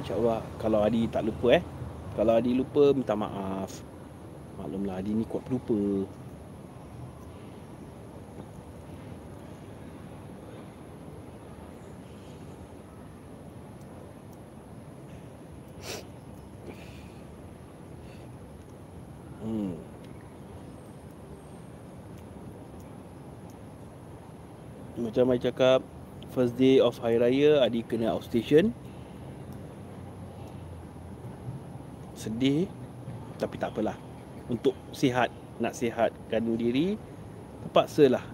InsyaAllah 0.03 0.43
kalau 0.59 0.83
Adi 0.83 1.07
tak 1.07 1.23
lupa 1.23 1.57
eh. 1.57 1.63
Kalau 2.13 2.37
Adi 2.37 2.51
lupa 2.53 2.91
minta 2.93 3.15
maaf. 3.15 3.71
Maklumlah 4.59 4.99
Adi 5.01 5.11
ni 5.17 5.25
kuat 5.25 5.47
pelupa 5.47 6.05
macam 25.13 25.29
saya 25.29 25.53
cakap 25.53 25.79
first 26.33 26.57
day 26.57 26.81
of 26.81 26.97
hari 26.97 27.21
raya 27.21 27.61
Adi 27.61 27.85
kena 27.85 28.17
outstation 28.17 28.73
sedih 32.17 32.65
tapi 33.37 33.61
tak 33.61 33.77
apalah. 33.77 33.93
Untuk 34.49 34.73
sihat 34.89 35.29
nak 35.61 35.77
sihatkan 35.77 36.57
diri 36.57 36.97
terpaksalah 37.61 38.25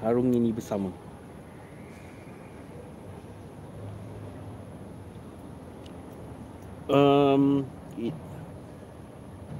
harung 0.00 0.32
ini 0.32 0.48
bersama. 0.48 0.88
Um 6.88 7.68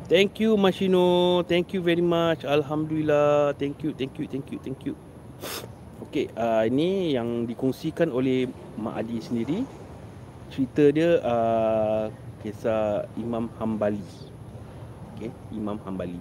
thank 0.08 0.40
you 0.40 0.56
Mashino. 0.56 1.44
Thank 1.44 1.76
you 1.76 1.84
very 1.84 2.00
much. 2.00 2.48
Alhamdulillah. 2.48 3.52
Thank 3.60 3.84
you 3.84 3.92
thank 3.92 4.16
you 4.16 4.24
thank 4.24 4.48
you 4.48 4.56
thank 4.64 4.80
you 4.88 4.96
okey 6.06 6.32
uh, 6.36 6.64
ini 6.64 7.14
yang 7.14 7.44
dikongsikan 7.44 8.08
oleh 8.12 8.48
Mak 8.80 8.94
Adi 9.04 9.18
sendiri 9.20 9.58
cerita 10.50 10.84
dia 10.90 11.20
uh, 11.22 12.10
kisah 12.40 13.06
Imam 13.20 13.52
Hambali 13.60 14.04
okey 15.16 15.30
Imam 15.52 15.76
Hambali 15.84 16.20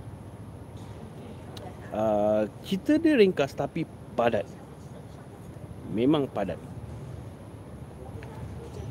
uh, 1.95 2.45
cerita 2.67 2.99
dia 2.99 3.15
ringkas 3.15 3.55
tapi 3.55 3.87
padat 4.13 4.45
memang 5.89 6.27
padat 6.27 6.59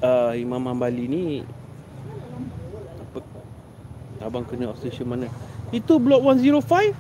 uh, 0.03 0.33
Imam 0.35 0.65
Hambali 0.67 1.07
ni 1.07 1.25
Abang 4.19 4.43
kena 4.43 4.75
obsession 4.75 5.07
mana? 5.07 5.31
Itu 5.71 6.03
blok 6.03 6.27
105? 6.27 6.91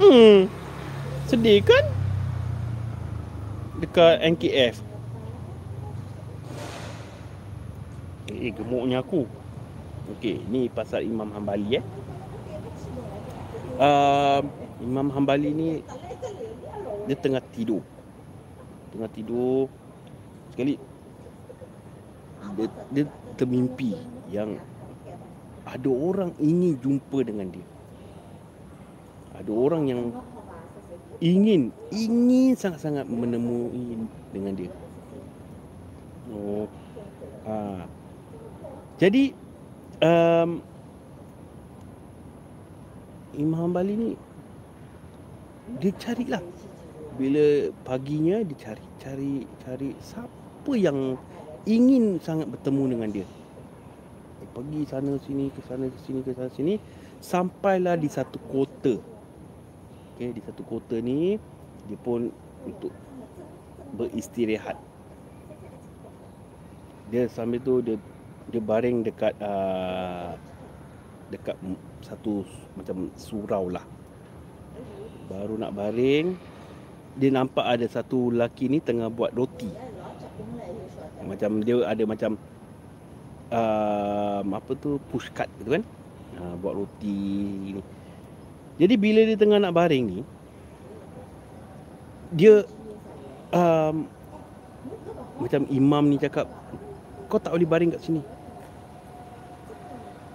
Hmm. 0.00 0.52
Sedih 1.28 1.64
kan? 1.64 1.84
Dekat 3.80 4.20
NKF. 4.20 4.76
Eh, 8.28 8.52
gemuknya 8.52 9.00
aku. 9.00 9.24
Okey, 10.16 10.44
ni 10.52 10.68
pasal 10.68 11.08
Imam 11.08 11.32
Hambali 11.32 11.80
eh. 11.80 11.84
Uh, 13.80 14.44
Imam 14.84 15.08
Hambali 15.08 15.50
ni 15.56 15.68
dia 17.08 17.16
tengah 17.16 17.40
tidur. 17.56 17.80
Tengah 18.92 19.08
tidur. 19.08 19.72
Sekali 20.52 20.76
dia, 22.60 22.68
dia 22.92 23.04
termimpi 23.40 23.96
yang 24.28 24.60
ada 25.64 25.90
orang 25.90 26.36
ingin 26.36 26.76
jumpa 26.80 27.24
dengan 27.24 27.48
dia. 27.48 27.66
Ada 29.40 29.52
orang 29.56 29.82
yang 29.88 30.00
ingin 31.20 31.68
ingin 31.92 32.56
sangat-sangat 32.56 33.04
menemui 33.08 34.08
dengan 34.32 34.52
dia. 34.56 34.72
Oh. 36.32 36.64
Ha. 37.44 37.84
Jadi 39.00 39.32
um, 40.00 40.60
Imam 43.36 43.72
Bali 43.72 43.94
ni 43.96 44.10
dia 45.78 45.94
carilah 45.96 46.42
bila 47.14 47.70
paginya 47.86 48.42
dia 48.42 48.58
cari 48.58 48.84
cari 48.98 49.32
cari 49.62 49.90
siapa 50.02 50.72
yang 50.74 51.14
ingin 51.68 52.18
sangat 52.18 52.48
bertemu 52.48 52.84
dengan 52.96 53.10
dia 53.12 53.26
pergi 54.50 54.82
sana 54.88 55.14
sini 55.22 55.46
ke 55.54 55.60
sana 55.62 55.86
ke 55.86 55.98
sini 56.02 56.20
ke 56.26 56.34
sana 56.34 56.50
sini 56.50 56.74
sampailah 57.22 57.94
di 57.94 58.08
satu 58.10 58.40
kota 58.50 58.98
okey 60.20 60.36
di 60.36 60.44
satu 60.44 60.60
kota 60.68 61.00
ni 61.00 61.40
dia 61.88 61.96
pun 61.96 62.28
untuk 62.68 62.92
beristirahat. 63.96 64.76
Dia 67.08 67.24
sambil 67.32 67.64
tu 67.64 67.80
dia 67.80 67.96
dia 68.52 68.60
baring 68.60 69.00
dekat 69.00 69.32
uh, 69.40 70.36
dekat 71.32 71.56
satu 72.04 72.44
macam 72.76 73.08
surau 73.16 73.72
lah. 73.72 73.80
Baru 75.32 75.56
nak 75.56 75.72
baring 75.72 76.36
dia 77.16 77.32
nampak 77.32 77.64
ada 77.64 77.88
satu 77.88 78.28
lelaki 78.28 78.68
ni 78.68 78.76
tengah 78.76 79.08
buat 79.08 79.32
roti. 79.32 79.72
Macam 81.24 81.64
dia 81.64 81.80
ada 81.80 82.04
macam 82.04 82.36
uh, 83.48 84.44
apa 84.44 84.72
tu 84.76 85.00
push 85.08 85.32
cart 85.32 85.48
gitu 85.64 85.80
kan? 85.80 85.84
Uh, 86.36 86.60
buat 86.60 86.76
roti 86.76 87.16
ni 87.72 87.80
jadi 88.80 88.94
bila 88.96 89.20
dia 89.28 89.36
tengah 89.36 89.60
nak 89.60 89.76
baring 89.76 90.04
ni 90.08 90.20
dia 92.32 92.64
um, 93.52 94.08
macam 95.36 95.68
imam 95.68 96.04
ni 96.08 96.16
cakap 96.16 96.48
kau 97.30 97.38
tak 97.38 97.54
boleh 97.54 97.68
baring 97.68 97.94
kat 97.94 98.02
sini. 98.02 98.22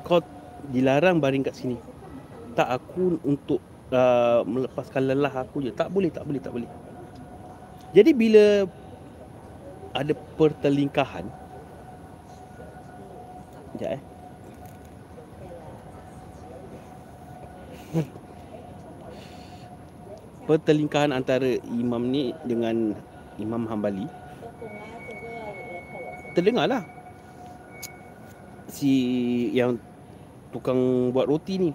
Kau 0.08 0.24
dilarang 0.72 1.20
baring 1.20 1.44
kat 1.44 1.58
sini. 1.60 1.76
Tak 2.56 2.72
aku 2.72 3.20
untuk 3.28 3.60
uh, 3.92 4.48
melepaskan 4.48 5.12
lelah 5.12 5.34
aku 5.44 5.60
je. 5.60 5.76
Tak 5.76 5.92
boleh 5.92 6.08
tak 6.08 6.24
boleh 6.24 6.40
tak 6.40 6.56
boleh. 6.56 6.72
Jadi 7.92 8.12
bila 8.16 8.64
ada 9.96 10.12
pertelingkahan 10.36 11.28
Sekejap 13.76 14.00
eh. 14.00 14.02
Pertelingkahan 20.46 21.12
antara 21.12 21.58
imam 21.70 22.10
ni 22.10 22.32
dengan 22.46 22.94
Imam 23.42 23.66
Hambali 23.66 24.06
Terdengarlah 26.38 26.86
Si 28.70 28.94
yang 29.52 29.78
tukang 30.54 31.10
buat 31.10 31.26
roti 31.26 31.58
ni 31.58 31.72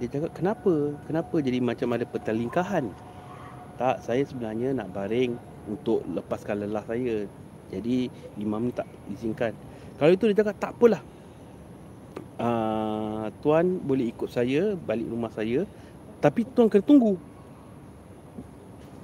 Dia 0.00 0.08
cakap 0.08 0.32
kenapa? 0.36 0.96
Kenapa 1.04 1.36
jadi 1.40 1.60
macam 1.60 1.92
ada 1.92 2.04
pertelingkahan? 2.08 2.88
Tak, 3.76 4.00
saya 4.00 4.24
sebenarnya 4.24 4.72
nak 4.72 4.96
baring 4.96 5.36
untuk 5.68 6.00
lepaskan 6.08 6.64
lelah 6.64 6.84
saya 6.88 7.28
Jadi 7.68 8.08
imam 8.40 8.70
ni 8.70 8.72
tak 8.72 8.88
izinkan 9.12 9.52
kalau 9.96 10.12
itu 10.12 10.28
dia 10.28 10.44
cakap 10.44 10.56
tak 10.60 10.72
apalah. 10.76 11.02
Uh, 12.36 13.32
tuan 13.40 13.80
boleh 13.80 14.12
ikut 14.12 14.28
saya 14.28 14.76
balik 14.76 15.08
rumah 15.08 15.32
saya 15.32 15.64
tapi 16.20 16.44
tuan 16.56 16.66
kena 16.70 16.84
tunggu. 16.84 17.14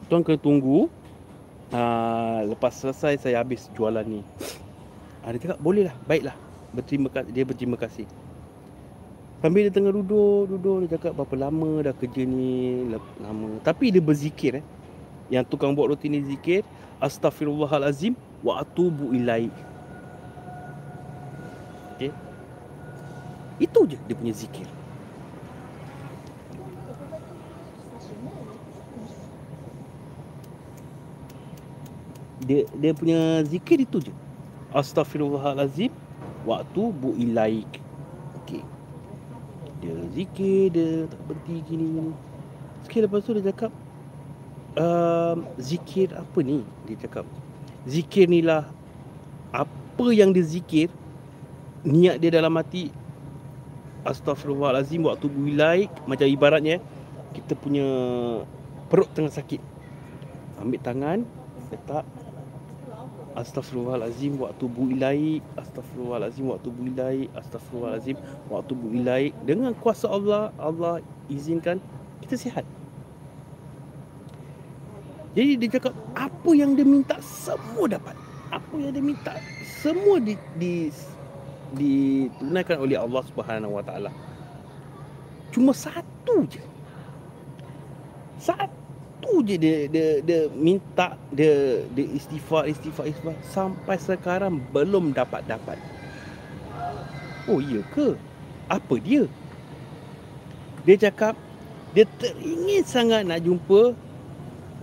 Tuan 0.09 0.21
kena 0.25 0.39
tunggu 0.41 0.89
uh, 1.73 2.41
lepas 2.49 2.73
selesai 2.73 3.21
saya 3.21 3.41
habis 3.41 3.69
jualan 3.73 4.05
ni. 4.05 4.21
Uh, 5.25 5.31
dia 5.35 5.41
cakap 5.49 5.59
bolehlah, 5.61 5.95
baiklah. 6.05 6.37
Berterima 6.73 7.09
dia 7.29 7.45
berterima 7.45 7.77
kasih. 7.77 8.09
Sambil 9.43 9.67
dia 9.67 9.75
tengah 9.75 9.91
duduk, 9.91 10.55
duduk 10.55 10.87
dia 10.87 10.97
cakap 10.97 11.19
berapa 11.19 11.35
lama 11.51 11.83
dah 11.83 11.95
kerja 11.99 12.23
ni, 12.23 12.87
lama. 13.19 13.59
Tapi 13.67 13.91
dia 13.91 13.99
berzikir 13.99 14.63
eh. 14.63 14.65
Yang 15.33 15.51
tukang 15.51 15.73
buat 15.73 15.91
roti 15.91 16.13
ni 16.13 16.23
zikir, 16.23 16.63
astaghfirullahalazim 17.03 18.15
wa 18.45 18.61
atubu 18.63 19.11
ilaih. 19.17 19.51
Okey. 21.97 22.13
Itu 23.59 23.87
je 23.89 23.99
dia 24.07 24.15
punya 24.15 24.35
zikir. 24.37 24.67
Dia 32.43 32.67
dia 32.79 32.93
punya 32.93 33.47
zikir 33.47 33.83
itu 33.83 34.11
je. 34.11 34.13
Astaghfirullahalazim 34.75 35.93
waktu 36.43 36.83
bu 36.91 37.15
ilaik. 37.15 37.69
Okey. 38.43 38.63
Dia 39.83 39.95
zikir 40.15 40.75
dia 40.75 41.07
tak 41.07 41.21
berhenti 41.27 41.55
gini 41.67 41.85
gini. 41.87 42.13
Sekali 42.83 43.01
lepas 43.07 43.23
tu 43.23 43.33
dia 43.39 43.45
cakap 43.51 43.73
um, 44.75 45.47
zikir 45.59 46.11
apa 46.15 46.39
ni? 46.43 46.67
Dia 46.91 46.97
cakap 47.07 47.27
zikir 47.87 48.27
ni 48.27 48.43
lah 48.43 48.67
apa 49.55 50.07
yang 50.11 50.33
dia 50.35 50.43
zikir 50.43 50.89
niat 51.83 52.23
dia 52.23 52.31
dalam 52.31 52.55
hati 52.55 52.95
Astaghfirullahalazim 54.03 55.07
waktu 55.07 55.31
wilaik 55.31 55.91
macam 56.11 56.27
ibaratnya 56.27 56.83
kita 57.39 57.55
punya 57.55 57.87
perut 58.91 59.07
tengah 59.15 59.31
sakit. 59.31 59.63
Ambil 60.59 60.83
tangan, 60.83 61.19
letak 61.71 62.03
Astaghfirullahalazim 63.33 64.37
waktu 64.37 64.65
wilaik, 64.77 65.41
Astaghfirullahalazim 65.57 66.53
waktu 66.53 66.69
wilaik, 66.77 67.29
Astaghfirullahalazim 67.33 68.17
waktu 68.53 68.73
wilaik 68.77 69.33
dengan 69.49 69.73
kuasa 69.81 70.09
Allah, 70.09 70.53
Allah 70.61 71.01
izinkan 71.33 71.81
kita 72.21 72.37
sihat. 72.37 72.67
Jadi 75.33 75.57
dia 75.65 75.81
cakap 75.81 75.97
apa 76.13 76.51
yang 76.53 76.77
dia 76.77 76.85
minta 76.85 77.17
semua 77.25 77.89
dapat. 77.89 78.13
Apa 78.53 78.77
yang 78.77 78.93
dia 78.93 79.01
minta 79.01 79.33
semua 79.81 80.21
di, 80.21 80.37
di 80.61 80.93
ditunaikan 81.73 82.85
oleh 82.85 83.01
Allah 83.01 83.25
Subhanahu 83.33 83.81
Wa 83.81 83.85
Taala. 83.85 84.13
Cuma 85.53 85.73
satu 85.73 86.45
je. 86.49 86.61
Satu 88.37 88.82
je 89.43 89.57
dia 89.59 89.77
dia 89.91 90.09
dia 90.23 90.41
minta 90.55 91.19
dia 91.35 91.83
dia 91.93 92.07
istighfar 92.15 92.71
istighfar 92.71 93.11
istighfar 93.11 93.37
sampai 93.51 93.97
sekarang 93.99 94.63
belum 94.71 95.11
dapat 95.13 95.43
dapat. 95.45 95.77
Oh 97.51 97.59
iya 97.59 97.83
ke? 97.91 98.15
Apa 98.71 98.95
dia? 99.03 99.27
Dia 100.87 100.97
cakap 101.11 101.35
dia 101.93 102.07
teringin 102.17 102.87
sangat 102.87 103.27
nak 103.27 103.43
jumpa 103.43 103.93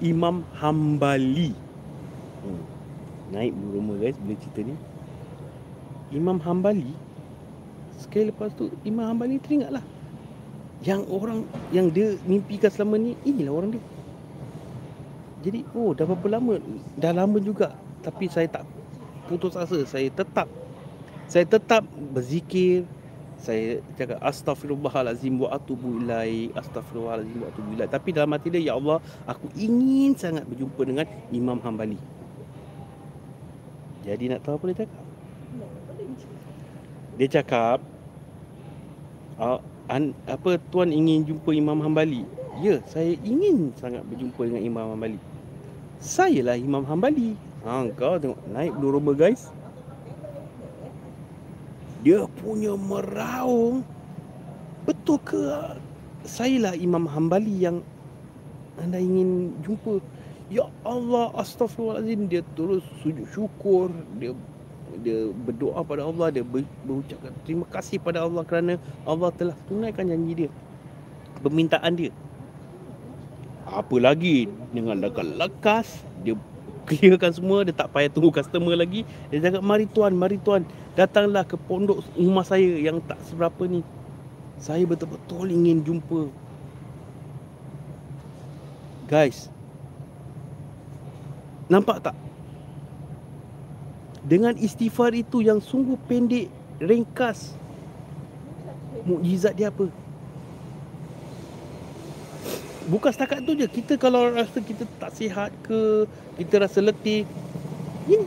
Imam 0.04 0.44
Hambali. 0.60 1.56
Hmm. 2.44 2.64
Naik 3.32 3.56
rumah 3.56 3.96
guys 3.98 4.20
bila 4.20 4.36
cerita 4.38 4.62
ni. 4.64 4.76
Imam 6.12 6.38
Hambali 6.42 6.94
sekali 8.00 8.32
lepas 8.32 8.56
tu 8.56 8.72
Imam 8.88 9.06
Hambali 9.12 9.38
teringatlah 9.44 9.84
yang 10.80 11.04
orang 11.12 11.44
yang 11.76 11.92
dia 11.92 12.16
mimpikan 12.24 12.72
selama 12.72 12.96
ni 12.96 13.16
inilah 13.28 13.54
orang 13.56 13.72
dia. 13.76 13.84
Jadi 15.40 15.64
oh 15.72 15.96
dah 15.96 16.04
berapa 16.04 16.40
lama? 16.40 16.60
Dah 17.00 17.16
lama 17.16 17.40
juga 17.40 17.76
tapi 18.04 18.32
saya 18.32 18.48
tak 18.48 18.64
putus 19.28 19.56
asa. 19.56 19.84
Saya 19.84 20.10
tetap 20.12 20.48
saya 21.30 21.46
tetap 21.46 21.84
berzikir. 22.16 22.88
Saya 23.40 23.80
cakap 23.96 24.20
astaghfirullahalazim 24.20 25.40
wa 25.40 25.48
atubu 25.56 26.04
ilai. 26.04 26.52
Astaghfirullahalazim 26.52 27.40
wa 27.40 27.48
atubu 27.48 27.70
ilai. 27.72 27.88
Tapi 27.88 28.12
dalam 28.12 28.36
hati 28.36 28.52
dia 28.52 28.60
ya 28.60 28.76
Allah, 28.76 29.00
aku 29.24 29.48
ingin 29.56 30.12
sangat 30.12 30.44
berjumpa 30.44 30.82
dengan 30.84 31.08
Imam 31.32 31.56
Hambali. 31.64 31.96
Jadi 34.04 34.28
nak 34.28 34.44
tahu 34.44 34.60
apa 34.60 34.66
dia 34.68 34.78
cakap? 34.84 35.04
Dia 37.16 37.28
cakap 37.32 37.80
an, 39.88 40.04
apa 40.28 40.60
tuan 40.68 40.92
ingin 40.92 41.24
jumpa 41.24 41.56
Imam 41.56 41.80
Hambali? 41.80 42.28
Ya, 42.60 42.84
saya 42.92 43.16
ingin 43.24 43.72
sangat 43.80 44.04
berjumpa 44.04 44.52
dengan 44.52 44.64
Imam 44.68 44.86
Hambali. 44.92 45.29
Saya 46.00 46.40
lah 46.48 46.56
Imam 46.56 46.88
Hambali. 46.88 47.36
Ha, 47.68 47.92
kau 48.00 48.16
tengok 48.16 48.40
naik 48.56 48.72
dua 48.80 48.92
rumah 48.96 49.16
guys. 49.16 49.52
Dia 52.02 52.24
punya 52.40 52.80
meraung. 52.80 53.84
Betul 54.88 55.20
ke 55.28 55.40
saya 56.24 56.72
lah 56.72 56.74
Imam 56.80 57.04
Hambali 57.04 57.68
yang 57.68 57.84
anda 58.80 58.96
ingin 58.96 59.52
jumpa? 59.60 60.00
Ya 60.48 60.72
Allah, 60.88 61.36
astagfirullahaladzim. 61.36 62.32
Dia 62.32 62.42
terus 62.56 62.82
sujud 63.04 63.28
syukur. 63.28 63.92
Dia 64.18 64.32
dia 64.98 65.30
berdoa 65.32 65.86
pada 65.86 66.02
Allah 66.02 66.34
dia 66.34 66.44
ber, 66.44 66.66
berucapkan 66.84 67.32
terima 67.46 67.66
kasih 67.70 68.02
pada 68.02 68.26
Allah 68.26 68.42
kerana 68.42 68.82
Allah 69.06 69.30
telah 69.38 69.56
tunaikan 69.70 70.10
janji 70.10 70.46
dia 70.46 70.50
permintaan 71.46 71.94
dia 71.96 72.12
apa 73.72 73.96
lagi 74.02 74.50
dengan 74.74 75.00
lekas 75.14 76.02
dia 76.26 76.36
clearkan 76.90 77.32
semua 77.34 77.62
dia 77.62 77.74
tak 77.74 77.94
payah 77.94 78.10
tunggu 78.10 78.34
customer 78.34 78.74
lagi 78.74 79.06
dia 79.30 79.40
cakap 79.40 79.62
mari 79.62 79.86
tuan 79.86 80.14
mari 80.18 80.42
tuan 80.42 80.66
datanglah 80.98 81.46
ke 81.46 81.56
pondok 81.56 82.02
rumah 82.18 82.44
saya 82.44 82.66
yang 82.82 82.98
tak 83.06 83.22
seberapa 83.30 83.70
ni 83.70 83.86
saya 84.60 84.84
betul-betul 84.84 85.48
ingin 85.54 85.86
jumpa 85.86 86.28
guys 89.06 89.48
nampak 91.70 92.02
tak 92.02 92.18
dengan 94.30 94.54
istighfar 94.62 95.16
itu 95.18 95.42
yang 95.42 95.58
sungguh 95.58 95.98
pendek, 96.06 96.54
ringkas. 96.78 97.58
Mukjizat 99.10 99.58
dia 99.58 99.74
apa? 99.74 99.90
Bukan 102.90 103.14
setakat 103.14 103.46
tu 103.46 103.54
je. 103.54 103.70
Kita 103.70 104.02
kalau 104.02 104.34
rasa 104.34 104.58
kita 104.66 104.84
tak 104.98 105.14
sihat 105.14 105.54
ke, 105.62 106.10
kita 106.42 106.66
rasa 106.66 106.82
letih. 106.82 107.24
Ini 108.10 108.26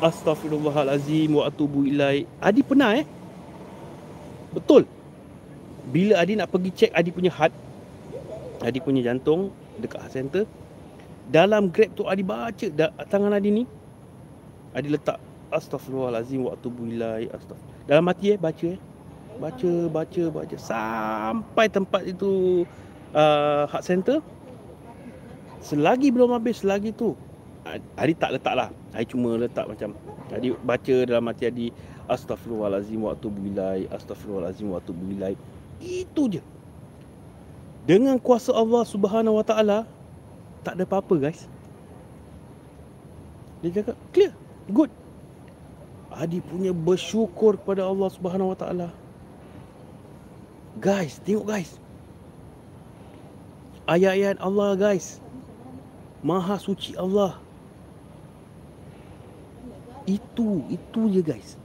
Astaghfirullahalazim 0.00 1.36
wa 1.36 1.44
atubu. 1.44 1.84
Adi 2.40 2.60
pernah 2.64 2.96
eh? 2.96 3.04
Betul. 4.56 4.88
Bila 5.92 6.16
Adi 6.24 6.40
nak 6.40 6.48
pergi 6.48 6.70
cek 6.72 6.92
Adi 6.96 7.12
punya 7.12 7.28
heart, 7.28 7.52
Adi 8.64 8.80
punya 8.80 9.04
jantung 9.04 9.52
dekat 9.76 10.00
heart 10.00 10.14
center, 10.16 10.44
dalam 11.28 11.68
grab 11.68 11.92
tu 11.92 12.08
Adi 12.08 12.24
baca 12.24 12.66
tangan 13.12 13.36
Adi 13.36 13.50
ni, 13.52 13.64
Adi 14.72 14.88
letak 14.88 15.20
Astaghfirullahalazim 15.52 16.46
wa 16.46 16.56
atubu 16.56 16.88
ilai. 16.88 17.28
Astaghfirullah. 17.28 17.84
Dalam 17.84 18.04
hati 18.08 18.32
eh 18.32 18.38
baca 18.40 18.66
eh. 18.70 18.80
Baca, 19.40 19.70
baca, 19.88 20.22
baca 20.30 20.56
sampai 20.60 21.66
tempat 21.66 22.04
itu 22.06 22.62
uh, 23.14 23.66
center. 23.80 24.20
Selagi 25.60 26.08
belum 26.08 26.32
habis 26.32 26.64
selagi 26.64 26.88
tu 26.96 27.12
Adi 27.92 28.16
tak 28.16 28.32
letak 28.32 28.56
lah 28.56 28.72
Adi 28.96 29.12
cuma 29.12 29.36
letak 29.36 29.68
macam 29.68 29.92
Adi 30.32 30.56
baca 30.56 30.96
dalam 31.04 31.28
hati 31.28 31.52
Adi 31.52 31.68
Astaghfirullahalazim 32.10 33.06
wa 33.06 33.14
atubu 33.14 33.38
ilai. 33.46 33.86
Astaghfirullahalazim 33.86 34.66
wa 34.74 34.82
atubu 34.82 35.02
ilai. 35.14 35.38
Itu 35.78 36.26
je. 36.26 36.42
Dengan 37.86 38.18
kuasa 38.18 38.50
Allah 38.50 38.82
Subhanahu 38.82 39.38
Wa 39.38 39.46
Taala 39.46 39.78
tak 40.66 40.74
ada 40.76 40.84
apa-apa 40.84 41.30
guys. 41.30 41.46
Dia 43.62 43.70
cakap 43.80 43.96
clear, 44.10 44.34
good. 44.74 44.90
Adi 46.10 46.42
punya 46.42 46.74
bersyukur 46.74 47.54
kepada 47.54 47.86
Allah 47.86 48.10
Subhanahu 48.10 48.52
Wa 48.52 48.58
Taala. 48.58 48.88
Guys, 50.82 51.22
tengok 51.22 51.46
guys. 51.46 51.78
Ayat-ayat 53.90 54.38
Allah 54.38 54.78
guys. 54.78 55.18
Maha 56.22 56.54
suci 56.62 56.94
Allah. 56.94 57.34
Itu, 60.06 60.62
itu 60.70 61.10
je 61.10 61.22
guys. 61.26 61.58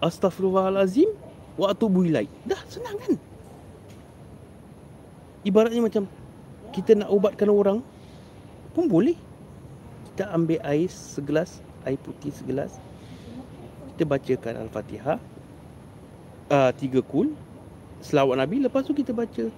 Astaghfirullahalazim 0.00 1.12
wa 1.60 1.68
atubu 1.68 2.08
ilaih. 2.08 2.30
Dah 2.48 2.60
senang 2.72 2.96
kan? 3.04 3.20
Ibaratnya 5.44 5.84
macam 5.84 6.08
kita 6.72 6.96
nak 6.96 7.12
ubatkan 7.12 7.52
orang 7.52 7.78
pun 8.72 8.88
boleh. 8.88 9.18
Kita 10.16 10.32
ambil 10.32 10.64
air 10.64 10.88
segelas 10.88 11.60
air 11.88 11.98
putih 12.00 12.28
segelas 12.28 12.76
kita 13.94 14.04
bacakan 14.04 14.68
al-fatihah 14.68 15.18
uh, 16.52 16.70
tiga 16.76 17.00
kul 17.02 17.32
selawat 18.04 18.38
nabi 18.38 18.62
lepas 18.62 18.84
tu 18.86 18.94
kita 18.94 19.10
baca 19.10 19.50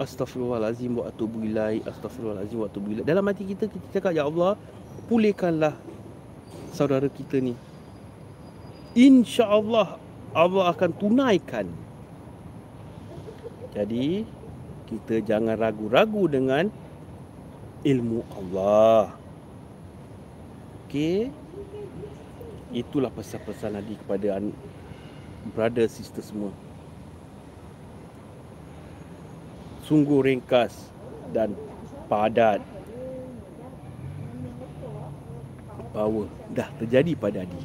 astaghfirullahalazim 0.00 0.96
wa 0.96 1.08
atubu 1.08 1.44
ilai 1.44 1.84
astaghfirullahalazim 1.84 2.58
wa 2.60 2.66
atubu 2.68 2.86
dalam 3.04 3.24
hati 3.28 3.44
kita 3.48 3.68
kita 3.68 3.86
cakap 4.00 4.12
ya 4.16 4.24
Allah 4.24 4.56
pulihkanlah 5.10 5.74
saudara 6.72 7.08
kita 7.12 7.40
ni 7.40 7.52
insya-Allah 8.96 10.00
Allah 10.32 10.64
akan 10.72 10.90
tunaikan 10.96 11.66
jadi 13.72 14.24
kita 14.88 15.24
jangan 15.24 15.56
ragu-ragu 15.56 16.28
dengan 16.28 16.68
ilmu 17.84 18.20
Allah 18.36 19.22
Okey. 20.92 21.32
Itulah 22.68 23.08
pesan-pesan 23.16 23.80
Nabi 23.80 23.96
kepada 23.96 24.36
brother 25.56 25.88
sister 25.88 26.20
semua. 26.20 26.52
Sungguh 29.92 30.24
ringkas 30.24 30.88
dan 31.36 31.52
padat. 32.08 32.64
Power 35.92 36.32
dah 36.56 36.64
terjadi 36.80 37.12
pada 37.12 37.44
Adi. 37.44 37.60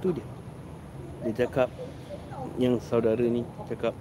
Itu 0.00 0.16
dia. 0.16 0.24
Dia 1.28 1.44
cakap 1.44 1.68
yang 2.56 2.80
saudara 2.80 3.20
ni 3.20 3.44
cakap 3.68 3.92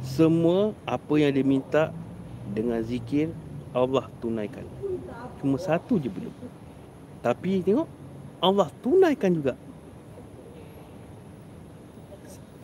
semua 0.00 0.72
apa 0.88 1.20
yang 1.20 1.36
dia 1.36 1.44
minta 1.44 1.92
dengan 2.48 2.80
zikir 2.80 3.28
Allah 3.76 4.08
tunaikan. 4.24 4.64
Cuma 5.44 5.60
satu 5.60 6.00
je 6.00 6.08
belum. 6.08 6.32
Tapi 7.20 7.60
tengok 7.60 7.84
Allah 8.40 8.72
tunaikan 8.80 9.28
juga. 9.28 9.60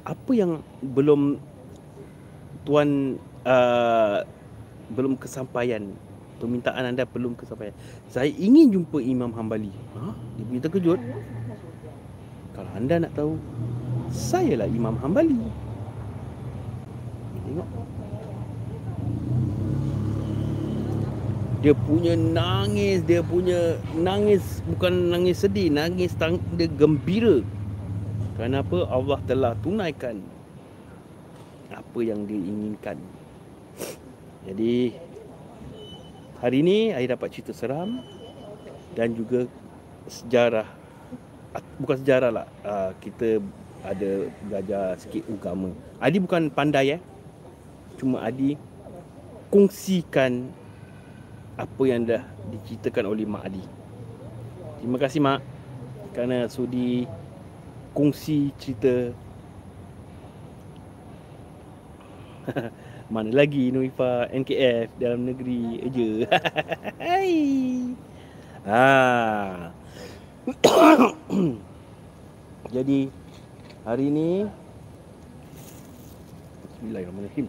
Apa 0.08 0.32
yang 0.32 0.64
belum 0.80 1.52
tuan 2.64 3.20
uh, 3.44 4.24
belum 4.92 5.16
kesampaian 5.20 5.92
permintaan 6.40 6.92
anda 6.92 7.06
belum 7.08 7.38
kesampaian. 7.38 7.72
Saya 8.10 8.28
ingin 8.28 8.74
jumpa 8.74 9.00
Imam 9.00 9.30
Hambali. 9.32 9.72
Ha? 9.96 10.12
Dia 10.36 10.44
punya 10.44 10.60
terkejut. 10.66 11.00
Kalau 12.54 12.70
anda 12.76 12.94
nak 13.02 13.12
tahu, 13.16 13.34
saya 14.10 14.64
lah 14.64 14.68
Imam 14.68 14.96
Hambali. 14.98 15.40
Tengok. 17.44 17.68
dia 21.64 21.72
punya 21.72 22.12
nangis 22.12 23.00
dia 23.08 23.24
punya 23.24 23.80
nangis 23.96 24.60
bukan 24.68 25.08
nangis 25.08 25.48
sedih 25.48 25.72
nangis 25.72 26.12
tang 26.12 26.36
dia 26.60 26.68
gembira 26.68 27.40
kenapa 28.36 28.84
Allah 28.92 29.16
telah 29.24 29.56
tunaikan 29.64 30.20
apa 31.94 32.02
yang 32.02 32.26
dia 32.26 32.42
inginkan 32.42 32.98
jadi 34.42 34.98
hari 36.42 36.66
ini 36.66 36.90
saya 36.90 37.06
dapat 37.14 37.28
cerita 37.30 37.54
seram 37.54 38.02
dan 38.98 39.14
juga 39.14 39.46
sejarah 40.10 40.66
bukan 41.78 41.96
sejarah 42.02 42.30
lah 42.34 42.46
ah, 42.66 42.90
kita 42.98 43.38
ada 43.84 44.32
belajar 44.48 44.96
sikit 44.96 45.28
agama. 45.28 45.70
Adi 46.00 46.16
bukan 46.16 46.48
pandai 46.48 46.96
eh. 46.96 47.00
Cuma 48.00 48.24
Adi 48.24 48.56
kongsikan 49.52 50.48
apa 51.54 51.82
yang 51.86 52.08
dah 52.08 52.24
diceritakan 52.50 53.04
oleh 53.06 53.28
Mak 53.28 53.44
Adi. 53.44 53.62
Terima 54.80 54.98
kasih 54.98 55.20
Mak 55.22 55.40
kerana 56.16 56.48
sudi 56.48 57.06
kongsi 57.94 58.50
cerita 58.58 59.12
Mana 63.14 63.30
lagi 63.32 63.72
Nuifa 63.72 64.28
NKF 64.32 64.88
dalam 65.00 65.24
negeri 65.24 65.80
aja. 65.84 66.10
Hai. 67.04 67.32
ha. 68.68 68.84
Jadi 72.74 73.08
hari 73.86 74.06
ni 74.12 74.44
Bismillahirrahmanirrahim. 76.74 77.46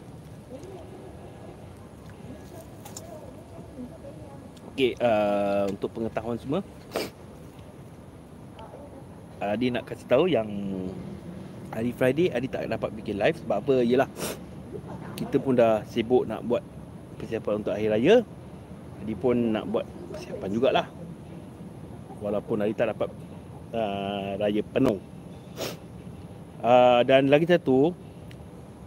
Okey, 4.75 4.91
uh, 4.99 5.71
untuk 5.71 5.87
pengetahuan 5.95 6.35
semua 6.35 6.59
Adi 9.39 9.71
nak 9.71 9.87
kasih 9.87 10.07
tahu 10.07 10.27
yang 10.27 10.47
hari 11.71 11.95
Friday 11.95 12.27
Adi 12.31 12.51
tak 12.51 12.67
dapat 12.67 12.91
bikin 12.91 13.15
live 13.19 13.39
sebab 13.39 13.63
apa? 13.63 13.75
Yalah 13.83 14.09
kita 15.15 15.39
pun 15.39 15.55
dah 15.55 15.81
sibuk 15.87 16.27
nak 16.27 16.43
buat 16.43 16.61
persiapan 17.15 17.63
untuk 17.63 17.71
akhir 17.71 17.89
raya. 17.95 18.15
Adi 18.99 19.15
pun 19.15 19.55
nak 19.55 19.65
buat 19.71 19.87
persiapan 20.11 20.49
jugalah. 20.51 20.87
Walaupun 22.19 22.63
Adi 22.63 22.75
tak 22.75 22.91
dapat 22.91 23.09
uh, 23.71 24.35
raya 24.39 24.61
penuh. 24.61 24.99
Uh, 26.59 26.99
dan 27.07 27.31
lagi 27.31 27.47
satu, 27.47 27.95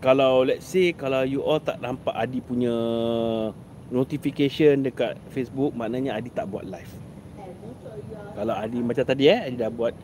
kalau 0.04 0.44
let's 0.44 0.68
say 0.68 0.92
kalau 0.92 1.24
you 1.24 1.40
all 1.40 1.60
tak 1.60 1.80
nampak 1.80 2.12
Adi 2.12 2.44
punya 2.44 2.74
notification 3.88 4.84
dekat 4.84 5.16
Facebook, 5.32 5.72
maknanya 5.72 6.20
Adi 6.20 6.28
tak 6.28 6.52
buat 6.52 6.68
live. 6.68 6.92
Kalau 8.36 8.54
Adi 8.54 8.78
macam 8.84 9.04
tadi 9.04 9.32
eh, 9.32 9.48
Adi 9.48 9.56
dah 9.56 9.72
buat. 9.72 9.96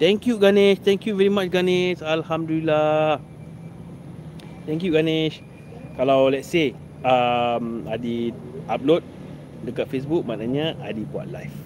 Thank 0.00 0.32
you 0.32 0.40
Ganesh, 0.40 0.80
thank 0.80 1.04
you 1.04 1.12
very 1.12 1.28
much 1.28 1.52
Ganesh. 1.52 2.00
Alhamdulillah. 2.00 3.20
Thank 4.68 4.84
you 4.84 4.92
Ganesh. 4.92 5.40
Kalau 5.96 6.28
let's 6.28 6.48
say 6.48 6.76
um, 7.04 7.88
Adi 7.88 8.32
upload 8.68 9.04
dekat 9.64 9.88
Facebook 9.88 10.24
maknanya 10.24 10.76
Adi 10.84 11.04
buat 11.08 11.28
live. 11.28 11.56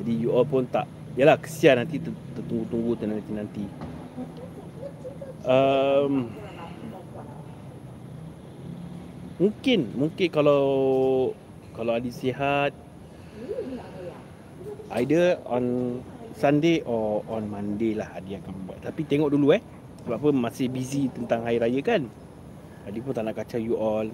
Jadi 0.00 0.12
you 0.16 0.30
all 0.32 0.46
pun 0.46 0.66
tak 0.70 0.86
Yalah 1.18 1.42
kesian 1.42 1.82
nanti 1.82 1.98
tertunggu-tunggu 2.38 3.02
nanti-nanti. 3.02 3.66
Um, 5.42 6.30
mungkin 9.42 9.90
mungkin 9.98 10.28
kalau 10.30 10.62
kalau 11.74 11.98
Adi 11.98 12.14
sihat 12.14 12.70
either 14.94 15.42
on 15.50 15.98
Sunday 16.38 16.86
or 16.86 17.26
on 17.26 17.50
Monday 17.50 17.98
lah 17.98 18.06
Adi 18.14 18.38
akan 18.38 18.54
buat. 18.70 18.78
Tapi 18.78 19.02
tengok 19.02 19.34
dulu 19.34 19.58
eh. 19.58 19.62
Sebab 20.10 20.26
apa? 20.26 20.34
Masih 20.34 20.66
busy 20.66 21.06
tentang 21.06 21.46
hari 21.46 21.62
raya 21.62 21.78
kan? 21.86 22.10
Adi 22.82 22.98
pun 22.98 23.14
tak 23.14 23.22
nak 23.22 23.38
kacau 23.38 23.62
you 23.62 23.78
all. 23.78 24.10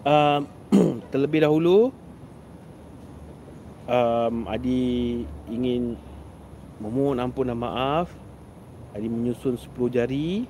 Um, 0.00 0.48
Terlebih 1.12 1.44
dahulu 1.44 1.92
um, 3.84 4.48
Adi 4.48 5.20
ingin 5.52 6.00
Memohon 6.80 7.20
ampun 7.20 7.52
dan 7.52 7.60
maaf. 7.60 8.08
Adi 8.96 9.12
menyusun 9.12 9.60
10 9.60 9.92
jari. 9.92 10.48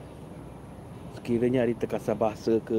Sekiranya 1.18 1.66
Adi 1.66 1.74
terkasar 1.74 2.14
bahasa 2.14 2.62
ke 2.62 2.78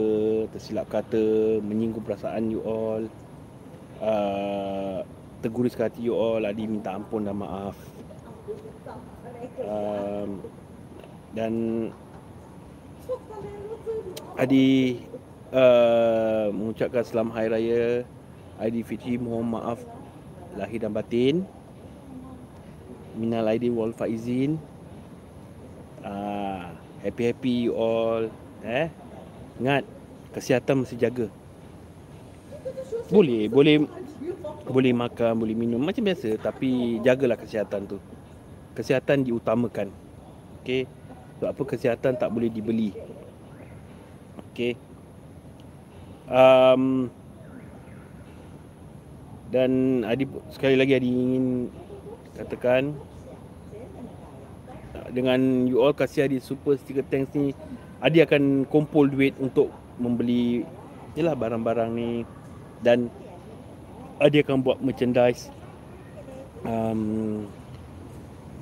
Tersilap 0.55 0.88
kata 0.88 1.59
Menyinggung 1.59 2.07
perasaan 2.07 2.55
you 2.55 2.63
all 2.63 3.03
uh, 3.99 5.03
Terguriskan 5.43 5.91
hati 5.91 6.07
you 6.07 6.15
all 6.15 6.39
Adi 6.47 6.63
minta 6.72 6.95
ampun 6.95 7.27
dan 7.27 7.35
maaf. 7.35 7.76
Um, 9.59 10.39
dan 11.35 11.53
Adi 14.39 14.99
uh, 15.51 16.47
mengucapkan 16.55 17.03
selamat 17.03 17.33
hari 17.35 17.49
raya 17.51 17.83
Adi 18.55 18.81
Fitri. 18.87 19.19
Mohon 19.19 19.59
maaf 19.59 19.79
lahir 20.55 20.79
dan 20.79 20.95
batin. 20.95 21.43
Minal 23.19 23.51
Aidin 23.51 23.75
wal 23.75 23.91
Faizin. 23.91 24.55
Uh, 25.99 26.71
Happy 27.05 27.29
happy 27.29 27.69
you 27.69 27.77
all. 27.77 28.25
Eh? 28.65 28.89
Ingat 29.61 29.85
kesihatan 30.33 30.81
mesti 30.81 30.97
jaga. 30.97 31.29
Boleh 33.13 33.45
boleh 33.45 33.85
boleh 34.65 34.89
makan 34.89 35.37
boleh 35.37 35.53
minum. 35.53 35.77
Macam 35.77 36.01
biasa 36.01 36.33
tapi 36.41 36.97
jagalah 37.05 37.37
kesihatan 37.37 37.85
tu. 37.85 38.01
Kesihatan 38.73 39.21
diutamakan. 39.21 39.93
Okay 40.65 40.89
sebab 41.35 41.51
apa 41.51 41.61
kesihatan 41.67 42.15
tak 42.15 42.31
boleh 42.31 42.47
dibeli. 42.47 42.95
Okey. 44.51 44.79
Um, 46.25 47.13
dan 49.53 50.01
Adi 50.03 50.25
sekali 50.49 50.73
lagi 50.73 50.97
Adi 50.97 51.09
ingin 51.11 51.45
katakan 52.33 52.97
dengan 55.13 55.69
you 55.69 55.79
all 55.79 55.93
kasih 55.93 56.25
Adi 56.25 56.41
super 56.41 56.75
sticker 56.75 57.05
thanks 57.05 57.31
ni 57.37 57.53
Adi 58.01 58.25
akan 58.25 58.65
kumpul 58.67 59.07
duit 59.07 59.37
untuk 59.37 59.69
membeli 60.01 60.65
yalah 61.15 61.37
barang-barang 61.37 61.89
ni 61.93 62.27
dan 62.81 63.07
Adi 64.19 64.41
akan 64.43 64.65
buat 64.65 64.81
merchandise 64.81 65.53
um, 66.65 67.45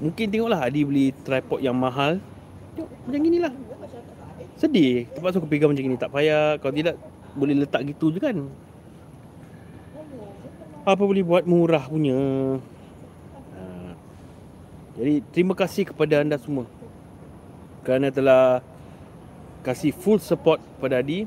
mungkin 0.03 0.25
tengoklah 0.29 0.67
Adi 0.67 0.83
beli 0.83 1.05
tripod 1.23 1.63
yang 1.63 1.79
mahal 1.79 2.19
Tengok 2.73 2.89
macam 3.05 3.21
gini 3.21 3.37
lah. 3.37 3.53
Sedih. 4.57 5.05
Terpaksa 5.13 5.37
aku 5.41 5.49
pegang 5.49 5.69
macam 5.73 5.83
gini. 5.85 5.97
Tak 5.97 6.11
payah. 6.13 6.57
Kalau 6.57 6.73
tidak 6.73 6.95
Boleh 7.33 7.65
letak 7.65 7.81
gitu 7.89 8.13
je 8.13 8.21
kan. 8.21 8.37
Apa 10.85 11.01
boleh 11.01 11.25
buat? 11.25 11.49
Murah 11.49 11.89
punya. 11.89 12.13
Ha. 13.57 13.61
Jadi 15.01 15.13
terima 15.33 15.57
kasih 15.57 15.89
kepada 15.89 16.21
anda 16.21 16.37
semua. 16.37 16.69
Kerana 17.81 18.13
telah 18.13 18.61
Kasih 19.63 19.95
full 19.95 20.19
support 20.19 20.59
pada 20.77 20.99
Adi. 20.99 21.23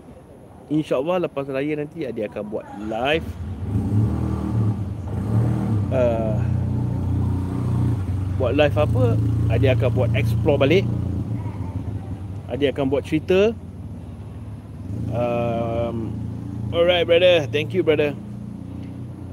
InsyaAllah 0.68 1.24
lepas 1.24 1.48
raya 1.48 1.72
nanti 1.72 2.04
Adi 2.04 2.20
akan 2.20 2.42
buat 2.46 2.66
live. 2.84 3.26
Uh, 5.88 6.36
Buat 8.36 8.52
live 8.60 8.76
apa? 8.76 9.04
Adi 9.48 9.66
akan 9.72 9.88
buat 9.96 10.10
explore 10.12 10.60
balik 10.60 10.84
Adi 12.46 12.70
akan 12.70 12.86
buat 12.86 13.02
cerita. 13.02 13.50
Um, 15.10 16.14
Alright 16.70 17.02
brother. 17.02 17.50
Thank 17.50 17.74
you 17.74 17.82
brother. 17.82 18.14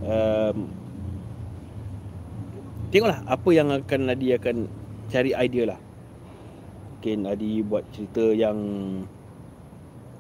Um, 0.02 0.74
Tengoklah 2.90 3.26
Apa 3.26 3.50
yang 3.54 3.70
akan 3.74 4.14
Adi 4.14 4.34
akan 4.34 4.70
Cari 5.14 5.30
idea 5.38 5.76
lah. 5.76 5.80
Mungkin 6.98 7.30
Adi 7.30 7.62
buat 7.62 7.86
cerita 7.94 8.34
yang 8.34 8.58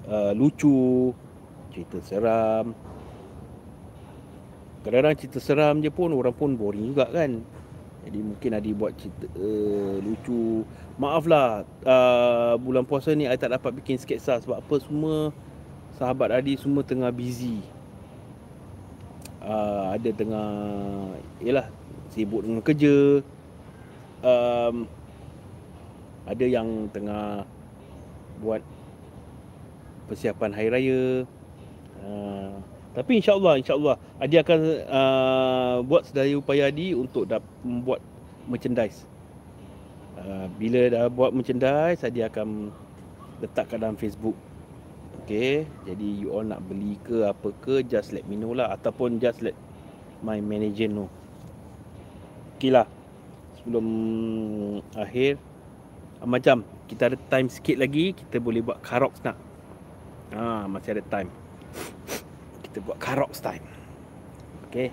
uh, 0.06 0.32
Lucu 0.38 1.10
Cerita 1.74 1.98
seram. 2.06 2.78
Kadang-kadang 4.86 5.18
cerita 5.18 5.40
seram 5.42 5.82
je 5.82 5.90
pun 5.90 6.14
Orang 6.14 6.38
pun 6.38 6.54
boring 6.54 6.94
juga 6.94 7.10
kan 7.10 7.42
jadi 8.04 8.20
mungkin 8.20 8.52
Adi 8.52 8.72
buat 8.76 8.92
cerita 9.00 9.28
uh, 9.40 9.96
lucu. 10.04 10.68
Maaflah 11.00 11.64
uh, 11.88 12.54
bulan 12.60 12.84
puasa 12.84 13.16
ni 13.16 13.26
I 13.26 13.40
tak 13.40 13.56
dapat 13.56 13.72
bikin 13.80 13.96
sketsa 13.96 14.44
sebab 14.44 14.60
apa 14.60 14.76
semua 14.84 15.32
sahabat 15.96 16.36
Adi 16.36 16.60
semua 16.60 16.84
tengah 16.84 17.10
busy. 17.16 17.64
Uh, 19.44 19.96
ada 19.96 20.10
tengah 20.12 20.52
yalah 21.40 21.68
sibuk 22.12 22.44
dengan 22.44 22.60
kerja. 22.60 23.24
Um, 24.24 24.88
ada 26.24 26.46
yang 26.48 26.88
tengah 26.92 27.44
buat 28.40 28.64
persiapan 30.12 30.52
hari 30.52 30.70
raya. 30.72 31.04
Uh, 32.04 32.73
tapi 32.94 33.18
insyaAllah, 33.18 33.58
insyaAllah. 33.58 33.98
Adi 34.22 34.38
akan 34.38 34.60
uh, 34.86 35.76
buat 35.82 36.06
sedaya 36.06 36.38
upaya 36.38 36.70
Adi 36.70 36.94
untuk 36.94 37.26
dapat 37.26 37.50
membuat 37.66 38.00
merchandise. 38.46 39.10
Uh, 40.14 40.46
Bila 40.62 40.94
dah 40.94 41.10
buat 41.10 41.34
merchandise, 41.34 42.06
Adi 42.06 42.22
akan 42.22 42.70
letakkan 43.42 43.82
dalam 43.82 43.98
Facebook. 43.98 44.38
Okay, 45.24 45.66
jadi 45.90 46.06
you 46.22 46.30
all 46.36 46.46
nak 46.46 46.62
beli 46.70 47.00
ke 47.02 47.26
apa 47.26 47.50
ke, 47.66 47.82
just 47.82 48.14
let 48.14 48.30
me 48.30 48.38
know 48.38 48.54
lah. 48.54 48.70
Ataupun 48.78 49.18
just 49.18 49.42
let 49.42 49.58
my 50.22 50.38
manager 50.38 50.86
know. 50.86 51.10
Okay 52.62 52.70
lah. 52.70 52.86
Sebelum 53.58 53.86
akhir 54.94 55.42
macam 56.22 56.62
kita 56.86 57.10
ada 57.10 57.18
time 57.34 57.50
sikit 57.50 57.82
lagi. 57.82 58.14
Kita 58.14 58.38
boleh 58.38 58.62
buat 58.62 58.86
karoks 58.86 59.26
nak. 59.26 59.40
Ha, 60.38 60.70
masih 60.70 61.00
ada 61.00 61.04
time 61.10 61.30
kita 62.74 62.82
buat 62.90 62.98
karoks 62.98 63.38
time. 63.38 63.62
Okay 64.66 64.90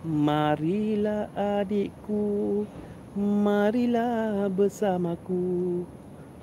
Marilah 0.00 1.28
adikku 1.36 2.64
Marilah 3.12 4.48
bersamaku. 4.48 5.84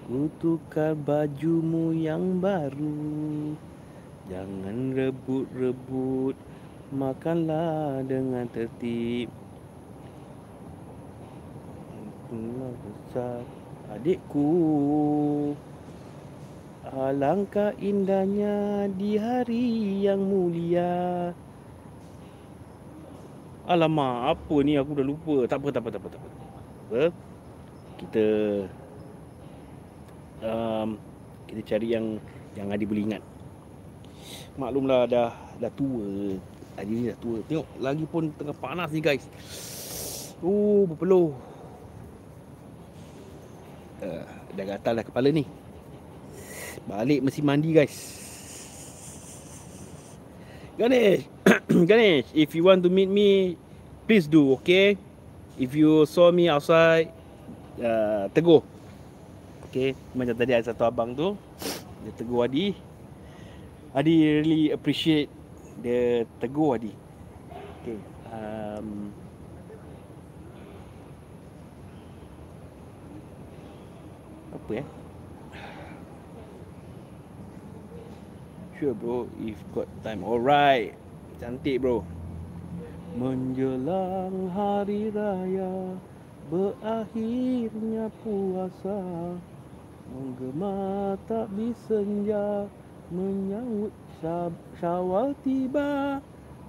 Kutukar 0.06 0.94
bajumu 0.94 1.98
yang 1.98 2.38
baru. 2.38 3.58
Jangan 4.30 4.94
rebut-rebut 4.94 6.38
Makanlah 6.94 8.06
dengan 8.06 8.46
tertib. 8.54 9.34
Besar 12.32 13.44
adikku 13.92 14.48
Alangkah 16.92 17.72
indahnya 17.80 18.84
di 19.00 19.16
hari 19.16 20.04
yang 20.04 20.28
mulia 20.28 21.32
Alamak, 23.64 24.36
apa 24.36 24.56
ni 24.68 24.76
aku 24.76 25.00
dah 25.00 25.06
lupa. 25.06 25.48
Tak 25.48 25.64
apa, 25.64 25.68
tak 25.72 25.80
apa, 25.80 25.90
tak 25.96 26.02
apa, 26.04 26.08
tak 26.12 26.20
apa. 26.20 27.04
Kita 27.96 28.26
um, 30.44 30.90
kita 31.48 31.62
cari 31.64 31.88
yang 31.96 32.20
yang 32.60 32.68
Adi 32.68 32.84
boleh 32.84 33.06
ingat. 33.08 33.24
Maklumlah 34.60 35.08
dah 35.08 35.32
dah 35.56 35.72
tua. 35.72 36.36
Adi 36.76 36.92
ni 36.92 37.04
dah 37.08 37.20
tua. 37.24 37.40
Tengok 37.48 37.68
lagi 37.80 38.04
pun 38.04 38.28
tengah 38.36 38.58
panas 38.60 38.92
ni 38.92 39.00
guys. 39.00 39.24
Oh, 40.44 40.84
berpeluh. 40.90 41.32
Uh, 44.04 44.26
dah 44.58 44.66
gatal 44.68 45.00
dah 45.00 45.06
kepala 45.08 45.32
ni. 45.32 45.48
Balik 46.90 47.22
mesti 47.22 47.42
mandi 47.46 47.70
guys. 47.76 48.22
Ganesh. 50.82 51.30
Ganesh, 51.90 52.28
if 52.34 52.56
you 52.58 52.66
want 52.66 52.82
to 52.82 52.90
meet 52.90 53.10
me, 53.10 53.54
please 54.10 54.26
do, 54.26 54.58
okay? 54.58 54.98
If 55.60 55.76
you 55.78 56.10
saw 56.10 56.34
me 56.34 56.50
outside, 56.50 57.14
uh, 57.78 58.32
tegur. 58.34 58.66
Okay, 59.70 59.96
macam 60.18 60.36
tadi 60.36 60.52
ada 60.58 60.74
satu 60.74 60.84
abang 60.84 61.14
tu, 61.14 61.38
dia 62.02 62.12
tegur 62.18 62.44
Adi. 62.44 62.74
Adi 63.94 64.16
really 64.42 64.64
appreciate 64.74 65.30
dia 65.80 66.26
tegur 66.42 66.82
Adi. 66.82 66.92
Okay, 67.82 67.98
um, 68.34 69.14
apa 74.52 74.72
ya? 74.82 74.86
Sure 78.82 78.98
bro, 78.98 79.30
if 79.46 79.62
got 79.78 79.86
time. 80.02 80.26
Alright. 80.26 80.98
Cantik 81.38 81.86
bro 81.86 82.02
Menjelang 83.14 84.50
hari 84.50 85.14
raya 85.14 85.94
Berakhirnya 86.50 88.10
puasa 88.26 89.06
Menggema 90.10 91.14
tak 91.30 91.54
bisenja 91.54 92.66
Menyambut 93.14 93.94
syawal 94.82 95.38
tiba 95.46 96.18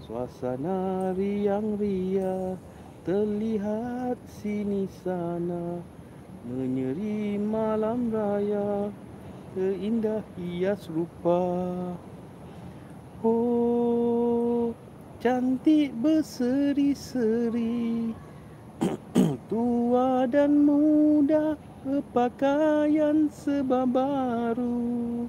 Suasana 0.04 1.16
riang 1.16 1.80
ria 1.80 2.60
Terlihat 3.08 4.20
sini 4.28 4.84
sana 5.00 5.80
Menyeri 6.44 7.40
malam 7.40 8.12
raya 8.12 8.92
Terindah 9.52 10.24
hias 10.40 10.88
rupa 10.88 11.44
Oh, 13.20 14.72
cantik 15.20 15.92
berseri-seri. 16.00 18.16
Tua 19.52 20.24
dan 20.24 20.64
muda 20.64 21.60
berpakaian 21.84 23.28
sebab 23.28 23.92
baru 23.92 25.28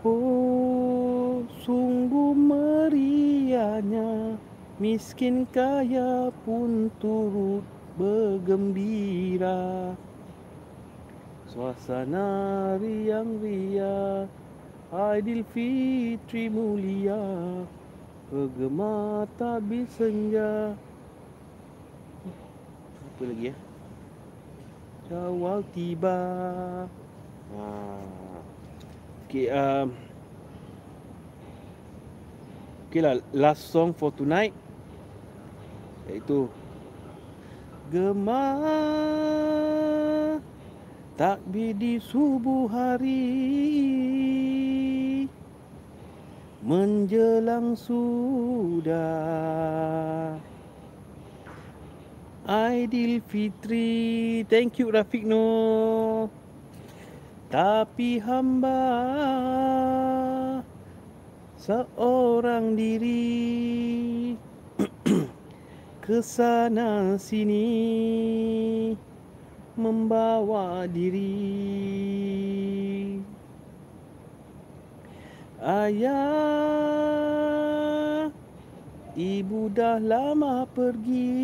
Oh, 0.00 1.44
sungguh 1.68 2.32
meriahnya 2.32 4.40
Miskin 4.80 5.44
kaya 5.52 6.32
pun 6.48 6.88
turut 6.96 7.68
bergembira 8.00 9.92
Suasana 11.52 12.80
riang-riang 12.80 14.24
Aidilfitri 14.88 16.48
mulia 16.48 17.20
Bergema 18.32 19.28
tabis 19.36 19.92
senja. 19.92 20.72
Apa 23.04 23.22
lagi 23.28 23.52
ya? 23.52 23.54
Syawal 25.04 25.60
tiba. 25.76 26.20
Ha. 27.52 27.68
Okay 29.28 29.52
um, 29.52 29.92
Okay 32.88 33.04
lah 33.04 33.20
Last 33.36 33.68
song 33.68 33.92
for 33.92 34.08
tonight 34.08 34.56
Iaitu 36.08 36.48
Gema 37.92 38.56
Takbir 41.22 41.78
di 41.78 42.02
subuh 42.02 42.66
hari. 42.66 43.30
Menjelang 46.66 47.78
sudah. 47.78 48.98
Aidilfitri 52.42 54.42
thank 54.50 54.82
you 54.82 54.90
Rafiq 54.90 55.22
no 55.22 56.26
tapi 57.54 58.18
hamba 58.18 58.82
seorang 61.54 62.74
diri. 62.74 64.34
Ke 66.02 66.18
sana 66.18 67.14
sini 67.14 67.70
membawa 69.76 70.84
diri. 70.88 71.32
Ayah 75.62 76.82
Ibu 79.12 79.68
dah 79.76 80.00
lama 80.00 80.64
pergi. 80.72 81.36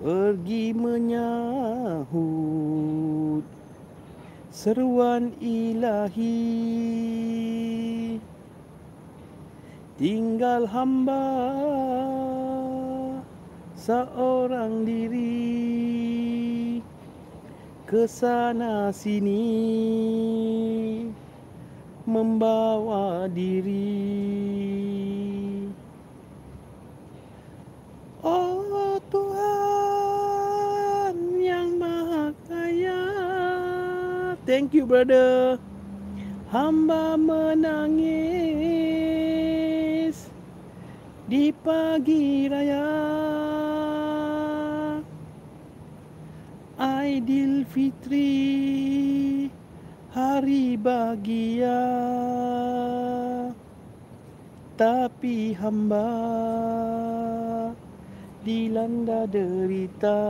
Pergi 0.00 0.72
menyahut 0.72 2.16
Seruan 4.56 5.36
ilahi. 5.36 6.32
Tinggal 10.00 10.64
hamba 10.68 11.28
Seorang 13.86 14.82
diri. 14.82 16.82
Ke 17.86 18.10
sana 18.10 18.90
sini. 18.90 19.46
Membawa 22.02 23.30
diri. 23.30 24.10
Oh 28.26 28.98
Tuhan 29.06 29.54
yang 31.38 31.78
maha 31.78 32.34
kaya. 32.50 33.06
Thank 34.42 34.74
you 34.74 34.82
brother. 34.82 35.62
Hamba 36.50 37.14
menangis 37.14 37.86
di 41.30 41.54
pagi 41.54 42.50
raya 42.50 43.55
Aidilfitri 46.76 48.28
Hari 50.12 50.76
bahagia. 50.76 51.80
Tapi 54.76 55.56
hamba 55.56 56.12
Dilanda 58.44 59.24
derita. 59.24 60.20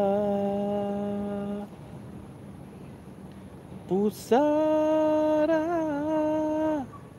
Pusara 3.90 5.66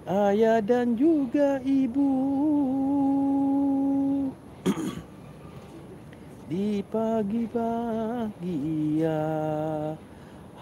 Ayah 0.07 0.63
dan 0.63 0.95
juga 0.95 1.59
ibu 1.67 2.15
pagi 6.47 7.43
bahagia 7.51 9.19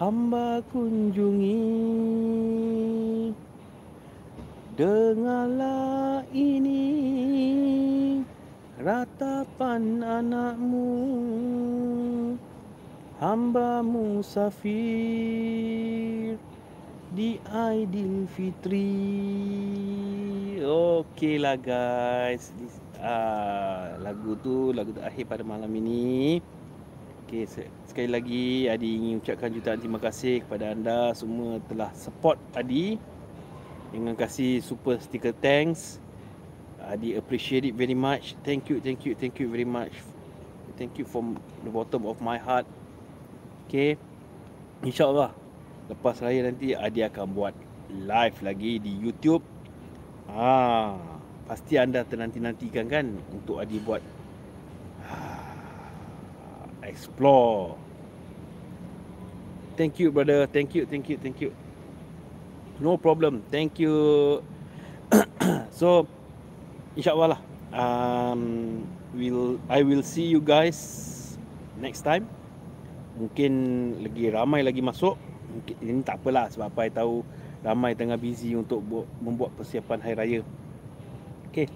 hamba 0.02 0.58
kunjungi. 0.74 1.62
Dengarlah 4.74 6.26
ini 6.34 6.82
ratapan 8.82 10.02
anakmu. 10.02 10.90
Hamba 13.22 13.80
musafir 13.80 14.76
di 17.16 17.40
Aidil 17.48 18.28
Fitri 18.28 18.92
Okeylah 20.60 21.56
guys 21.56 22.52
uh, 23.00 23.96
Lagu 24.00 24.36
tu 24.40 24.70
lagu 24.72 24.92
terakhir 24.92 25.24
pada 25.28 25.42
malam 25.42 25.70
ini. 25.72 26.40
Okay, 27.26 27.42
sekali 27.90 28.06
lagi 28.06 28.70
Adi 28.70 28.86
ingin 29.02 29.18
ucapkan 29.18 29.50
jutaan 29.50 29.82
terima 29.82 29.98
kasih 29.98 30.46
kepada 30.46 30.70
anda 30.70 31.10
Semua 31.10 31.58
telah 31.66 31.90
support 31.98 32.38
Adi. 32.54 33.00
Dengan 33.90 34.14
kasih 34.14 34.62
super 34.62 35.02
sticker 35.02 35.34
thanks. 35.42 35.98
Adi 36.86 37.18
appreciate 37.18 37.66
it 37.66 37.74
very 37.74 37.98
much. 37.98 38.38
Thank 38.46 38.70
you, 38.70 38.78
thank 38.78 39.02
you, 39.02 39.18
thank 39.18 39.42
you 39.42 39.50
very 39.50 39.66
much. 39.66 39.90
Thank 40.78 41.00
you 41.00 41.08
from 41.08 41.40
the 41.64 41.72
bottom 41.72 42.06
of 42.06 42.22
my 42.22 42.38
heart. 42.38 42.68
Okay 43.66 43.98
InsyaAllah 44.86 45.34
Lepas 45.86 46.18
raya 46.18 46.42
nanti 46.46 46.74
Adi 46.74 47.06
akan 47.06 47.26
buat 47.30 47.54
live 47.90 48.38
lagi 48.42 48.82
di 48.82 48.90
YouTube. 48.90 49.42
Ah, 50.26 50.98
Pasti 51.46 51.78
anda 51.78 52.02
ternanti-nantikan 52.02 52.90
kan 52.90 53.06
Untuk 53.30 53.62
Adi 53.62 53.78
buat 53.78 54.02
ah, 55.06 56.66
Explore. 56.82 57.78
Thank 59.76 60.00
you 60.00 60.08
brother. 60.10 60.48
Thank 60.48 60.72
you, 60.72 60.88
thank 60.88 61.10
you, 61.12 61.20
thank 61.20 61.38
you. 61.42 61.52
No 62.80 62.96
problem. 62.96 63.42
Thank 63.50 63.78
you. 63.78 63.94
So 65.76 66.08
InsyaAllah 66.96 67.36
lah. 67.36 67.40
Um, 67.76 68.42
will 69.12 69.60
I 69.68 69.84
will 69.84 70.00
see 70.00 70.24
you 70.24 70.40
guys 70.40 71.06
Next 71.76 72.08
time. 72.08 72.24
Mungkin 73.20 73.52
lagi 74.00 74.32
ramai 74.32 74.64
lagi 74.64 74.80
masuk. 74.80 75.20
Mungkin 75.52 75.76
ini 75.84 76.00
tak 76.00 76.24
apalah 76.24 76.48
sebab 76.48 76.72
apa 76.72 76.80
saya 76.88 76.92
tahu 77.04 77.14
ramai 77.60 77.92
tengah 77.92 78.16
busy 78.16 78.56
untuk 78.56 78.80
buat, 78.84 79.06
membuat 79.20 79.52
persiapan 79.56 80.00
hari 80.00 80.16
raya 80.16 80.40
okey. 81.56 81.72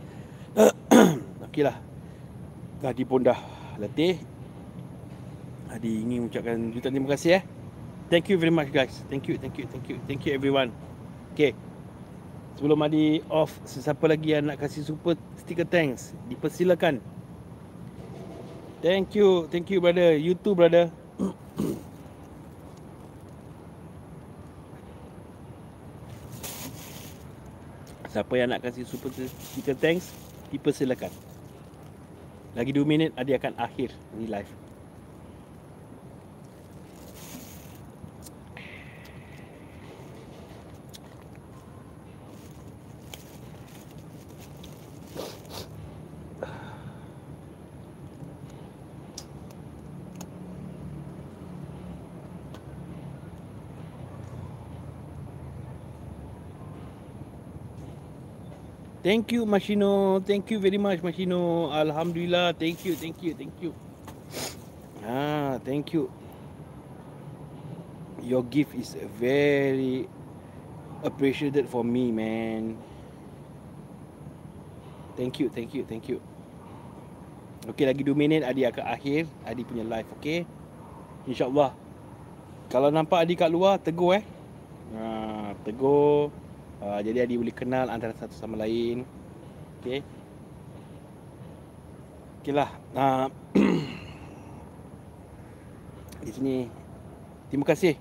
Okeylah 1.49 1.77
Gadi 2.85 3.03
pun 3.09 3.25
dah 3.25 3.41
letih. 3.81 4.21
Adi 5.73 6.05
ingin 6.05 6.29
mengucapkan 6.29 6.69
jutaan 6.69 6.93
terima 6.93 7.09
kasih 7.17 7.41
eh. 7.41 7.43
Thank 8.13 8.29
you 8.29 8.37
very 8.37 8.53
much 8.53 8.69
guys. 8.69 8.93
Thank 9.09 9.33
you 9.33 9.41
thank 9.41 9.57
you 9.57 9.65
thank 9.73 9.89
you. 9.89 9.97
Thank 10.05 10.29
you 10.29 10.37
everyone. 10.37 10.69
Okey. 11.33 11.57
Sebelum 12.61 12.85
Adi 12.85 13.25
off 13.33 13.57
sesiapa 13.65 14.05
lagi 14.05 14.37
yang 14.37 14.53
nak 14.53 14.61
kasih 14.61 14.85
super 14.85 15.17
sticker 15.41 15.65
thanks? 15.65 16.13
Dipersilakan. 16.29 17.01
Thank 18.85 19.17
you 19.17 19.49
thank 19.49 19.73
you 19.73 19.81
brother. 19.81 20.13
You 20.13 20.37
too 20.37 20.53
brother 20.53 20.93
Siapa 28.11 28.35
yang 28.35 28.51
nak 28.51 28.67
kasih 28.67 28.83
super 28.83 29.15
sticker 29.15 29.79
thanks 29.79 30.11
Dipersilakan 30.51 31.15
Lagi 32.59 32.75
2 32.75 32.83
minit 32.83 33.11
Adi 33.15 33.39
akan 33.39 33.55
akhir 33.55 33.95
Ni 34.19 34.27
live 34.27 34.60
Thank 59.11 59.35
you 59.35 59.43
Mashino. 59.43 60.23
Thank 60.23 60.55
you 60.55 60.63
very 60.63 60.79
much 60.79 61.03
Mashino. 61.03 61.67
Alhamdulillah. 61.75 62.55
Thank 62.55 62.87
you, 62.87 62.95
thank 62.95 63.19
you, 63.19 63.35
thank 63.35 63.51
you. 63.59 63.75
Ah, 65.03 65.59
thank 65.67 65.91
you. 65.91 66.07
Your 68.23 68.47
gift 68.47 68.71
is 68.79 68.95
very 69.19 70.07
appreciated 71.03 71.67
for 71.67 71.83
me, 71.83 72.15
man. 72.15 72.79
Thank 75.19 75.43
you, 75.43 75.51
thank 75.51 75.75
you, 75.75 75.83
thank 75.83 76.07
you. 76.07 76.23
Okay, 77.67 77.91
lagi 77.91 78.07
2 78.07 78.15
minit 78.15 78.47
Adi 78.47 78.63
akan 78.63 78.95
akhir 78.95 79.27
Adi 79.43 79.67
punya 79.67 79.83
live, 79.91 80.07
okay? 80.23 80.47
InsyaAllah. 81.27 81.75
Kalau 82.71 82.95
nampak 82.95 83.27
Adi 83.27 83.35
kat 83.35 83.51
luar, 83.51 83.83
tegur 83.83 84.23
eh. 84.23 84.25
Ah, 84.95 85.51
tegur. 85.67 86.31
Uh, 86.81 87.01
jadi 87.05 87.29
adik 87.29 87.45
boleh 87.45 87.53
kenal 87.53 87.93
antara 87.93 88.17
satu 88.17 88.33
sama 88.33 88.57
lain. 88.57 89.05
Okey. 89.81 90.01
Okeylah. 92.41 92.73
Uh, 92.97 93.29
di 96.25 96.31
sini 96.33 96.57
terima 97.53 97.69
kasih. 97.69 98.01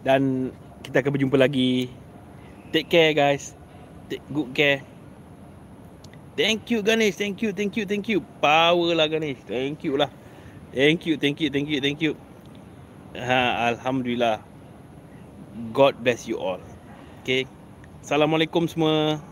Dan 0.00 0.48
kita 0.80 1.04
akan 1.04 1.12
berjumpa 1.12 1.36
lagi. 1.36 1.92
Take 2.72 2.88
care 2.88 3.12
guys. 3.12 3.52
Take 4.08 4.24
good 4.32 4.56
care. 4.56 4.80
Thank 6.32 6.72
you 6.72 6.80
Ganesh. 6.80 7.20
Thank 7.20 7.44
you, 7.44 7.52
thank 7.52 7.76
you, 7.76 7.84
thank 7.84 8.08
you. 8.08 8.24
Power 8.40 8.96
lah 8.96 9.12
Ganesh. 9.12 9.44
Thank 9.44 9.84
you 9.84 10.00
lah. 10.00 10.08
Thank 10.72 11.04
you, 11.04 11.20
thank 11.20 11.36
you, 11.44 11.52
thank 11.52 11.68
you, 11.68 11.84
thank 11.84 12.00
you. 12.00 12.16
Ha, 13.12 13.76
Alhamdulillah. 13.76 14.40
God 15.76 16.00
bless 16.00 16.24
you 16.24 16.40
all. 16.40 16.71
Okay. 17.22 17.46
Assalamualaikum 18.02 18.66
semua. 18.66 19.22